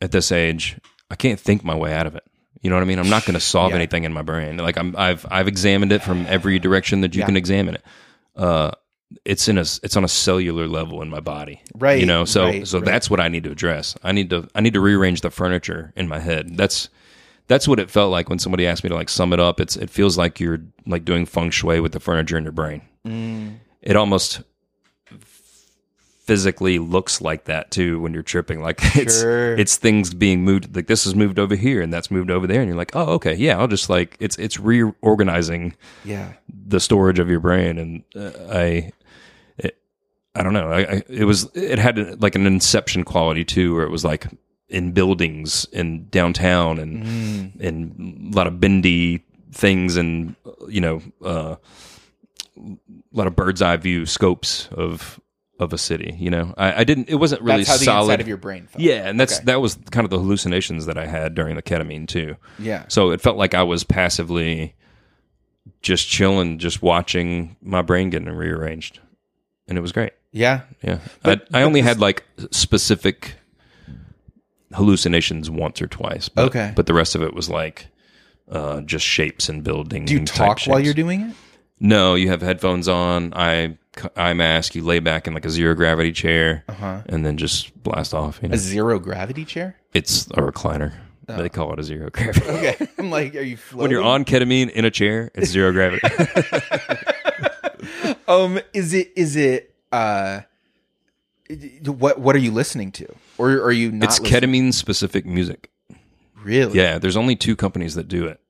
at 0.00 0.10
this 0.12 0.30
age, 0.32 0.76
I 1.10 1.16
can't 1.16 1.40
think 1.40 1.64
my 1.64 1.74
way 1.74 1.94
out 1.94 2.06
of 2.06 2.14
it. 2.14 2.24
You 2.64 2.70
know 2.70 2.76
what 2.76 2.82
I 2.82 2.86
mean? 2.86 2.98
I'm 2.98 3.10
not 3.10 3.24
going 3.26 3.34
to 3.34 3.40
solve 3.40 3.70
Yeah. 3.70 3.76
anything 3.76 4.02
in 4.04 4.12
my 4.12 4.22
brain. 4.22 4.56
Like 4.56 4.76
I'm, 4.76 4.96
I've 4.96 5.24
I've 5.30 5.46
examined 5.48 5.92
it 5.92 6.02
from 6.02 6.26
every 6.28 6.58
direction 6.58 7.02
that 7.02 7.14
you 7.14 7.20
Yeah. 7.20 7.26
can 7.26 7.36
examine 7.36 7.74
it. 7.76 7.82
Uh, 8.34 8.72
it's 9.24 9.46
in 9.48 9.58
a 9.58 9.60
it's 9.60 9.96
on 9.96 10.02
a 10.02 10.08
cellular 10.08 10.66
level 10.66 11.00
in 11.02 11.08
my 11.10 11.20
body, 11.20 11.60
Right, 11.74 12.00
You 12.00 12.06
know, 12.06 12.24
so 12.24 12.44
right, 12.44 12.66
so 12.66 12.78
right. 12.78 12.84
that's 12.84 13.08
what 13.08 13.20
I 13.20 13.28
need 13.28 13.44
to 13.44 13.50
address. 13.52 13.94
I 14.02 14.10
need 14.12 14.30
to 14.30 14.48
I 14.56 14.60
need 14.60 14.72
to 14.74 14.80
rearrange 14.80 15.20
the 15.20 15.30
furniture 15.30 15.92
in 15.94 16.08
my 16.08 16.18
head. 16.18 16.56
That's 16.56 16.88
that's 17.46 17.68
what 17.68 17.78
it 17.78 17.90
felt 17.90 18.10
like 18.10 18.28
when 18.30 18.38
somebody 18.40 18.66
asked 18.66 18.82
me 18.82 18.88
to 18.88 18.96
like 18.96 19.10
sum 19.10 19.32
it 19.34 19.38
up. 19.38 19.60
It's 19.60 19.76
it 19.76 19.90
feels 19.90 20.16
like 20.18 20.40
you're 20.40 20.60
like 20.86 21.04
doing 21.04 21.26
feng 21.26 21.50
shui 21.50 21.78
with 21.80 21.92
the 21.92 22.00
furniture 22.00 22.36
in 22.38 22.42
your 22.44 22.52
brain. 22.52 22.80
It 23.82 23.94
almost 23.96 24.40
physically 26.24 26.78
looks 26.78 27.20
like 27.20 27.44
that 27.44 27.70
too 27.70 28.00
when 28.00 28.14
you're 28.14 28.22
tripping. 28.22 28.60
Like 28.62 28.78
it's 28.96 29.20
Sure. 29.20 29.54
it's 29.56 29.76
things 29.76 30.12
being 30.14 30.42
moved. 30.44 30.74
Like 30.74 30.86
this 30.86 31.06
is 31.06 31.14
moved 31.14 31.38
over 31.38 31.54
here 31.54 31.80
and 31.82 31.92
that's 31.92 32.10
moved 32.10 32.30
over 32.30 32.46
there, 32.46 32.60
and 32.60 32.68
you're 32.68 32.76
like, 32.78 32.94
oh 32.96 33.12
okay, 33.14 33.34
yeah. 33.34 33.58
I'll 33.58 33.68
just 33.68 33.88
like 33.90 34.16
it's 34.20 34.36
it's 34.38 34.58
reorganizing 34.58 35.76
yeah 36.04 36.32
the 36.66 36.80
storage 36.80 37.18
of 37.18 37.28
your 37.28 37.40
brain, 37.40 37.78
and 37.78 38.02
uh, 38.16 38.30
I. 38.52 38.92
It, 39.58 39.78
I 40.34 40.42
don't 40.42 40.52
know. 40.52 40.70
I, 40.70 40.80
I, 40.80 41.02
it 41.08 41.24
was. 41.24 41.48
It 41.54 41.78
had 41.78 42.20
like 42.20 42.34
an 42.34 42.46
Inception 42.46 43.04
quality 43.04 43.44
too, 43.44 43.74
where 43.74 43.84
it 43.84 43.90
was 43.90 44.04
like 44.04 44.26
in 44.68 44.90
buildings 44.92 45.66
in 45.72 46.08
downtown 46.08 46.78
and 46.80 47.60
and 47.60 48.32
a 48.32 48.36
lot 48.36 48.46
of 48.48 48.58
bendy 48.60 49.24
things, 49.52 49.96
and 49.96 50.34
you 50.68 50.80
know, 50.80 51.02
uh, 51.24 51.54
a 52.56 52.76
lot 53.12 53.26
of 53.28 53.36
bird's 53.36 53.62
eye 53.62 53.76
view 53.76 54.06
scopes 54.06 54.68
of 54.72 55.20
of 55.60 55.72
a 55.72 55.78
city. 55.78 56.16
You 56.18 56.30
know, 56.30 56.54
I, 56.58 56.80
I 56.80 56.84
didn't. 56.84 57.08
It 57.08 57.14
wasn't 57.16 57.42
really 57.42 57.58
that's 57.58 57.68
how 57.68 57.76
the 57.78 57.84
solid. 57.84 58.04
inside 58.06 58.20
of 58.20 58.28
your 58.28 58.36
brain 58.36 58.66
felt 58.66 58.82
yeah, 58.82 59.08
and 59.08 59.18
that's 59.20 59.36
Okay. 59.36 59.44
that 59.46 59.60
was 59.60 59.76
kind 59.90 60.04
of 60.04 60.10
the 60.10 60.18
hallucinations 60.18 60.86
that 60.86 60.98
I 60.98 61.06
had 61.06 61.34
during 61.34 61.56
the 61.56 61.62
ketamine 61.62 62.08
too. 62.08 62.36
yeah 62.58 62.84
So 62.88 63.10
it 63.10 63.20
felt 63.20 63.36
like 63.36 63.54
I 63.54 63.62
was 63.62 63.84
passively 63.84 64.74
just 65.80 66.08
chilling, 66.08 66.58
just 66.58 66.82
watching 66.82 67.56
my 67.62 67.82
brain 67.82 68.10
getting 68.10 68.28
rearranged, 68.28 69.00
and 69.68 69.78
it 69.78 69.80
was 69.80 69.92
great. 69.92 70.12
yeah 70.32 70.62
Yeah, 70.82 70.98
But- 71.22 71.46
I, 71.54 71.60
I 71.60 71.62
only 71.62 71.80
had 71.82 72.00
like 72.00 72.24
specific 72.50 73.36
hallucinations 74.72 75.48
once 75.50 75.80
or 75.80 75.86
twice. 75.86 76.28
But, 76.28 76.46
Okay. 76.46 76.72
but 76.74 76.86
the 76.86 76.94
rest 76.94 77.14
of 77.14 77.22
it 77.22 77.32
was 77.34 77.48
like 77.48 77.86
uh, 78.50 78.80
just 78.82 79.04
shapes 79.06 79.48
and 79.48 79.62
buildings. 79.62 80.08
do 80.08 80.14
you 80.14 80.18
and 80.18 80.28
talk 80.28 80.60
while 80.66 80.78
shapes. 80.78 80.84
you're 80.84 80.94
doing 80.94 81.20
it 81.22 81.36
No, 81.80 82.14
you 82.14 82.28
have 82.28 82.40
headphones 82.40 82.88
on. 82.88 83.32
I 83.34 83.76
eye 84.16 84.32
mask. 84.34 84.74
You 84.74 84.82
lay 84.84 85.00
back 85.00 85.26
in 85.26 85.34
like 85.34 85.44
a 85.44 85.50
zero 85.50 85.74
gravity 85.74 86.12
chair, 86.12 86.64
Uh-huh. 86.68 87.02
and 87.06 87.24
then 87.26 87.36
just 87.36 87.74
blast 87.82 88.14
off. 88.14 88.38
You 88.42 88.48
know? 88.48 88.54
A 88.54 88.58
zero 88.58 88.98
gravity 88.98 89.44
chair? 89.44 89.76
It's 89.92 90.26
a 90.28 90.40
recliner. 90.42 90.92
They 91.26 91.48
call 91.48 91.72
it 91.72 91.78
a 91.78 91.82
zero 91.82 92.10
gravity. 92.10 92.46
Okay. 92.48 92.86
I'm 92.98 93.10
like, 93.10 93.34
are 93.34 93.40
you 93.40 93.56
floating? 93.56 93.82
when 93.82 93.90
you're 93.90 94.02
on 94.02 94.24
ketamine 94.24 94.70
in 94.70 94.84
a 94.84 94.90
chair, 94.90 95.30
it's 95.34 95.50
zero 95.50 95.72
gravity. 95.72 96.06
Um, 98.26 98.58
is 98.72 98.94
it 98.94 99.12
is 99.16 99.36
it 99.36 99.74
uh, 99.92 100.40
what 101.84 102.18
what 102.18 102.34
are 102.34 102.38
you 102.38 102.50
listening 102.52 102.90
to, 102.92 103.06
or 103.36 103.50
are 103.60 103.70
you 103.72 103.92
not? 103.92 104.04
it's 104.04 104.20
listening- 104.20 104.50
ketamine 104.68 104.72
specific 104.74 105.26
music. 105.26 105.70
Really? 106.42 106.78
Yeah, 106.78 106.98
there's 106.98 107.16
only 107.18 107.36
two 107.36 107.54
companies 107.54 107.94
that 107.96 108.08
do 108.08 108.26
it. 108.26 108.40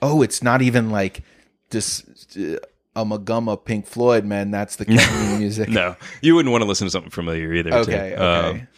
Oh, 0.00 0.22
it's 0.22 0.42
not 0.42 0.62
even 0.62 0.90
like 0.90 1.22
this. 1.70 2.02
a 2.36 2.58
Ummagumma 2.96 3.62
Pink 3.62 3.86
Floyd, 3.86 4.24
man. 4.24 4.50
That's 4.50 4.76
the 4.76 4.86
ketamine 4.86 5.38
music. 5.40 5.68
No, 5.68 5.96
you 6.22 6.34
wouldn't 6.34 6.50
want 6.52 6.62
to 6.62 6.68
listen 6.68 6.86
to 6.86 6.90
something 6.90 7.10
familiar 7.10 7.52
either. 7.52 7.70
too. 7.70 7.76
Okay. 7.76 8.14
Okay. 8.14 8.16
Um, 8.16 8.68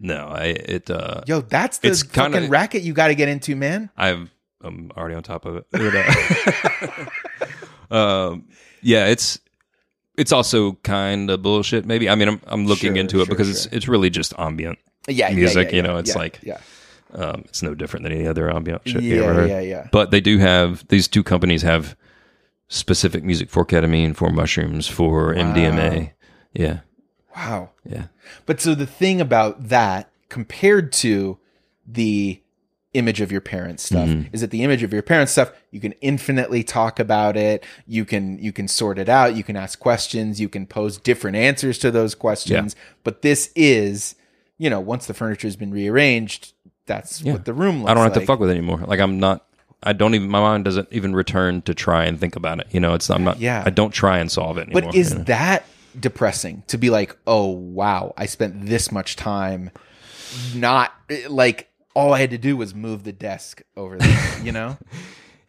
no, 0.00 0.28
I 0.28 0.44
it. 0.44 0.88
uh 0.90 1.22
Yo, 1.26 1.40
that's 1.42 1.78
the 1.78 1.92
fucking 1.92 2.32
kinda- 2.32 2.48
racket 2.48 2.82
you 2.82 2.92
got 2.94 3.08
to 3.08 3.14
get 3.14 3.28
into, 3.28 3.54
man. 3.56 3.90
I've 3.96 4.30
I'm 4.62 4.90
already 4.96 5.14
on 5.14 5.22
top 5.22 5.44
of 5.44 5.56
it. 5.56 5.66
Um, 7.90 8.44
yeah, 8.82 9.06
it's 9.06 9.38
it's 10.18 10.30
also 10.32 10.72
kind 10.82 11.30
of 11.30 11.40
bullshit. 11.42 11.86
Maybe 11.86 12.08
I 12.10 12.14
mean 12.16 12.28
I'm 12.28 12.40
I'm 12.46 12.66
looking 12.66 12.92
Sure, 12.94 13.00
into 13.00 13.16
it 13.20 13.24
sure, 13.24 13.26
because 13.34 13.46
sure. 13.46 13.54
it's 13.56 13.66
it's 13.66 13.88
really 13.88 14.10
just 14.10 14.34
ambient. 14.38 14.78
Yeah, 15.08 15.30
Music, 15.32 15.68
yeah, 15.68 15.70
you 15.70 15.76
yeah, 15.82 15.82
know, 15.88 15.96
it's 15.96 16.14
like- 16.14 16.38
yeah, 16.42 16.58
Um, 17.14 17.42
it's 17.46 17.62
no 17.62 17.74
different 17.74 18.04
than 18.04 18.12
any 18.12 18.26
other 18.26 18.50
ambient 18.54 18.82
shit 18.86 19.02
you 19.02 19.16
yeah, 19.16 19.22
ever 19.22 19.34
heard. 19.34 19.48
yeah, 19.48 19.60
yeah. 19.60 19.88
But 19.90 20.10
they 20.10 20.20
do 20.20 20.38
have 20.38 20.86
these 20.88 21.08
two 21.08 21.22
companies 21.22 21.62
have 21.62 21.96
specific 22.68 23.24
music 23.24 23.48
for 23.50 23.64
ketamine, 23.64 24.14
for 24.14 24.30
mushrooms, 24.30 24.86
for 24.86 25.34
MDMA. 25.34 26.12
Yeah, 26.52 26.80
Wow. 27.36 27.70
yeah, 27.84 28.06
But 28.46 28.60
so 28.60 28.74
the 28.74 28.86
thing 28.86 29.20
about 29.20 29.68
that 29.68 30.10
compared 30.28 30.92
to 30.92 31.38
the 31.86 32.42
image 32.94 33.20
of 33.20 33.30
your 33.30 33.40
parents 33.40 33.82
stuff 33.84 34.08
Mm-hmm. 34.08 34.34
is 34.34 34.40
that 34.40 34.50
the 34.50 34.62
image 34.64 34.82
of 34.82 34.92
your 34.92 35.02
parents 35.02 35.30
stuff 35.32 35.52
you 35.70 35.78
can 35.78 35.92
infinitely 36.00 36.62
talk 36.64 36.98
about 36.98 37.36
it 37.36 37.64
you 37.86 38.04
can 38.06 38.38
you 38.38 38.50
can 38.50 38.66
sort 38.66 38.98
it 38.98 39.10
out 39.10 39.36
you 39.36 39.44
can 39.44 39.56
ask 39.56 39.78
questions 39.78 40.40
you 40.40 40.48
can 40.48 40.66
pose 40.66 40.96
different 40.96 41.36
answers 41.36 41.76
to 41.78 41.90
those 41.90 42.14
questions 42.14 42.74
but 43.04 43.20
this 43.20 43.52
is 43.54 44.14
you 44.56 44.70
know 44.70 44.80
once 44.80 45.06
the 45.06 45.12
furniture 45.12 45.46
has 45.46 45.54
been 45.54 45.70
rearranged 45.70 46.54
that's 46.88 47.22
what 47.22 47.44
the 47.44 47.54
room 47.54 47.82
looks 47.82 47.84
like. 47.84 47.90
I 47.90 47.94
don't 47.94 48.02
have 48.04 48.12
like. 48.16 48.22
to 48.22 48.26
fuck 48.26 48.40
with 48.40 48.50
it 48.50 48.54
anymore. 48.54 48.78
Like 48.78 48.98
I'm 48.98 49.20
not. 49.20 49.44
I 49.80 49.92
don't 49.92 50.16
even. 50.16 50.28
My 50.28 50.40
mind 50.40 50.64
doesn't 50.64 50.88
even 50.90 51.14
return 51.14 51.62
to 51.62 51.74
try 51.74 52.06
and 52.06 52.18
think 52.18 52.34
about 52.34 52.58
it. 52.58 52.66
You 52.72 52.80
know, 52.80 52.94
it's 52.94 53.08
I'm 53.10 53.22
not. 53.22 53.38
Yeah. 53.38 53.62
I 53.64 53.70
don't 53.70 53.92
try 53.92 54.18
and 54.18 54.30
solve 54.32 54.58
it 54.58 54.62
anymore. 54.62 54.90
But 54.90 54.96
is 54.96 55.12
you 55.12 55.18
know? 55.18 55.24
that 55.24 55.64
depressing 55.98 56.64
to 56.66 56.78
be 56.78 56.90
like, 56.90 57.16
oh 57.26 57.46
wow, 57.46 58.14
I 58.16 58.26
spent 58.26 58.66
this 58.66 58.90
much 58.90 59.14
time 59.14 59.70
not 60.54 60.92
like 61.28 61.70
all 61.94 62.12
I 62.12 62.20
had 62.20 62.30
to 62.30 62.38
do 62.38 62.56
was 62.56 62.74
move 62.74 63.04
the 63.04 63.12
desk 63.12 63.62
over 63.76 63.98
there, 63.98 64.38
you 64.42 64.52
know? 64.52 64.78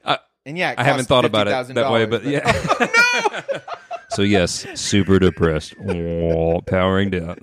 I- 0.04 0.20
and 0.46 0.58
yeah, 0.58 0.74
I 0.78 0.84
haven't 0.84 1.06
thought 1.06 1.26
about 1.26 1.48
it 1.48 1.74
that 1.76 1.92
way, 1.92 2.06
but 2.06 2.24
yeah. 2.24 2.42
Oh, 2.82 3.42
no. 3.52 3.60
so 4.10 4.22
yes, 4.24 4.66
super 4.80 5.20
depressed, 5.20 5.76
Oh, 5.88 6.62
powering 6.66 7.12
down. 7.12 7.38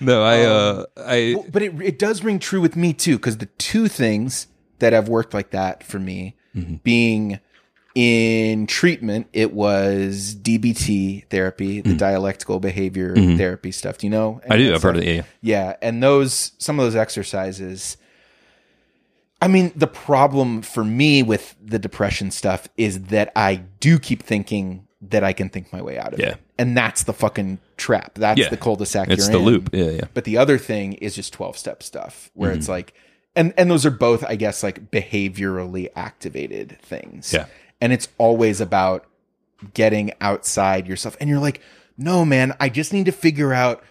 No, 0.00 0.22
I, 0.22 0.42
uh, 0.42 0.84
I, 0.96 1.34
Well, 1.36 1.46
but 1.50 1.62
it 1.62 1.80
it 1.82 1.98
does 1.98 2.22
ring 2.24 2.38
true 2.38 2.60
with 2.60 2.76
me 2.76 2.92
too 2.92 3.16
because 3.16 3.38
the 3.38 3.46
two 3.46 3.88
things 3.88 4.46
that 4.78 4.92
have 4.92 5.08
worked 5.08 5.34
like 5.34 5.50
that 5.50 5.82
for 5.84 5.98
me 5.98 6.36
Mm-hmm. 6.56 6.74
being 6.82 7.38
in 7.94 8.66
treatment 8.66 9.28
it 9.32 9.52
was 9.52 10.34
DBT 10.34 11.28
therapy 11.28 11.80
the 11.80 11.94
dialectical 11.94 12.58
behavior 12.60 13.14
therapy 13.36 13.70
stuff 13.72 13.98
do 13.98 14.06
you 14.06 14.10
know 14.10 14.40
Mm-hmm. 14.42 14.52
I 14.52 14.56
do. 14.56 14.74
I've 14.74 14.82
heard 14.82 14.96
of 14.96 15.02
it. 15.04 15.14
Yeah, 15.16 15.22
Yeah, 15.42 15.76
and 15.82 16.02
those 16.02 16.52
some 16.58 16.78
of 16.80 16.86
those 16.86 16.96
exercises. 16.96 17.96
I 19.42 19.48
mean, 19.48 19.72
the 19.74 19.86
problem 19.86 20.60
for 20.62 20.84
me 20.84 21.22
with 21.22 21.56
the 21.64 21.78
depression 21.78 22.30
stuff 22.30 22.68
is 22.76 23.00
that 23.04 23.32
I 23.34 23.56
do 23.80 23.98
keep 23.98 24.22
thinking 24.22 24.86
that 25.02 25.24
I 25.24 25.32
can 25.32 25.48
think 25.48 25.72
my 25.72 25.80
way 25.80 25.98
out 25.98 26.12
of 26.12 26.20
Yeah. 26.20 26.30
it, 26.30 26.36
and 26.58 26.76
that's 26.76 27.04
the 27.04 27.12
fucking 27.14 27.58
trap. 27.76 28.14
That's 28.16 28.38
Yeah. 28.38 28.48
the 28.50 28.56
cul-de-sac. 28.56 29.08
it's 29.08 29.28
the 29.28 29.38
in. 29.38 29.44
loop. 29.44 29.70
Yeah, 29.72 29.90
yeah. 29.90 30.04
But 30.12 30.24
the 30.24 30.36
other 30.36 30.58
thing 30.58 30.92
is 30.94 31.14
just 31.14 31.32
twelve 31.32 31.56
step 31.56 31.82
stuff, 31.82 32.30
where 32.34 32.50
Mm-hmm. 32.50 32.58
it's 32.58 32.68
like, 32.68 32.92
and 33.34 33.54
and 33.56 33.70
those 33.70 33.86
are 33.86 33.90
both, 33.90 34.24
I 34.24 34.36
guess, 34.36 34.62
like 34.62 34.90
behaviorally 34.90 35.88
activated 35.96 36.78
things. 36.82 37.32
Yeah. 37.32 37.46
and 37.82 37.94
it's 37.94 38.08
always 38.18 38.60
about 38.60 39.06
getting 39.72 40.12
outside 40.20 40.86
yourself, 40.86 41.16
and 41.20 41.30
you're 41.30 41.38
like, 41.38 41.60
no, 41.96 42.24
man, 42.26 42.54
I 42.60 42.68
just 42.68 42.92
need 42.92 43.06
to 43.06 43.12
figure 43.12 43.54
out 43.54 43.82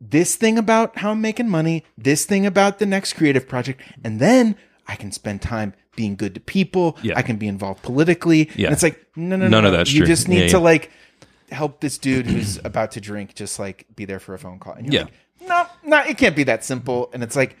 this 0.00 0.36
thing 0.36 0.56
about 0.58 0.98
how 0.98 1.10
I'm 1.12 1.20
making 1.20 1.48
money, 1.48 1.82
this 1.98 2.24
thing 2.26 2.46
about 2.46 2.78
the 2.78 2.86
next 2.86 3.14
creative 3.14 3.48
project, 3.48 3.80
and 4.04 4.20
then 4.20 4.54
I 4.86 4.94
can 4.96 5.10
spend 5.10 5.42
time 5.42 5.72
being 5.96 6.16
good 6.16 6.34
to 6.34 6.40
people. 6.40 6.96
Yeah. 7.02 7.14
I 7.16 7.22
can 7.22 7.36
be 7.36 7.46
involved 7.48 7.82
politically. 7.82 8.50
Yeah. 8.56 8.66
And 8.66 8.72
it's 8.74 8.82
like, 8.82 9.04
no, 9.16 9.36
no, 9.36 9.44
no. 9.44 9.48
None 9.48 9.64
of 9.66 9.72
no. 9.72 9.78
that's 9.78 9.92
You 9.92 10.00
true. 10.00 10.06
just 10.06 10.28
need 10.28 10.40
Yeah, 10.42 10.48
to 10.48 10.56
yeah. 10.58 10.62
like 10.62 10.90
help 11.50 11.80
this 11.80 11.98
dude 11.98 12.26
who's 12.26 12.56
about 12.64 12.92
to 12.92 13.00
drink, 13.00 13.34
just 13.34 13.58
like 13.58 13.86
be 13.94 14.04
there 14.04 14.18
for 14.20 14.34
a 14.34 14.38
phone 14.38 14.58
call. 14.58 14.74
And 14.74 14.92
you're 14.92 15.02
Yeah. 15.02 15.08
like, 15.48 15.48
no, 15.84 15.98
no, 15.98 16.02
it 16.04 16.16
can't 16.18 16.34
be 16.36 16.44
that 16.44 16.64
simple. 16.64 17.10
And 17.12 17.22
it's 17.22 17.36
like, 17.36 17.56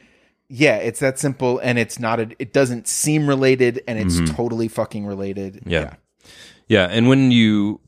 yeah, 0.48 0.76
it's 0.76 1.00
that 1.00 1.18
simple, 1.18 1.58
and 1.58 1.78
it's 1.78 1.98
not. 1.98 2.20
A, 2.20 2.28
it 2.38 2.52
doesn't 2.52 2.86
seem 2.86 3.26
related, 3.26 3.82
and 3.88 3.98
it's 3.98 4.30
totally 4.32 4.68
fucking 4.68 5.06
related. 5.06 5.54
Mm-hmm. 5.54 5.70
Yeah. 5.70 5.94
Yeah, 6.68 6.84
and 6.90 7.08
when 7.08 7.30
you 7.30 7.80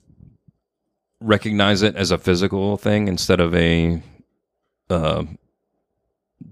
recognize 1.21 1.83
it 1.83 1.97
as 1.97 2.11
a 2.11 2.19
physical 2.19 2.77
thing 2.77 3.09
instead 3.09 3.41
of 3.41 3.55
a 3.55 4.03
uh, 4.91 5.25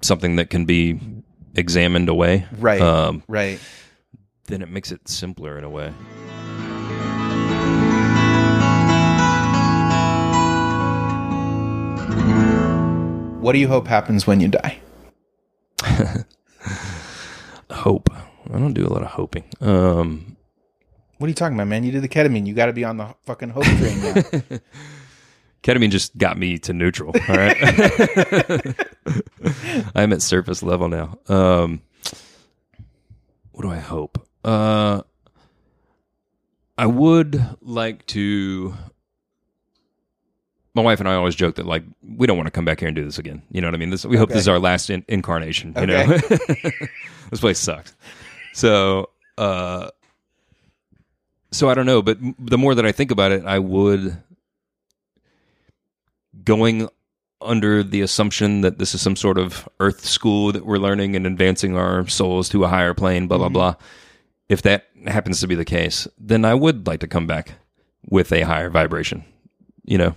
something 0.02 0.36
that 0.36 0.50
can 0.50 0.64
be 0.66 1.00
examined 1.54 2.08
away, 2.08 2.46
right, 2.58 2.80
Um, 2.80 3.22
right. 3.28 3.58
Then 4.46 4.62
it 4.62 4.68
makes 4.68 4.92
it 4.92 5.08
simpler 5.08 5.58
in 5.58 5.64
a 5.64 5.70
way. 5.70 5.92
What 13.40 13.52
do 13.52 13.58
you 13.58 13.68
hope 13.68 13.86
happens 13.86 14.26
when 14.26 14.40
you 14.40 14.48
die? 14.48 14.78
Hope. 17.70 18.08
I 18.50 18.58
don't 18.58 18.72
do 18.72 18.86
a 18.86 18.88
lot 18.88 19.02
of 19.02 19.08
hoping. 19.08 19.44
Um, 19.60 20.36
What 21.18 21.26
are 21.26 21.28
you 21.28 21.34
talking 21.34 21.54
about, 21.54 21.68
man? 21.68 21.84
You 21.84 21.92
did 21.92 22.02
the 22.02 22.08
ketamine. 22.08 22.46
You 22.46 22.54
got 22.54 22.66
to 22.66 22.72
be 22.72 22.84
on 22.84 22.96
the 22.96 23.14
fucking 23.26 23.50
hope 23.50 23.64
train 23.64 24.00
now. 24.00 24.12
ketamine 25.62 25.90
just 25.90 26.16
got 26.16 26.38
me 26.38 26.56
to 26.60 26.72
neutral. 26.72 27.12
All 27.28 27.36
right, 27.36 27.56
I'm 29.94 30.12
at 30.14 30.22
surface 30.22 30.62
level 30.62 30.88
now. 30.88 31.18
Um, 31.28 31.82
what 33.52 33.62
do 33.62 33.70
I 33.70 33.78
hope? 33.78 34.26
Uh, 34.44 35.02
I 36.76 36.86
would 36.86 37.42
like 37.62 38.04
to. 38.06 38.74
My 40.74 40.82
wife 40.82 40.98
and 40.98 41.08
I 41.08 41.14
always 41.14 41.36
joke 41.36 41.54
that 41.54 41.66
like 41.66 41.84
we 42.02 42.26
don't 42.26 42.36
want 42.36 42.48
to 42.48 42.50
come 42.50 42.64
back 42.64 42.80
here 42.80 42.88
and 42.88 42.96
do 42.96 43.04
this 43.04 43.18
again. 43.18 43.42
You 43.50 43.60
know 43.60 43.68
what 43.68 43.74
I 43.74 43.78
mean? 43.78 43.90
This 43.90 44.04
we 44.04 44.16
hope 44.16 44.28
this 44.30 44.38
is 44.38 44.48
our 44.48 44.58
last 44.58 44.90
in- 44.90 45.04
incarnation. 45.06 45.72
You 45.78 45.86
know, 45.86 46.06
this 47.30 47.40
place 47.40 47.60
sucked. 47.60 47.94
So, 48.54 49.10
uh, 49.38 49.90
so 51.52 51.68
I 51.70 51.74
don't 51.74 51.86
know, 51.86 52.02
but 52.02 52.18
m- 52.18 52.34
the 52.40 52.58
more 52.58 52.74
that 52.74 52.84
I 52.84 52.90
think 52.90 53.12
about 53.12 53.30
it, 53.30 53.44
I 53.44 53.60
would 53.60 54.20
going 56.44 56.88
under 57.40 57.82
the 57.84 58.00
assumption 58.00 58.62
that 58.62 58.78
this 58.78 58.94
is 58.94 59.00
some 59.00 59.14
sort 59.14 59.38
of 59.38 59.68
earth 59.78 60.04
school 60.04 60.50
that 60.52 60.66
we're 60.66 60.78
learning 60.78 61.14
and 61.14 61.24
advancing 61.26 61.76
our 61.76 62.06
souls 62.08 62.48
to 62.48 62.64
a 62.64 62.68
higher 62.68 62.94
plane, 62.94 63.28
blah, 63.28 63.38
blah, 63.38 63.48
blah. 63.48 63.74
If 64.48 64.62
that 64.62 64.86
happens 65.06 65.40
to 65.40 65.46
be 65.46 65.54
the 65.54 65.64
case, 65.64 66.06
then 66.18 66.44
I 66.44 66.54
would 66.54 66.86
like 66.86 67.00
to 67.00 67.06
come 67.08 67.26
back 67.26 67.52
with 68.08 68.32
a 68.32 68.42
higher 68.42 68.68
vibration. 68.70 69.24
You 69.86 69.98
know, 69.98 70.14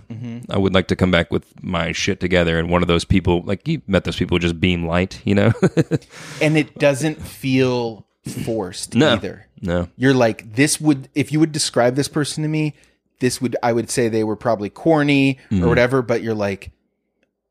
I 0.48 0.56
would 0.56 0.72
like 0.72 0.88
to 0.88 0.96
come 0.96 1.10
back 1.10 1.30
with 1.30 1.62
my 1.62 1.92
shit 1.92 2.20
together 2.20 2.58
and 2.58 2.70
one 2.70 2.80
of 2.82 2.88
those 2.88 3.04
people, 3.04 3.42
like 3.42 3.68
you 3.68 3.82
met 3.86 4.04
those 4.04 4.16
people 4.16 4.38
just 4.38 4.58
beam 4.60 4.86
light, 4.86 5.20
you 5.26 5.34
know? 5.34 5.52
and 6.42 6.56
it 6.56 6.78
doesn't 6.78 7.20
feel 7.20 8.06
forced 8.46 8.94
No. 8.94 9.12
either. 9.12 9.46
no. 9.60 9.88
You're 9.96 10.14
like, 10.14 10.54
this 10.54 10.80
would, 10.80 11.10
if 11.14 11.32
you 11.32 11.40
would 11.40 11.52
describe 11.52 11.96
this 11.96 12.08
person 12.08 12.42
to 12.44 12.48
me, 12.48 12.76
this 13.20 13.42
would, 13.42 13.56
I 13.62 13.74
would 13.74 13.90
say 13.90 14.08
they 14.08 14.24
were 14.24 14.36
probably 14.36 14.70
corny 14.70 15.38
Mm-hmm. 15.50 15.64
or 15.64 15.68
whatever, 15.68 16.00
but 16.00 16.22
you're 16.22 16.34
like, 16.34 16.70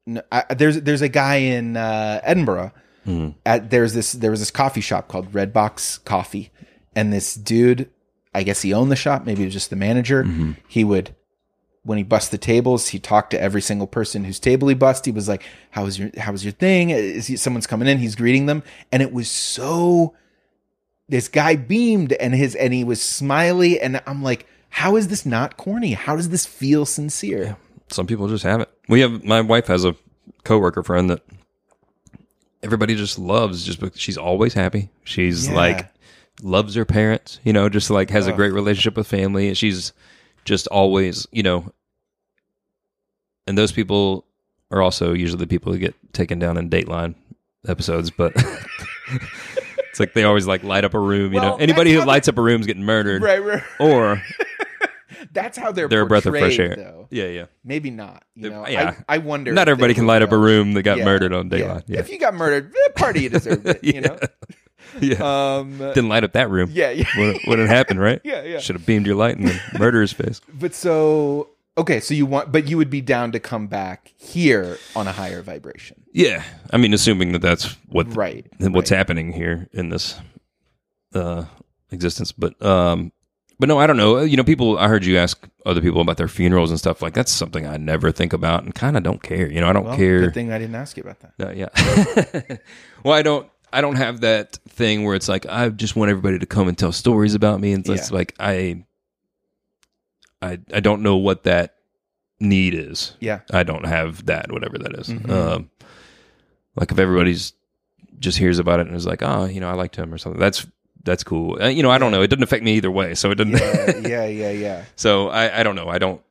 no, 0.07 0.21
I, 0.31 0.51
there's, 0.55 0.81
there's 0.81 1.01
a 1.03 1.09
guy 1.09 1.35
in 1.35 1.77
uh, 1.77 2.19
Edinburgh. 2.23 2.71
Mm-hmm. 3.05 3.37
At 3.45 3.69
there's 3.69 3.93
this, 3.93 4.13
there 4.13 4.31
was 4.31 4.39
this 4.39 4.51
coffee 4.51 4.81
shop 4.81 5.07
called 5.07 5.33
Red 5.35 5.53
Box 5.53 5.99
Coffee, 5.99 6.51
and 6.97 7.13
this 7.13 7.35
dude, 7.35 7.89
I 8.33 8.43
guess 8.43 8.61
he 8.61 8.73
owned 8.73 8.91
the 8.91 8.95
shop. 8.95 9.25
Maybe 9.25 9.39
he 9.39 9.45
was 9.45 9.53
just 9.53 9.69
the 9.69 9.75
manager. 9.75 10.23
Mm-hmm. 10.23 10.51
He 10.67 10.83
would, 10.83 11.15
when 11.83 11.97
he 11.97 12.03
bust 12.03 12.31
the 12.31 12.37
tables, 12.37 12.89
he 12.89 12.99
talked 12.99 13.31
to 13.31 13.39
every 13.41 13.61
single 13.61 13.87
person 13.87 14.23
whose 14.25 14.39
table 14.39 14.67
he 14.67 14.75
bust. 14.75 15.05
He 15.05 15.11
was 15.11 15.27
like, 15.27 15.43
"How 15.71 15.83
was 15.85 15.97
your 15.99 16.09
How 16.17 16.31
was 16.31 16.43
your 16.43 16.53
thing? 16.53 16.89
Is 16.89 17.27
he, 17.27 17.37
someone's 17.37 17.67
coming 17.67 17.87
in? 17.87 17.99
He's 17.99 18.15
greeting 18.15 18.45
them, 18.47 18.63
and 18.91 19.01
it 19.01 19.13
was 19.13 19.29
so. 19.29 20.15
This 21.09 21.29
guy 21.29 21.55
beamed, 21.55 22.11
and 22.13 22.33
his 22.35 22.53
and 22.55 22.73
he 22.73 22.83
was 22.83 23.01
smiley, 23.01 23.79
and 23.79 24.01
I'm 24.05 24.21
like, 24.23 24.45
How 24.69 24.97
is 24.97 25.07
this 25.07 25.25
not 25.25 25.55
corny? 25.55 25.93
How 25.93 26.17
does 26.17 26.29
this 26.29 26.45
feel 26.45 26.85
sincere? 26.85 27.55
Some 27.89 28.07
people 28.07 28.27
just 28.27 28.43
have 28.43 28.59
it. 28.59 28.69
We 28.89 28.99
have 28.99 29.23
my 29.23 29.39
wife 29.39 29.67
has 29.67 29.85
a 29.85 29.95
coworker 30.43 30.83
friend 30.83 31.09
that 31.09 31.21
everybody 32.61 32.95
just 32.95 33.17
loves 33.19 33.63
just 33.63 33.79
because 33.79 33.99
she's 33.99 34.17
always 34.17 34.53
happy. 34.53 34.89
She's 35.05 35.47
Yeah. 35.47 35.55
like 35.55 35.87
loves 36.41 36.75
her 36.75 36.85
parents, 36.85 37.39
you 37.43 37.53
know, 37.53 37.69
just 37.69 37.89
like 37.89 38.09
has 38.11 38.27
a 38.27 38.33
great 38.33 38.53
relationship 38.53 38.95
with 38.97 39.07
family. 39.07 39.47
And 39.47 39.57
She's 39.57 39.93
just 40.45 40.67
always, 40.67 41.27
you 41.31 41.43
know, 41.43 41.71
and 43.47 43.57
those 43.57 43.71
people 43.71 44.25
are 44.71 44.81
also 44.81 45.13
usually 45.13 45.39
the 45.39 45.47
people 45.47 45.71
who 45.71 45.79
get 45.79 45.95
taken 46.13 46.39
down 46.39 46.57
in 46.57 46.69
Dateline 46.69 47.15
episodes, 47.67 48.11
but 48.11 48.33
it's 49.89 49.99
like 49.99 50.13
they 50.13 50.23
always 50.23 50.45
like 50.47 50.63
light 50.63 50.83
up 50.85 50.93
a 50.93 50.99
room, 50.99 51.33
you 51.33 51.39
Well, 51.39 51.51
know. 51.51 51.55
Anybody 51.57 51.91
that's 51.91 51.95
who 51.95 51.99
how 52.01 52.07
lights 52.07 52.27
up 52.27 52.37
a 52.37 52.41
room 52.41 52.61
is 52.61 52.67
getting 52.67 52.83
murdered. 52.83 53.21
Right, 53.21 53.43
right. 53.43 53.63
Or 53.79 54.21
That's 55.31 55.57
how 55.57 55.71
they're 55.71 55.87
they're 55.87 56.01
a 56.01 56.05
breath 56.05 56.25
of 56.25 56.33
fresh 56.33 56.59
air. 56.59 56.75
Though. 56.75 57.07
Yeah, 57.09 57.25
yeah. 57.27 57.45
Maybe 57.63 57.89
not. 57.89 58.23
You 58.35 58.49
know, 58.49 58.67
yeah. 58.67 58.95
I, 59.07 59.15
I 59.15 59.17
wonder. 59.19 59.51
Not 59.53 59.67
everybody 59.67 59.93
can 59.93 60.05
light 60.07 60.21
up 60.21 60.31
a 60.31 60.37
really 60.37 60.57
room 60.57 60.73
that 60.73 60.83
got 60.83 60.99
Yeah, 60.99 61.05
murdered 61.05 61.33
on 61.33 61.49
yeah. 61.49 61.57
Dateline. 61.57 61.83
Yeah. 61.87 61.99
If 61.99 62.09
you 62.09 62.19
got 62.19 62.33
murdered, 62.33 62.73
eh, 62.73 62.89
party 62.95 63.21
you 63.23 63.29
deserved 63.29 63.67
it. 63.67 63.83
You 63.83 64.01
know. 64.01 64.17
yeah. 65.01 65.57
Um. 65.57 65.77
Didn't 65.77 66.09
light 66.09 66.23
up 66.23 66.33
that 66.33 66.49
room. 66.49 66.69
Yeah. 66.73 66.91
Yeah. 66.91 67.05
When, 67.17 67.35
when 67.45 67.59
it 67.59 67.67
happened, 67.67 67.99
right? 67.99 68.21
Yeah, 68.25 68.43
yeah. 68.43 68.59
Should 68.59 68.75
have 68.75 68.85
beamed 68.85 69.05
your 69.05 69.15
light 69.15 69.37
in 69.37 69.45
the 69.45 69.59
murderer's 69.79 70.11
face. 70.11 70.41
But 70.53 70.73
so 70.73 71.49
okay, 71.77 71.99
so 71.99 72.13
you 72.13 72.25
want, 72.25 72.51
but 72.51 72.67
you 72.67 72.77
would 72.77 72.89
be 72.89 73.01
down 73.01 73.31
to 73.33 73.39
come 73.39 73.67
back 73.67 74.13
here 74.17 74.77
on 74.95 75.07
a 75.07 75.11
higher 75.11 75.41
vibration, 75.41 76.03
Yeah. 76.11 76.43
I 76.71 76.77
mean, 76.77 76.93
assuming 76.93 77.31
that 77.33 77.41
that's 77.41 77.75
what 77.87 78.13
right? 78.15 78.45
what's 78.59 78.91
right. 78.91 78.97
happening 78.97 79.31
here 79.31 79.69
in 79.71 79.89
this 79.89 80.19
uh, 81.13 81.45
existence. 81.91 82.31
But 82.31 82.59
um, 82.65 83.11
but 83.59 83.69
no, 83.69 83.79
I 83.79 83.87
don't 83.87 83.97
know. 83.97 84.19
You 84.21 84.37
know, 84.37 84.43
people. 84.43 84.77
I 84.77 84.87
heard 84.87 85.05
you 85.05 85.17
ask 85.17 85.47
other 85.65 85.81
people 85.81 86.01
about 86.01 86.17
their 86.17 86.27
funerals 86.27 86.69
and 86.69 86.79
stuff. 86.79 87.01
Like 87.01 87.13
that's 87.13 87.31
something 87.31 87.65
I 87.65 87.77
never 87.77 88.11
think 88.11 88.33
about 88.33 88.63
and 88.63 88.73
kind 88.75 88.95
of 88.97 89.03
don't 89.03 89.21
care. 89.23 89.49
You 89.49 89.61
know, 89.61 89.67
I 89.69 89.73
don't 89.73 89.85
Well, 89.85 89.95
care. 89.97 90.19
Good 90.21 90.33
thing 90.33 90.51
I 90.51 90.59
didn't 90.59 90.75
ask 90.75 90.97
you 90.97 91.03
about 91.03 91.19
that. 91.21 91.33
No, 91.39 91.51
yeah. 91.51 92.57
well, 93.03 93.13
I 93.13 93.21
don't. 93.21 93.49
I 93.73 93.81
don't 93.81 93.95
have 93.97 94.21
that 94.21 94.53
thing 94.69 95.03
where 95.03 95.15
it's 95.15 95.27
like 95.29 95.45
I 95.47 95.69
just 95.69 95.95
want 95.95 96.09
everybody 96.11 96.39
to 96.39 96.45
come 96.45 96.67
and 96.67 96.77
tell 96.77 96.91
stories 96.91 97.35
about 97.35 97.59
me, 97.59 97.73
and 97.73 97.87
it's 97.87 98.09
Yeah. 98.09 98.15
like 98.15 98.33
I, 98.39 98.83
I, 100.41 100.59
I 100.73 100.79
don't 100.79 101.01
know 101.01 101.17
what 101.17 101.43
that 101.43 101.75
need 102.39 102.73
is. 102.75 103.13
Yeah. 103.19 103.39
I 103.51 103.63
don't 103.63 103.85
have 103.85 104.25
that, 104.27 104.51
whatever 104.51 104.77
that 104.77 104.93
is. 104.95 105.07
Mhm. 105.09 105.29
Um, 105.29 105.69
like 106.75 106.91
if 106.91 106.99
everybody's 106.99 107.53
just 108.19 108.37
hears 108.37 108.59
about 108.59 108.79
it 108.79 108.87
and 108.87 108.95
is 108.95 109.05
like, 109.05 109.21
oh, 109.23 109.45
you 109.45 109.59
know, 109.59 109.69
I 109.69 109.73
liked 109.73 109.95
him 109.95 110.13
or 110.13 110.17
something. 110.17 110.39
That's 110.39 110.65
that's 111.03 111.23
cool. 111.23 111.57
Uh, 111.61 111.67
you 111.67 111.81
know, 111.83 111.89
I 111.89 111.97
don't 111.97 112.11
know. 112.11 112.21
It 112.21 112.27
doesn't 112.27 112.43
affect 112.43 112.63
me 112.63 112.73
either 112.75 112.91
way, 112.91 113.15
so 113.15 113.31
it 113.31 113.35
doesn't. 113.35 113.53
Yeah, 113.53 114.25
yeah, 114.25 114.25
yeah, 114.25 114.51
yeah. 114.51 114.85
so 114.95 115.29
I, 115.29 115.59
I 115.61 115.63
don't 115.63 115.75
know. 115.75 115.87
I 115.87 115.97
don't. 115.99 116.21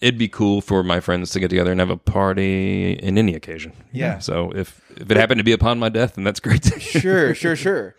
It'd 0.00 0.18
be 0.18 0.28
cool 0.28 0.60
for 0.60 0.82
my 0.82 1.00
friends 1.00 1.30
to 1.30 1.40
get 1.40 1.48
together 1.48 1.70
and 1.70 1.80
have 1.80 1.88
a 1.90 1.96
party 1.96 2.92
in 2.92 3.16
any 3.16 3.34
occasion. 3.34 3.72
Yeah. 3.92 4.18
So 4.18 4.50
if 4.54 4.80
if 4.96 5.10
it 5.10 5.16
happened 5.16 5.38
to 5.38 5.44
be 5.44 5.52
upon 5.52 5.78
my 5.78 5.88
death, 5.88 6.14
then 6.16 6.24
that's 6.24 6.40
great. 6.40 6.64
Sure, 6.80 7.34
sure, 7.34 7.56
sure. 7.56 7.94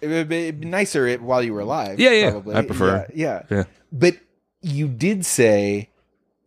It 0.00 0.08
would 0.08 0.28
be, 0.28 0.50
nicer 0.50 1.06
it 1.06 1.20
while 1.22 1.42
you 1.42 1.52
were 1.52 1.60
alive. 1.60 2.00
Yeah, 2.00 2.10
yeah. 2.10 2.30
Probably. 2.30 2.56
I 2.56 2.62
prefer- 2.62 3.06
Yeah, 3.14 3.42
yeah. 3.50 3.56
Yeah. 3.58 3.64
But 3.92 4.16
you 4.62 4.88
did 4.88 5.24
say 5.26 5.90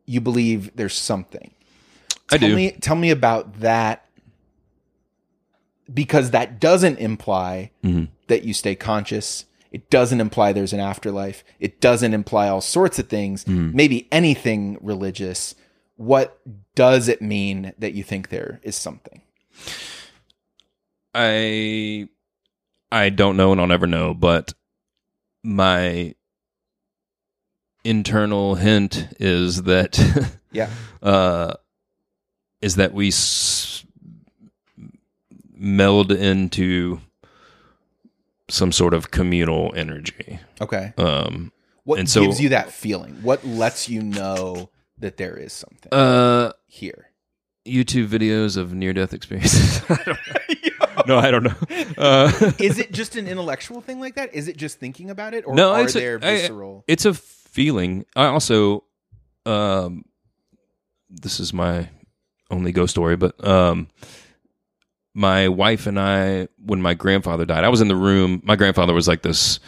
you 0.06 0.22
believe 0.22 0.76
there's 0.76 0.94
something. 0.96 1.52
I 2.32 2.38
Tell 2.38 2.50
do. 2.50 2.56
Me, 2.56 2.72
tell 2.72 2.96
me 2.96 3.12
about 3.12 3.60
that 3.62 4.06
because 5.94 6.32
that 6.32 6.60
doesn't 6.60 6.98
imply 7.00 7.72
Mhm. 7.84 8.08
that 8.28 8.44
you 8.44 8.54
stay 8.54 8.76
conscious. 8.76 9.46
It 9.76 9.90
doesn't 9.90 10.22
imply 10.22 10.54
there's 10.54 10.72
an 10.72 10.80
afterlife. 10.80 11.44
It 11.60 11.82
doesn't 11.82 12.14
imply 12.14 12.48
all 12.48 12.62
sorts 12.62 12.98
of 12.98 13.10
things, 13.10 13.44
Mm-hmm. 13.44 13.76
maybe 13.76 14.08
anything 14.10 14.78
religious. 14.82 15.54
What 15.98 16.40
does 16.76 17.10
it 17.10 17.22
mean 17.22 17.74
that 17.78 17.94
you 17.94 18.02
think 18.04 18.30
there 18.30 18.62
is 18.64 18.78
something? 18.78 19.22
I 21.14 22.08
I 22.92 23.10
don't 23.10 23.38
know 23.38 23.52
and 23.52 23.60
I'll 23.60 23.68
never 23.68 23.88
know, 23.88 24.14
but 24.14 24.54
my 25.44 26.16
internal 27.84 28.56
hint 28.56 29.08
is 29.20 29.64
that 29.64 30.00
Yeah. 30.52 30.70
uh, 31.04 31.54
is 32.62 32.76
that 32.78 32.94
we 32.94 33.10
s- 33.10 33.86
meld 35.54 36.12
into 36.14 37.02
some 38.50 38.72
sort 38.72 38.94
of 38.94 39.12
communal 39.12 39.74
energy. 39.76 40.40
Okay. 40.62 40.94
Um, 40.98 41.52
What 41.84 42.00
And 42.00 42.10
so- 42.10 42.22
gives 42.26 42.40
you 42.42 42.50
that 42.50 42.72
feeling? 42.72 43.14
What 43.22 43.46
lets 43.46 43.88
you 43.90 44.02
know 44.02 44.70
that 44.98 45.18
there 45.18 45.36
is 45.38 45.54
something 45.54 45.92
uh, 45.94 46.52
here? 46.68 47.12
YouTube 47.66 48.08
videos 48.08 48.58
of 48.58 48.74
near 48.74 48.94
death 48.94 49.14
experiences. 49.14 49.82
I 49.90 51.04
no, 51.08 51.18
I 51.18 51.30
don't 51.32 51.44
know. 51.44 51.56
Uh, 51.98 52.32
Is 52.60 52.78
it 52.80 52.92
just 52.92 53.16
an 53.16 53.28
intellectual 53.28 53.82
thing 53.82 54.00
like 54.00 54.16
that? 54.16 54.34
Is 54.34 54.48
it 54.48 54.56
just 54.58 54.80
thinking 54.80 55.10
about 55.10 55.34
it, 55.34 55.46
or 55.48 55.54
No, 55.56 55.74
are 55.74 55.84
it's 55.84 55.96
a- 55.96 56.00
there 56.00 56.16
I- 56.22 56.38
visceral? 56.38 56.84
it's 56.88 57.06
a 57.06 57.14
feeling. 57.14 58.06
I 58.16 58.26
also, 58.28 58.84
um, 59.46 60.06
this 61.10 61.40
is 61.40 61.54
my 61.54 61.90
only 62.52 62.72
ghost 62.72 62.92
story, 62.92 63.16
but 63.16 63.44
um, 63.46 63.88
my 65.18 65.48
wife 65.48 65.88
and 65.88 65.98
I, 66.00 66.50
when 66.64 66.82
my 66.82 66.94
grandfather 66.94 67.46
died, 67.46 67.64
I 67.64 67.70
was 67.70 67.80
in 67.82 67.88
the 67.88 67.96
room. 67.96 68.42
My 68.44 68.56
grandfather 68.58 68.94
was 68.94 69.08
like 69.08 69.22
this 69.22 69.60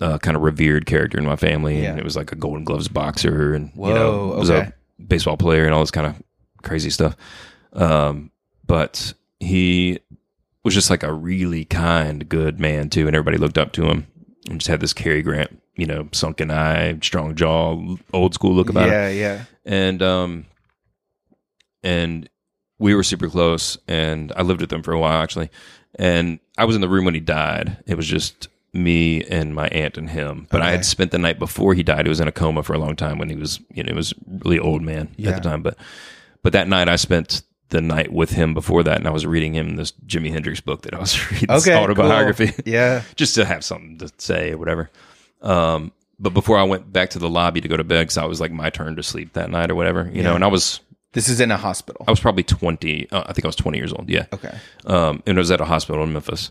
uh, 0.00 0.16
kind 0.18 0.36
of 0.36 0.42
revered 0.42 0.86
character 0.86 1.18
in 1.18 1.26
my 1.26 1.36
family, 1.36 1.82
Yeah. 1.82 1.90
and 1.90 1.98
it 1.98 2.04
was 2.04 2.16
like 2.16 2.32
a 2.32 2.36
Golden 2.36 2.64
Gloves 2.64 2.88
boxer, 2.88 3.52
and 3.54 3.70
you 3.76 3.92
know, 3.94 4.28
was 4.28 4.50
okay. 4.50 4.70
a 4.98 5.02
baseball 5.02 5.36
player 5.36 5.64
and 5.66 5.74
all 5.74 5.80
this 5.80 5.90
kind 5.90 6.06
of 6.06 6.14
crazy 6.62 6.88
stuff. 6.90 7.14
Um, 7.74 8.30
but 8.66 9.12
he 9.40 9.98
was 10.64 10.72
just 10.74 10.88
like 10.90 11.02
a 11.02 11.12
really 11.12 11.64
kind, 11.66 12.28
good 12.28 12.58
man 12.58 12.88
too, 12.88 13.06
and 13.06 13.14
everybody 13.14 13.36
looked 13.36 13.58
up 13.58 13.72
to 13.72 13.84
him. 13.86 14.06
And 14.48 14.60
just 14.60 14.68
had 14.68 14.80
this 14.80 14.94
Cary 14.94 15.20
Grant, 15.20 15.60
you 15.76 15.84
know, 15.84 16.08
sunken 16.12 16.50
eye, 16.50 16.98
strong 17.02 17.34
jaw, 17.34 17.78
old 18.14 18.32
school 18.32 18.54
look 18.54 18.70
about 18.70 18.86
him 18.86 18.92
yeah, 18.94 19.08
yeah. 19.10 19.44
and 19.66 20.02
um 20.02 20.46
and 21.82 22.28
we 22.78 22.94
were 22.94 23.02
super 23.02 23.28
close 23.28 23.76
and 23.88 24.32
i 24.36 24.42
lived 24.42 24.60
with 24.60 24.72
him 24.72 24.82
for 24.82 24.92
a 24.92 24.98
while 25.00 25.20
actually. 25.22 25.50
And 25.96 26.38
i 26.56 26.64
was 26.64 26.74
in 26.76 26.80
the 26.82 26.88
room 26.88 27.04
when 27.04 27.14
he 27.14 27.20
died. 27.20 27.76
It 27.86 27.96
was 27.96 28.06
just 28.06 28.48
me 28.74 29.24
and 29.24 29.54
my 29.54 29.66
aunt 29.68 29.96
and 29.96 30.10
him. 30.10 30.46
But 30.50 30.62
i 30.62 30.70
had 30.70 30.84
spent 30.84 31.10
the 31.10 31.18
night 31.18 31.38
before 31.38 31.74
he 31.74 31.82
died. 31.82 32.04
He 32.06 32.10
was 32.10 32.20
in 32.20 32.28
a 32.28 32.32
coma 32.32 32.62
for 32.62 32.74
a 32.74 32.78
long 32.78 32.96
time 32.96 33.18
when 33.18 33.30
he 33.30 33.36
was 33.36 33.60
you 33.72 33.82
know 33.82 33.90
he 33.92 33.96
was 33.96 34.14
really 34.42 34.58
old 34.58 34.82
man 34.82 35.08
Yeah. 35.16 35.30
at 35.30 35.42
the 35.42 35.48
time. 35.48 35.62
But 35.62 35.76
but 36.42 36.52
that 36.52 36.68
night 36.68 36.88
i 36.88 36.96
spent 36.96 37.42
the 37.70 37.80
night 37.82 38.12
with 38.12 38.30
him 38.30 38.54
before 38.54 38.82
that 38.82 38.96
and 38.96 39.06
i 39.06 39.10
was 39.10 39.26
reading 39.26 39.52
him 39.54 39.76
this 39.76 39.92
jimi 40.06 40.30
hendrix 40.30 40.58
book 40.58 40.80
that 40.82 40.94
i 40.94 40.98
was 40.98 41.30
reading 41.32 41.50
Okay, 41.50 41.74
autobiography. 41.76 42.46
Cool. 42.48 42.62
Yeah, 42.64 43.02
just 43.16 43.34
to 43.34 43.44
have 43.44 43.62
something 43.64 43.98
to 43.98 44.10
say 44.18 44.52
or 44.52 44.58
whatever. 44.58 44.88
Um, 45.42 45.92
but 46.20 46.34
before 46.34 46.58
I 46.58 46.64
went 46.64 46.92
back 46.92 47.10
to 47.10 47.18
the 47.18 47.28
lobby 47.28 47.60
to 47.60 47.68
go 47.68 47.76
to 47.76 47.84
bed, 47.84 48.02
because 48.02 48.18
I 48.18 48.24
was 48.24 48.40
like 48.40 48.50
my 48.50 48.70
turn 48.70 48.96
to 48.96 49.02
sleep 49.04 49.34
that 49.34 49.50
night 49.50 49.70
or 49.70 49.74
whatever, 49.76 50.10
you 50.12 50.22
know, 50.22 50.34
and 50.34 50.42
I 50.42 50.48
was 50.48 50.80
this 51.12 51.28
is 51.28 51.40
in 51.40 51.50
a 51.50 51.56
hospital. 51.56 52.04
I 52.06 52.10
was 52.10 52.20
probably 52.20 52.42
twenty. 52.44 53.08
Uh, 53.10 53.24
I 53.26 53.32
think 53.32 53.44
I 53.44 53.48
was 53.48 53.56
twenty 53.56 53.78
years 53.78 53.92
old. 53.92 54.08
Yeah. 54.08 54.26
Okay. 54.32 54.56
Um, 54.86 55.22
and 55.26 55.38
it 55.38 55.40
was 55.40 55.50
at 55.50 55.60
a 55.60 55.64
hospital 55.64 56.02
in 56.04 56.12
Memphis, 56.12 56.50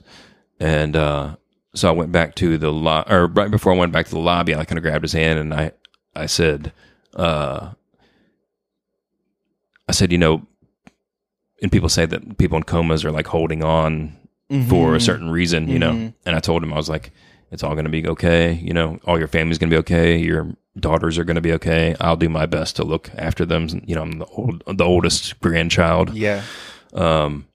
and 0.59 0.95
uh, 0.95 1.35
so 1.75 1.87
I 1.89 1.91
went 1.91 2.11
back 2.11 2.35
to 2.35 2.57
the 2.57 2.71
lo- 2.71 3.03
or 3.07 3.27
right 3.27 3.51
before 3.51 3.73
I 3.73 3.77
went 3.77 3.91
back 3.91 4.05
to 4.05 4.11
the 4.11 4.19
lobby, 4.19 4.55
I 4.55 4.65
kind 4.65 4.77
of 4.77 4.83
grabbed 4.83 5.03
his 5.03 5.13
hand 5.13 5.37
and 5.39 5.53
I 5.53 5.71
I 6.15 6.25
said, 6.25 6.71
uh, 7.15 7.71
I 9.87 9.91
said, 9.91 10.11
you 10.11 10.17
know, 10.17 10.45
and 11.61 11.71
people 11.71 11.89
say 11.89 12.05
that 12.05 12.37
people 12.37 12.57
in 12.57 12.63
comas 12.63 13.05
are 13.05 13.11
like 13.11 13.27
holding 13.27 13.63
on 13.63 14.17
for 14.69 14.95
a 14.95 15.01
certain 15.01 15.29
reason, 15.29 15.67
you 15.67 15.77
know. 15.77 15.91
Mhm. 15.91 16.13
And 16.25 16.35
I 16.35 16.39
told 16.39 16.63
him 16.63 16.71
I 16.73 16.77
was 16.77 16.87
like, 16.89 17.11
it's 17.51 17.63
all 17.63 17.73
going 17.73 17.83
to 17.85 17.91
be 17.91 18.07
okay. 18.07 18.53
You 18.53 18.73
know, 18.73 18.97
all 19.05 19.19
your 19.19 19.27
family's 19.27 19.57
going 19.57 19.69
to 19.69 19.73
be 19.73 19.79
okay. 19.79 20.17
Your 20.17 20.47
daughters 20.79 21.17
are 21.17 21.23
going 21.23 21.35
to 21.35 21.41
be 21.41 21.53
okay. 21.53 21.95
I'll 21.99 22.15
do 22.17 22.29
my 22.29 22.45
best 22.45 22.75
to 22.77 22.83
look 22.83 23.09
after 23.15 23.45
them. 23.45 23.67
You 23.85 23.95
know, 23.95 24.01
I'm 24.03 24.19
the 24.19 24.25
old, 24.25 24.63
the 24.67 24.83
oldest 24.83 25.39
grandchild. 25.39 26.13
Yeah. 26.13 26.43
Um, 26.93 27.47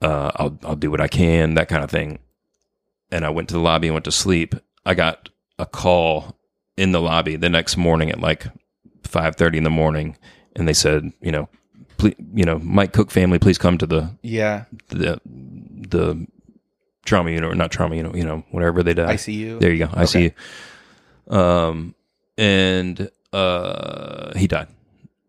uh, 0.00 0.30
I'll 0.36 0.58
I'll 0.64 0.76
do 0.76 0.90
what 0.90 1.00
I 1.00 1.08
can, 1.08 1.54
that 1.54 1.68
kind 1.68 1.84
of 1.84 1.90
thing. 1.90 2.18
And 3.10 3.24
I 3.24 3.30
went 3.30 3.48
to 3.48 3.54
the 3.54 3.60
lobby 3.60 3.88
and 3.88 3.94
went 3.94 4.04
to 4.06 4.12
sleep. 4.12 4.54
I 4.84 4.94
got 4.94 5.28
a 5.58 5.66
call 5.66 6.36
in 6.76 6.92
the 6.92 7.00
lobby 7.00 7.36
the 7.36 7.50
next 7.50 7.76
morning 7.76 8.10
at 8.10 8.20
like 8.20 8.46
five 9.04 9.36
thirty 9.36 9.58
in 9.58 9.64
the 9.64 9.70
morning, 9.70 10.16
and 10.56 10.66
they 10.66 10.72
said, 10.72 11.12
you 11.20 11.30
know, 11.30 11.48
please, 11.98 12.14
you 12.34 12.44
know, 12.44 12.58
Mike 12.58 12.92
Cook 12.92 13.10
family, 13.10 13.38
please 13.38 13.58
come 13.58 13.78
to 13.78 13.86
the 13.86 14.10
Yeah. 14.22 14.64
the 14.88 15.20
the 15.24 16.26
trauma 17.04 17.30
unit 17.30 17.50
or 17.50 17.54
not 17.54 17.70
trauma 17.70 17.94
unit, 17.96 18.14
you 18.16 18.24
know, 18.24 18.44
whatever 18.50 18.82
they 18.82 18.94
die. 18.94 19.14
ICU. 19.14 19.60
There 19.60 19.72
you 19.72 19.86
go. 19.86 19.90
I 19.92 20.04
see 20.06 20.32
you. 21.28 21.36
Um, 21.36 21.94
and 22.36 23.10
uh, 23.32 24.36
he 24.36 24.46
died, 24.46 24.68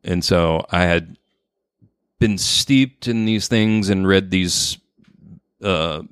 and 0.04 0.24
so 0.24 0.66
I 0.72 0.84
had 0.84 1.18
been 2.20 2.38
steeped 2.38 3.08
in 3.08 3.26
these 3.26 3.48
things 3.48 3.90
and 3.90 4.08
read 4.08 4.32
these 4.32 4.78
uh, 5.62 6.04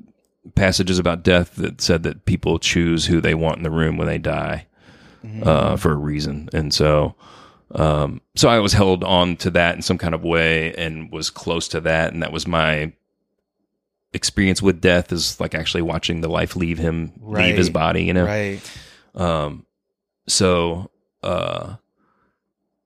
passages 0.56 1.00
about 1.00 1.24
death 1.24 1.56
that 1.56 1.82
said 1.82 2.04
that 2.04 2.26
people 2.26 2.60
choose 2.60 3.06
who 3.06 3.22
they 3.22 3.34
want 3.34 3.58
in 3.58 3.64
the 3.64 3.72
room 3.72 3.98
when 3.98 4.08
they 4.08 4.18
die. 4.18 4.68
uh, 5.44 5.78
for 5.78 5.92
a 5.92 5.96
reason, 5.96 6.50
and 6.52 6.74
so 6.74 7.16
um, 7.76 8.22
so 8.36 8.50
I 8.50 8.60
was 8.60 8.74
held 8.74 9.04
on 9.04 9.38
to 9.38 9.52
that 9.52 9.76
in 9.76 9.82
some 9.82 9.98
kind 9.98 10.14
of 10.14 10.24
way 10.24 10.74
and 10.74 11.12
was 11.12 11.30
close 11.30 11.68
to 11.70 11.82
that, 11.82 12.14
and 12.14 12.24
that 12.24 12.32
was 12.32 12.48
my 12.48 12.92
experience 14.14 14.62
with 14.62 14.82
death 14.82 15.12
is 15.12 15.40
like 15.40 15.56
actually 15.56 15.84
watching 15.84 16.22
the 16.22 16.28
life 16.28 16.56
leave 16.56 16.78
him, 16.78 17.14
leave 17.22 17.58
his 17.58 17.70
body, 17.70 18.04
you 18.04 18.14
know. 18.14 18.26
Right. 18.26 18.60
Um, 19.16 19.66
so 20.28 20.90
uh, 21.24 21.76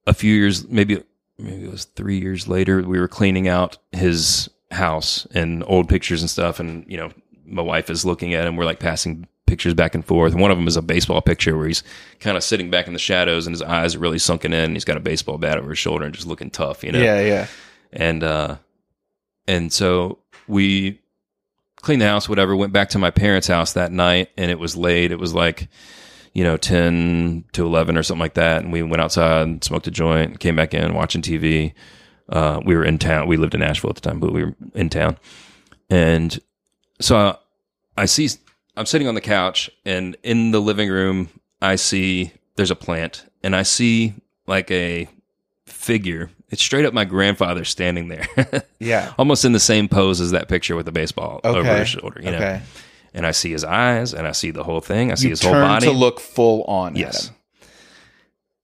a 0.07 0.13
few 0.13 0.33
years, 0.33 0.67
maybe 0.67 1.03
maybe 1.37 1.65
it 1.65 1.71
was 1.71 1.85
three 1.85 2.19
years 2.19 2.47
later, 2.47 2.81
we 2.81 2.99
were 2.99 3.07
cleaning 3.07 3.47
out 3.47 3.77
his 3.91 4.49
house 4.71 5.25
and 5.33 5.63
old 5.67 5.89
pictures 5.89 6.21
and 6.21 6.29
stuff, 6.29 6.59
and 6.59 6.85
you 6.87 6.97
know, 6.97 7.11
my 7.45 7.61
wife 7.61 7.89
is 7.89 8.05
looking 8.05 8.33
at 8.33 8.47
him. 8.47 8.55
We're 8.55 8.65
like 8.65 8.79
passing 8.79 9.27
pictures 9.45 9.75
back 9.75 9.93
and 9.93 10.03
forth. 10.03 10.31
And 10.33 10.41
one 10.41 10.49
of 10.49 10.57
them 10.57 10.67
is 10.67 10.75
a 10.75 10.81
baseball 10.81 11.21
picture 11.21 11.55
where 11.55 11.67
he's 11.67 11.83
kind 12.19 12.35
of 12.35 12.43
sitting 12.43 12.71
back 12.71 12.87
in 12.87 12.93
the 12.93 12.99
shadows 12.99 13.45
and 13.45 13.53
his 13.53 13.61
eyes 13.61 13.93
are 13.93 13.99
really 13.99 14.17
sunken 14.17 14.53
in. 14.53 14.73
He's 14.73 14.85
got 14.85 14.97
a 14.97 15.01
baseball 15.01 15.37
bat 15.37 15.59
over 15.59 15.69
his 15.69 15.77
shoulder 15.77 16.03
and 16.03 16.15
just 16.15 16.25
looking 16.25 16.49
tough, 16.49 16.83
you 16.83 16.91
know 16.91 16.97
Yeah, 16.99 17.21
yeah. 17.21 17.47
and 17.93 18.23
uh 18.23 18.57
and 19.47 19.71
so 19.71 20.17
we 20.47 20.99
cleaned 21.77 22.01
the 22.01 22.07
house 22.07 22.27
whatever 22.27 22.55
went 22.55 22.73
back 22.73 22.89
to 22.89 22.97
my 22.97 23.11
parents 23.11 23.45
house 23.47 23.73
that 23.73 23.91
night 23.91 24.31
and 24.35 24.49
it 24.49 24.57
was 24.57 24.75
late 24.75 25.11
it 25.11 25.19
was 25.19 25.35
like 25.35 25.67
you 26.35 26.43
know 26.43 26.57
10 26.57 27.45
to 27.53 27.65
11 27.65 27.97
or 27.97 28.03
something 28.03 28.19
like 28.19 28.35
that 28.35 28.61
and 28.61 28.71
we 28.71 28.83
went 28.83 29.01
outside 29.01 29.41
and 29.41 29.63
smoked 29.63 29.87
a 29.87 29.91
joint 29.91 30.39
came 30.39 30.55
back 30.55 30.73
in 30.75 30.93
watching 30.93 31.21
tv 31.23 31.73
uh 32.29 32.59
we 32.63 32.75
were 32.75 32.83
in 32.85 32.99
town. 32.99 33.27
We 33.27 33.37
lived 33.37 33.55
in 33.55 33.61
nashville 33.61 33.89
at 33.89 33.95
the 33.95 34.01
time 34.01 34.19
but 34.19 34.31
we 34.33 34.43
were 34.43 34.55
in 34.75 34.89
town. 34.89 35.17
And 35.89 36.37
so 37.01 37.39
i 37.97 38.05
see 38.05 38.29
i'm 38.77 38.85
sitting 38.85 39.07
on 39.07 39.15
the 39.15 39.21
couch 39.21 39.71
and 39.85 40.15
in 40.21 40.51
the 40.51 40.59
living 40.61 40.89
room 40.89 41.29
i 41.61 41.75
see 41.75 42.31
there's 42.55 42.71
a 42.71 42.75
plant 42.75 43.25
and 43.41 43.55
i 43.55 43.63
see 43.63 44.13
like 44.45 44.69
a 44.69 45.07
figure. 45.65 46.29
It's 46.49 46.61
straight 46.61 46.85
up 46.85 46.93
my 46.93 47.05
grandfather 47.05 47.65
standing 47.65 48.07
there. 48.07 48.27
Yeah. 48.79 49.13
almost 49.17 49.45
in 49.45 49.51
the 49.51 49.59
same 49.59 49.87
pose 49.87 50.21
as 50.21 50.29
that 50.31 50.47
picture 50.47 50.75
with 50.75 50.85
the 50.85 50.91
baseball 50.91 51.39
over 51.43 51.75
his 51.77 51.89
shoulder 51.89 52.19
you 52.21 52.29
know? 52.29 52.37
Okay. 52.37 52.61
And 53.15 53.25
i 53.25 53.31
see 53.31 53.51
his 53.51 53.63
eyes 53.63 54.13
and 54.13 54.27
i 54.27 54.31
see 54.31 54.51
the 54.51 54.63
whole 54.63 54.81
thing 54.81 55.11
i 55.11 55.15
see 55.15 55.25
You 55.27 55.29
his 55.31 55.41
whole 55.41 55.53
body 55.53 55.87
to 55.87 55.91
look 55.91 56.19
full 56.19 56.63
on 56.65 56.95
yes 56.95 57.29
him. 57.29 57.35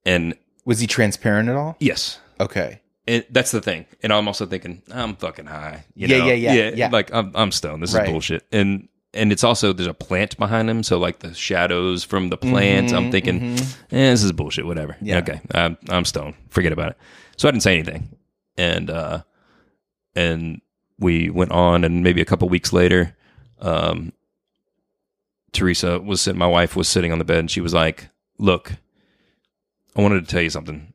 and 0.06 0.36
Was 0.66 0.80
he 0.80 0.88
transparent 0.88 1.49
at 1.49 1.56
all? 1.56 1.76
yes 1.80 2.20
Okay. 2.39 2.82
that's 3.30 3.52
the 3.52 3.62
thing 3.62 3.86
and 4.04 4.12
i'm 4.14 4.28
also 4.28 4.45
thinking 4.45 4.82
i'm 4.91 5.16
fucking 5.16 5.45
high 5.47 5.86
you 5.95 6.08
Yeah, 6.08 6.18
know? 6.20 6.26
yeah, 6.28 6.54
yeah, 6.54 6.72
yeah. 6.76 6.89
like 6.91 7.14
i'm, 7.14 7.32
I'm 7.36 7.52
stoned 7.52 7.82
this 7.84 7.93
Right. 7.93 8.06
is 8.08 8.12
bullshit 8.12 8.45
and 8.52 8.88
and 9.14 9.32
it's 9.34 9.43
also 9.43 9.74
there's 9.74 9.88
a 9.88 9.93
plant 9.93 10.38
behind 10.38 10.70
him 10.70 10.84
so 10.84 10.97
like 10.97 11.20
the 11.20 11.34
shadows 11.34 12.04
from 12.04 12.30
the 12.30 12.38
plant 12.38 12.93
i'm 12.93 13.12
thinking 13.12 13.54
eh, 13.91 14.12
this 14.12 14.24
is 14.24 14.32
bullshit 14.32 14.66
whatever 14.66 14.93
Mm-hmm, 14.93 15.06
Yeah. 15.08 15.18
okay 15.20 15.41
I'm, 15.54 15.78
I'm 15.89 16.06
stoned 16.06 16.36
forget 16.49 16.72
about 16.72 16.91
it 16.91 16.97
so 17.38 17.47
i 17.47 17.52
didn't 17.52 17.64
say 17.64 17.74
anything 17.74 18.10
and 18.58 18.89
uh 18.89 19.24
and 20.16 20.62
we 20.99 21.30
went 21.30 21.52
on 21.52 21.84
and 21.84 22.04
maybe 22.04 22.22
a 22.22 22.26
couple 22.26 22.47
weeks 22.49 22.72
later 22.74 23.16
um 23.60 24.14
teresa 25.54 25.99
was 25.99 26.22
sitting 26.22 26.39
my 26.39 26.47
wife 26.47 26.76
was 26.76 26.88
sitting 26.88 27.12
on 27.12 27.20
the 27.20 27.26
bed 27.26 27.39
and 27.39 27.52
she 27.52 27.62
was 27.62 27.74
like 27.74 28.08
look 28.38 28.74
i 29.95 30.02
wanted 30.02 30.26
to 30.26 30.32
tell 30.32 30.41
you 30.41 30.49
something 30.49 30.93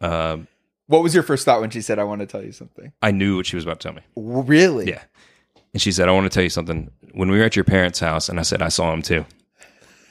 um 0.00 0.46
What 0.86 1.02
was 1.02 1.14
your 1.14 1.22
first 1.22 1.44
thought 1.44 1.60
when 1.60 1.70
she 1.70 1.80
said, 1.80 1.98
I 1.98 2.04
want 2.04 2.20
to 2.20 2.26
tell 2.26 2.42
you 2.44 2.52
something? 2.52 2.92
i 3.02 3.10
knew 3.10 3.36
what 3.36 3.46
she 3.46 3.56
was 3.56 3.64
about 3.64 3.80
to 3.80 3.88
tell 3.88 3.94
me 3.94 4.02
Really? 4.16 4.88
yeah. 4.88 5.02
And 5.72 5.80
she 5.80 5.92
said, 5.92 6.08
I 6.08 6.12
want 6.12 6.24
to 6.24 6.34
tell 6.34 6.42
you 6.42 6.50
something. 6.50 6.90
When 7.12 7.30
we 7.30 7.38
were 7.38 7.44
at 7.44 7.54
your 7.54 7.64
parents' 7.64 8.00
house, 8.00 8.28
and 8.28 8.40
I 8.40 8.42
said, 8.42 8.60
I 8.60 8.70
saw 8.70 8.92
him 8.92 9.02
too. 9.02 9.24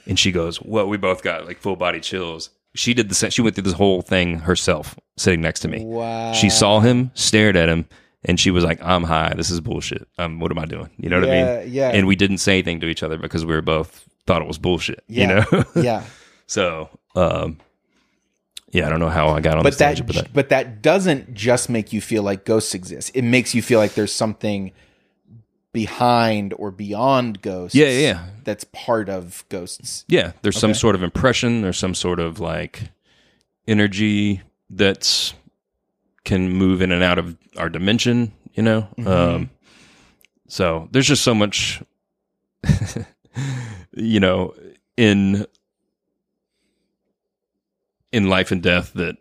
And 0.08 0.18
she 0.18 0.32
goes, 0.32 0.62
Well, 0.62 0.88
we 0.88 0.96
both 0.96 1.22
got 1.22 1.46
like 1.46 1.58
full 1.60 1.76
body 1.76 2.00
chills. 2.00 2.50
She 2.76 2.94
did 2.94 3.10
the 3.10 3.14
same. 3.16 3.30
She 3.32 3.42
went 3.42 3.56
through 3.56 3.66
this 3.66 3.74
whole 3.74 4.02
thing 4.02 4.40
herself, 4.40 4.98
sitting 5.18 5.42
next 5.42 5.60
to 5.62 5.68
me. 5.68 5.84
Wow. 5.84 6.32
She 6.32 6.50
saw 6.50 6.80
him, 6.80 7.12
stared 7.14 7.58
at 7.58 7.68
him, 7.68 7.88
and 8.24 8.40
she 8.40 8.52
was 8.52 8.64
like, 8.64 8.80
I'm 8.82 9.04
high. 9.04 9.34
This 9.36 9.50
is 9.50 9.62
bullshit. 9.62 10.08
Um, 10.18 10.40
what 10.40 10.52
am 10.52 10.60
I 10.60 10.66
doing? 10.66 10.90
You 10.98 11.10
know 11.10 11.20
what 11.22 11.30
I 11.30 11.62
mean? 11.62 11.74
yeah. 11.74 11.90
And 11.90 12.08
we 12.08 12.16
didn't 12.16 12.40
say 12.40 12.54
anything 12.54 12.80
to 12.82 12.88
each 12.88 13.04
other 13.04 13.18
because 13.18 13.46
we 13.46 13.54
were 13.54 13.62
both 13.62 14.08
thought 14.26 14.42
it 14.42 14.48
was 14.48 14.58
bullshit. 14.58 15.04
Yeah. 15.08 15.46
You 15.52 15.58
know? 15.58 15.64
yeah. 15.82 16.04
so, 16.46 16.90
um, 17.16 17.58
yeah, 18.72 18.86
I 18.86 18.90
don't 18.90 19.00
know 19.00 19.10
how 19.10 19.30
I 19.30 19.42
got 19.42 19.58
on 19.58 19.64
But 19.64 19.72
the 19.72 19.94
stage, 19.94 20.06
but 20.06 20.16
that, 20.16 20.34
but 20.34 20.50
that 20.50 20.82
doesn't 20.82 21.34
just 21.34 21.70
make 21.70 21.92
you 21.92 22.02
feel 22.02 22.22
like 22.24 22.46
ghosts 22.46 22.76
exist. 22.76 23.12
It 23.16 23.24
makes 23.24 23.56
you 23.56 23.62
feel 23.62 23.80
like 23.80 23.94
there's 23.94 24.14
something 24.14 24.72
behind 25.72 26.54
or 26.58 26.72
beyond 26.72 27.42
ghosts. 27.42 27.74
Yeah, 27.74 27.88
yeah, 27.88 28.00
yeah. 28.00 28.26
That's 28.44 28.66
part 28.66 29.10
of 29.10 29.44
ghosts. 29.50 30.06
Yeah, 30.08 30.34
there's 30.42 30.60
some 30.60 30.74
sort 30.74 30.96
of 30.96 31.04
impression. 31.04 31.62
There's 31.62 31.78
some 31.78 31.96
sort 31.96 32.20
of 32.20 32.40
like 32.40 32.92
energy 33.68 34.42
that's 34.70 35.34
can 36.30 36.50
move 36.50 36.82
in 36.82 36.92
and 36.94 37.04
out 37.04 37.20
of 37.20 37.36
our 37.58 37.70
dimension. 37.70 38.32
You 38.54 38.64
know, 38.64 38.88
um, 39.06 39.50
so 40.48 40.88
there's 40.92 41.08
just 41.08 41.24
so 41.24 41.34
much, 41.36 41.82
you 43.96 44.20
know, 44.20 44.54
in 44.98 45.46
in 48.12 48.30
life 48.30 48.52
and 48.52 48.62
death 48.64 48.92
that 48.94 49.18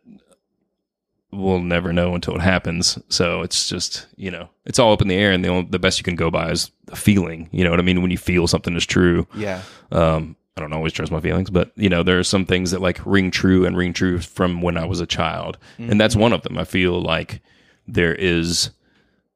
we'll 1.31 1.61
never 1.61 1.93
know 1.93 2.15
until 2.15 2.35
it 2.35 2.41
happens. 2.41 2.99
So 3.09 3.43
it's 3.43 3.69
just 3.69 4.07
you 4.17 4.31
know, 4.31 4.49
it's 4.65 4.79
all 4.79 4.93
up 4.93 5.03
in 5.03 5.09
the 5.09 5.15
air, 5.17 5.33
and 5.33 5.45
the 5.45 5.49
only, 5.49 5.69
the 5.71 5.79
best 5.79 5.99
you 5.99 6.05
can 6.05 6.17
go 6.17 6.31
by 6.31 6.51
is 6.51 6.71
the 6.87 6.97
feeling. 6.97 7.49
You 7.53 7.65
know 7.65 7.71
what 7.71 7.81
I 7.81 7.83
mean? 7.85 8.03
When 8.03 8.11
you 8.11 8.19
feel 8.19 8.47
something 8.47 8.75
is 8.77 8.87
true, 8.87 9.27
Yeah. 9.35 9.63
um, 9.93 10.37
I 10.59 10.61
don't 10.61 10.73
always 10.73 10.93
trust 10.93 11.13
my 11.13 11.21
feelings, 11.21 11.51
but 11.51 11.71
you 11.77 11.89
know, 11.89 12.03
there 12.03 12.19
are 12.19 12.25
some 12.25 12.45
things 12.45 12.73
that 12.73 12.83
like 12.83 13.01
ring 13.07 13.31
true 13.31 13.65
and 13.65 13.77
ring 13.77 13.93
true 13.93 14.19
from 14.19 14.61
when 14.61 14.77
I 14.77 14.85
was 14.85 15.01
a 15.01 15.07
child. 15.07 15.57
And 15.79 16.01
that's 16.01 16.17
one 16.17 16.33
of 16.33 16.43
them. 16.43 16.59
I 16.59 16.65
feel 16.65 17.01
like 17.01 17.41
there 17.87 18.15
is 18.15 18.71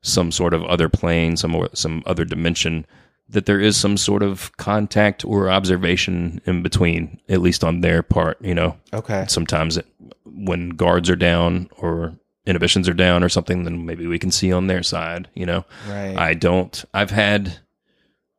some 0.03 0.33
sort 0.33 0.53
of 0.53 0.65
other 0.65 0.89
plane, 0.89 1.37
some 1.37 1.69
some 1.75 2.03
other 2.07 2.25
dimension 2.25 2.85
that 3.29 3.47
there 3.47 3.61
is 3.61 3.77
some 3.77 3.97
sort 3.97 4.23
of 4.23 4.55
contact 4.57 5.25
or 5.25 5.49
observation 5.49 6.41
in 6.45 6.63
between, 6.63 7.21
at 7.29 7.41
least 7.41 7.65
on 7.65 7.81
their 7.81 8.03
part, 8.03 8.37
you 8.43 8.55
know. 8.55 8.77
Okay. 8.93 9.25
Sometimes 9.29 9.77
it, 9.77 9.87
when 10.27 10.71
guards 10.71 11.09
are 11.09 11.17
down 11.17 11.69
or 11.79 12.15
inhibitions 12.45 12.89
are 12.89 12.95
down 12.95 13.23
or 13.23 13.29
something, 13.29 13.65
then 13.65 13.87
maybe 13.87 14.07
we 14.07 14.19
can 14.19 14.33
see 14.33 14.53
on 14.53 14.67
their 14.67 14.83
side, 14.83 15.29
you 15.35 15.47
know. 15.47 15.65
Right. 15.89 16.17
I 16.17 16.35
don't. 16.35 16.85
I've 16.93 17.11
had. 17.11 17.59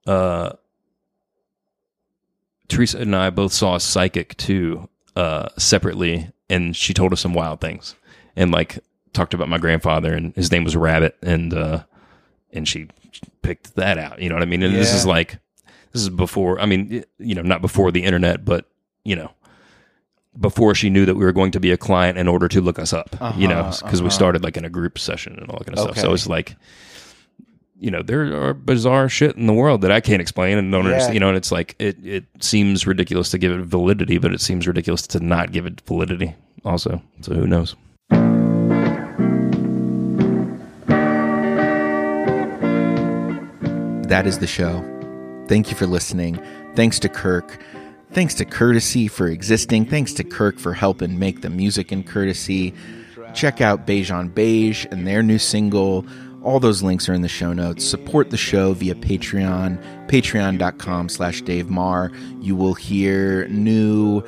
Uh, 0.06 0.52
Teresa 2.68 3.00
and 3.00 3.16
I 3.16 3.30
both 3.30 3.54
saw 3.54 3.76
a 3.76 3.80
psychic 3.80 4.36
too, 4.38 4.90
uh, 5.16 5.50
separately, 5.58 6.30
and 6.50 6.76
she 6.76 6.94
told 6.94 7.14
us 7.14 7.22
some 7.22 7.34
wild 7.34 7.62
things, 7.62 7.96
and 8.36 8.52
like 8.52 8.80
talked 9.14 9.34
about 9.34 9.50
my 9.50 9.58
grandfather, 9.58 10.14
and 10.14 10.36
his 10.36 10.52
name 10.52 10.64
was 10.64 10.76
Rabbit, 10.76 11.18
and 11.22 11.54
uh, 11.54 11.84
and 12.52 12.68
she 12.68 12.88
picked 13.42 13.76
that 13.76 13.98
out. 13.98 14.20
You 14.22 14.30
know 14.30 14.36
what 14.36 14.42
I 14.42 14.46
mean? 14.46 14.64
And 14.64 14.74
this 14.76 14.94
is 14.94 15.06
like, 15.06 15.38
this 15.92 16.02
is 16.02 16.10
before. 16.10 16.60
I 16.60 16.66
mean, 16.66 17.04
you 17.20 17.36
know, 17.36 17.42
not 17.42 17.62
before 17.62 17.92
the 17.92 18.04
internet, 18.04 18.44
but 18.46 18.66
you 19.04 19.16
know, 19.16 19.32
before 20.40 20.74
she 20.74 20.90
knew 20.90 21.06
that 21.06 21.16
we 21.16 21.24
were 21.26 21.32
going 21.34 21.52
to 21.52 21.60
be 21.60 21.72
a 21.72 21.78
client 21.78 22.18
in 22.18 22.28
order 22.28 22.48
to 22.48 22.62
look 22.62 22.80
us 22.80 22.94
up. 22.94 23.16
you 23.38 23.48
know, 23.48 23.60
Uh-huh, 23.60 23.86
because 23.86 24.02
we 24.02 24.08
uh-huh. 24.08 24.16
started 24.16 24.44
like 24.44 24.58
in 24.58 24.66
a 24.66 24.70
group 24.70 24.98
session 24.98 25.38
and 25.38 25.50
all 25.52 25.60
that 25.60 25.66
kind 25.66 25.78
of 25.78 25.84
stuff. 25.84 25.98
So 26.02 26.14
it's 26.14 26.28
like 26.28 26.56
you 27.84 27.92
know 27.92 28.02
there 28.02 28.34
are 28.42 28.54
bizarre 28.54 29.10
shit 29.10 29.36
in 29.36 29.46
the 29.46 29.54
world 29.54 29.82
that 29.82 29.92
I 29.92 30.00
can't 30.00 30.22
explain 30.22 30.58
and 30.58 30.72
don't 30.72 30.86
Yeah. 30.86 30.92
understand. 30.92 31.14
You 31.16 31.20
know, 31.20 31.28
and 31.28 31.38
it's 31.38 31.52
like 31.52 31.76
it 31.80 31.98
it 32.04 32.24
seems 32.40 32.88
ridiculous 32.88 33.30
to 33.32 33.38
give 33.38 33.52
it 33.52 33.60
validity, 33.66 34.18
but 34.18 34.34
it 34.34 34.40
seems 34.42 34.66
ridiculous 34.66 35.06
to 35.08 35.20
not 35.20 35.52
give 35.52 35.66
it 35.66 35.82
validity. 35.86 36.34
Also, 36.64 37.02
so 37.22 37.34
who 37.34 37.46
knows? 37.46 37.76
That 44.08 44.28
is 44.28 44.40
the 44.40 44.48
show. 44.48 44.84
Thank 45.48 45.72
you 45.72 45.76
for 45.78 45.88
listening. 45.88 46.40
Thanks 46.76 47.00
to 47.00 47.10
Kirk. 47.10 47.60
Thanks 48.12 48.36
to 48.36 48.46
Courtesy 48.46 49.08
for 49.08 49.28
existing. 49.28 49.86
Thanks 49.88 50.14
to 50.14 50.24
Kirk 50.24 50.60
for 50.60 50.74
helping 50.74 51.18
make 51.18 51.42
the 51.42 51.50
music 51.50 51.92
in 51.92 52.04
Courtesy. 52.04 52.74
Check 53.34 53.60
out 53.62 53.88
Beige 53.88 54.12
on 54.12 54.30
Beige 54.30 54.86
and 54.92 55.08
their 55.08 55.24
new 55.24 55.40
single. 55.40 56.06
All 56.44 56.60
those 56.60 56.84
links 56.84 57.08
are 57.08 57.14
in 57.14 57.22
the 57.22 57.30
show 57.30 57.54
notes. 57.54 57.86
Support 57.86 58.30
the 58.30 58.38
show 58.38 58.74
via 58.74 58.96
Patreon, 58.96 60.08
patreon.com 60.08 61.10
slash 61.10 61.42
Dave 61.42 61.70
Maher. 61.70 62.12
You 62.42 62.56
will 62.56 62.74
hear 62.74 63.48
new 63.48 64.20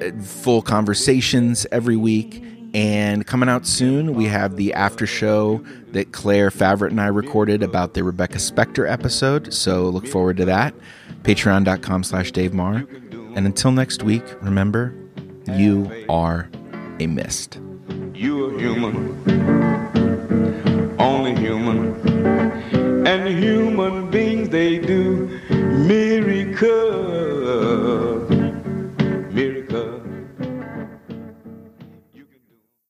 uh, 0.00 0.10
full 0.22 0.60
conversations 0.60 1.66
every 1.70 1.96
week. 1.96 2.42
And 2.74 3.26
coming 3.26 3.48
out 3.48 3.66
soon, 3.66 4.14
we 4.14 4.26
have 4.26 4.56
the 4.56 4.74
after 4.74 5.06
show 5.06 5.64
that 5.92 6.12
Claire 6.12 6.50
Favret 6.50 6.90
and 6.90 7.00
I 7.00 7.06
recorded 7.06 7.62
about 7.62 7.94
the 7.94 8.04
Rebecca 8.04 8.38
Spector 8.38 8.90
episode. 8.90 9.54
So 9.54 9.88
look 9.88 10.06
forward 10.06 10.36
to 10.38 10.44
that. 10.46 10.74
Patreon.com 11.22 12.04
slash 12.04 12.32
Dave 12.32 12.52
Maher. 12.52 12.86
And 13.34 13.46
until 13.46 13.70
next 13.70 14.02
week, 14.02 14.24
remember, 14.42 14.94
you 15.46 15.90
are 16.08 16.50
a 17.00 17.06
mist. 17.06 17.60
You 18.14 18.46
are 18.46 18.58
human, 18.58 19.95
only 20.98 21.34
human. 21.36 21.94
And 23.06 23.28
human 23.28 24.10
beings, 24.10 24.48
they 24.48 24.78
do 24.78 25.28
miracles. 25.50 27.25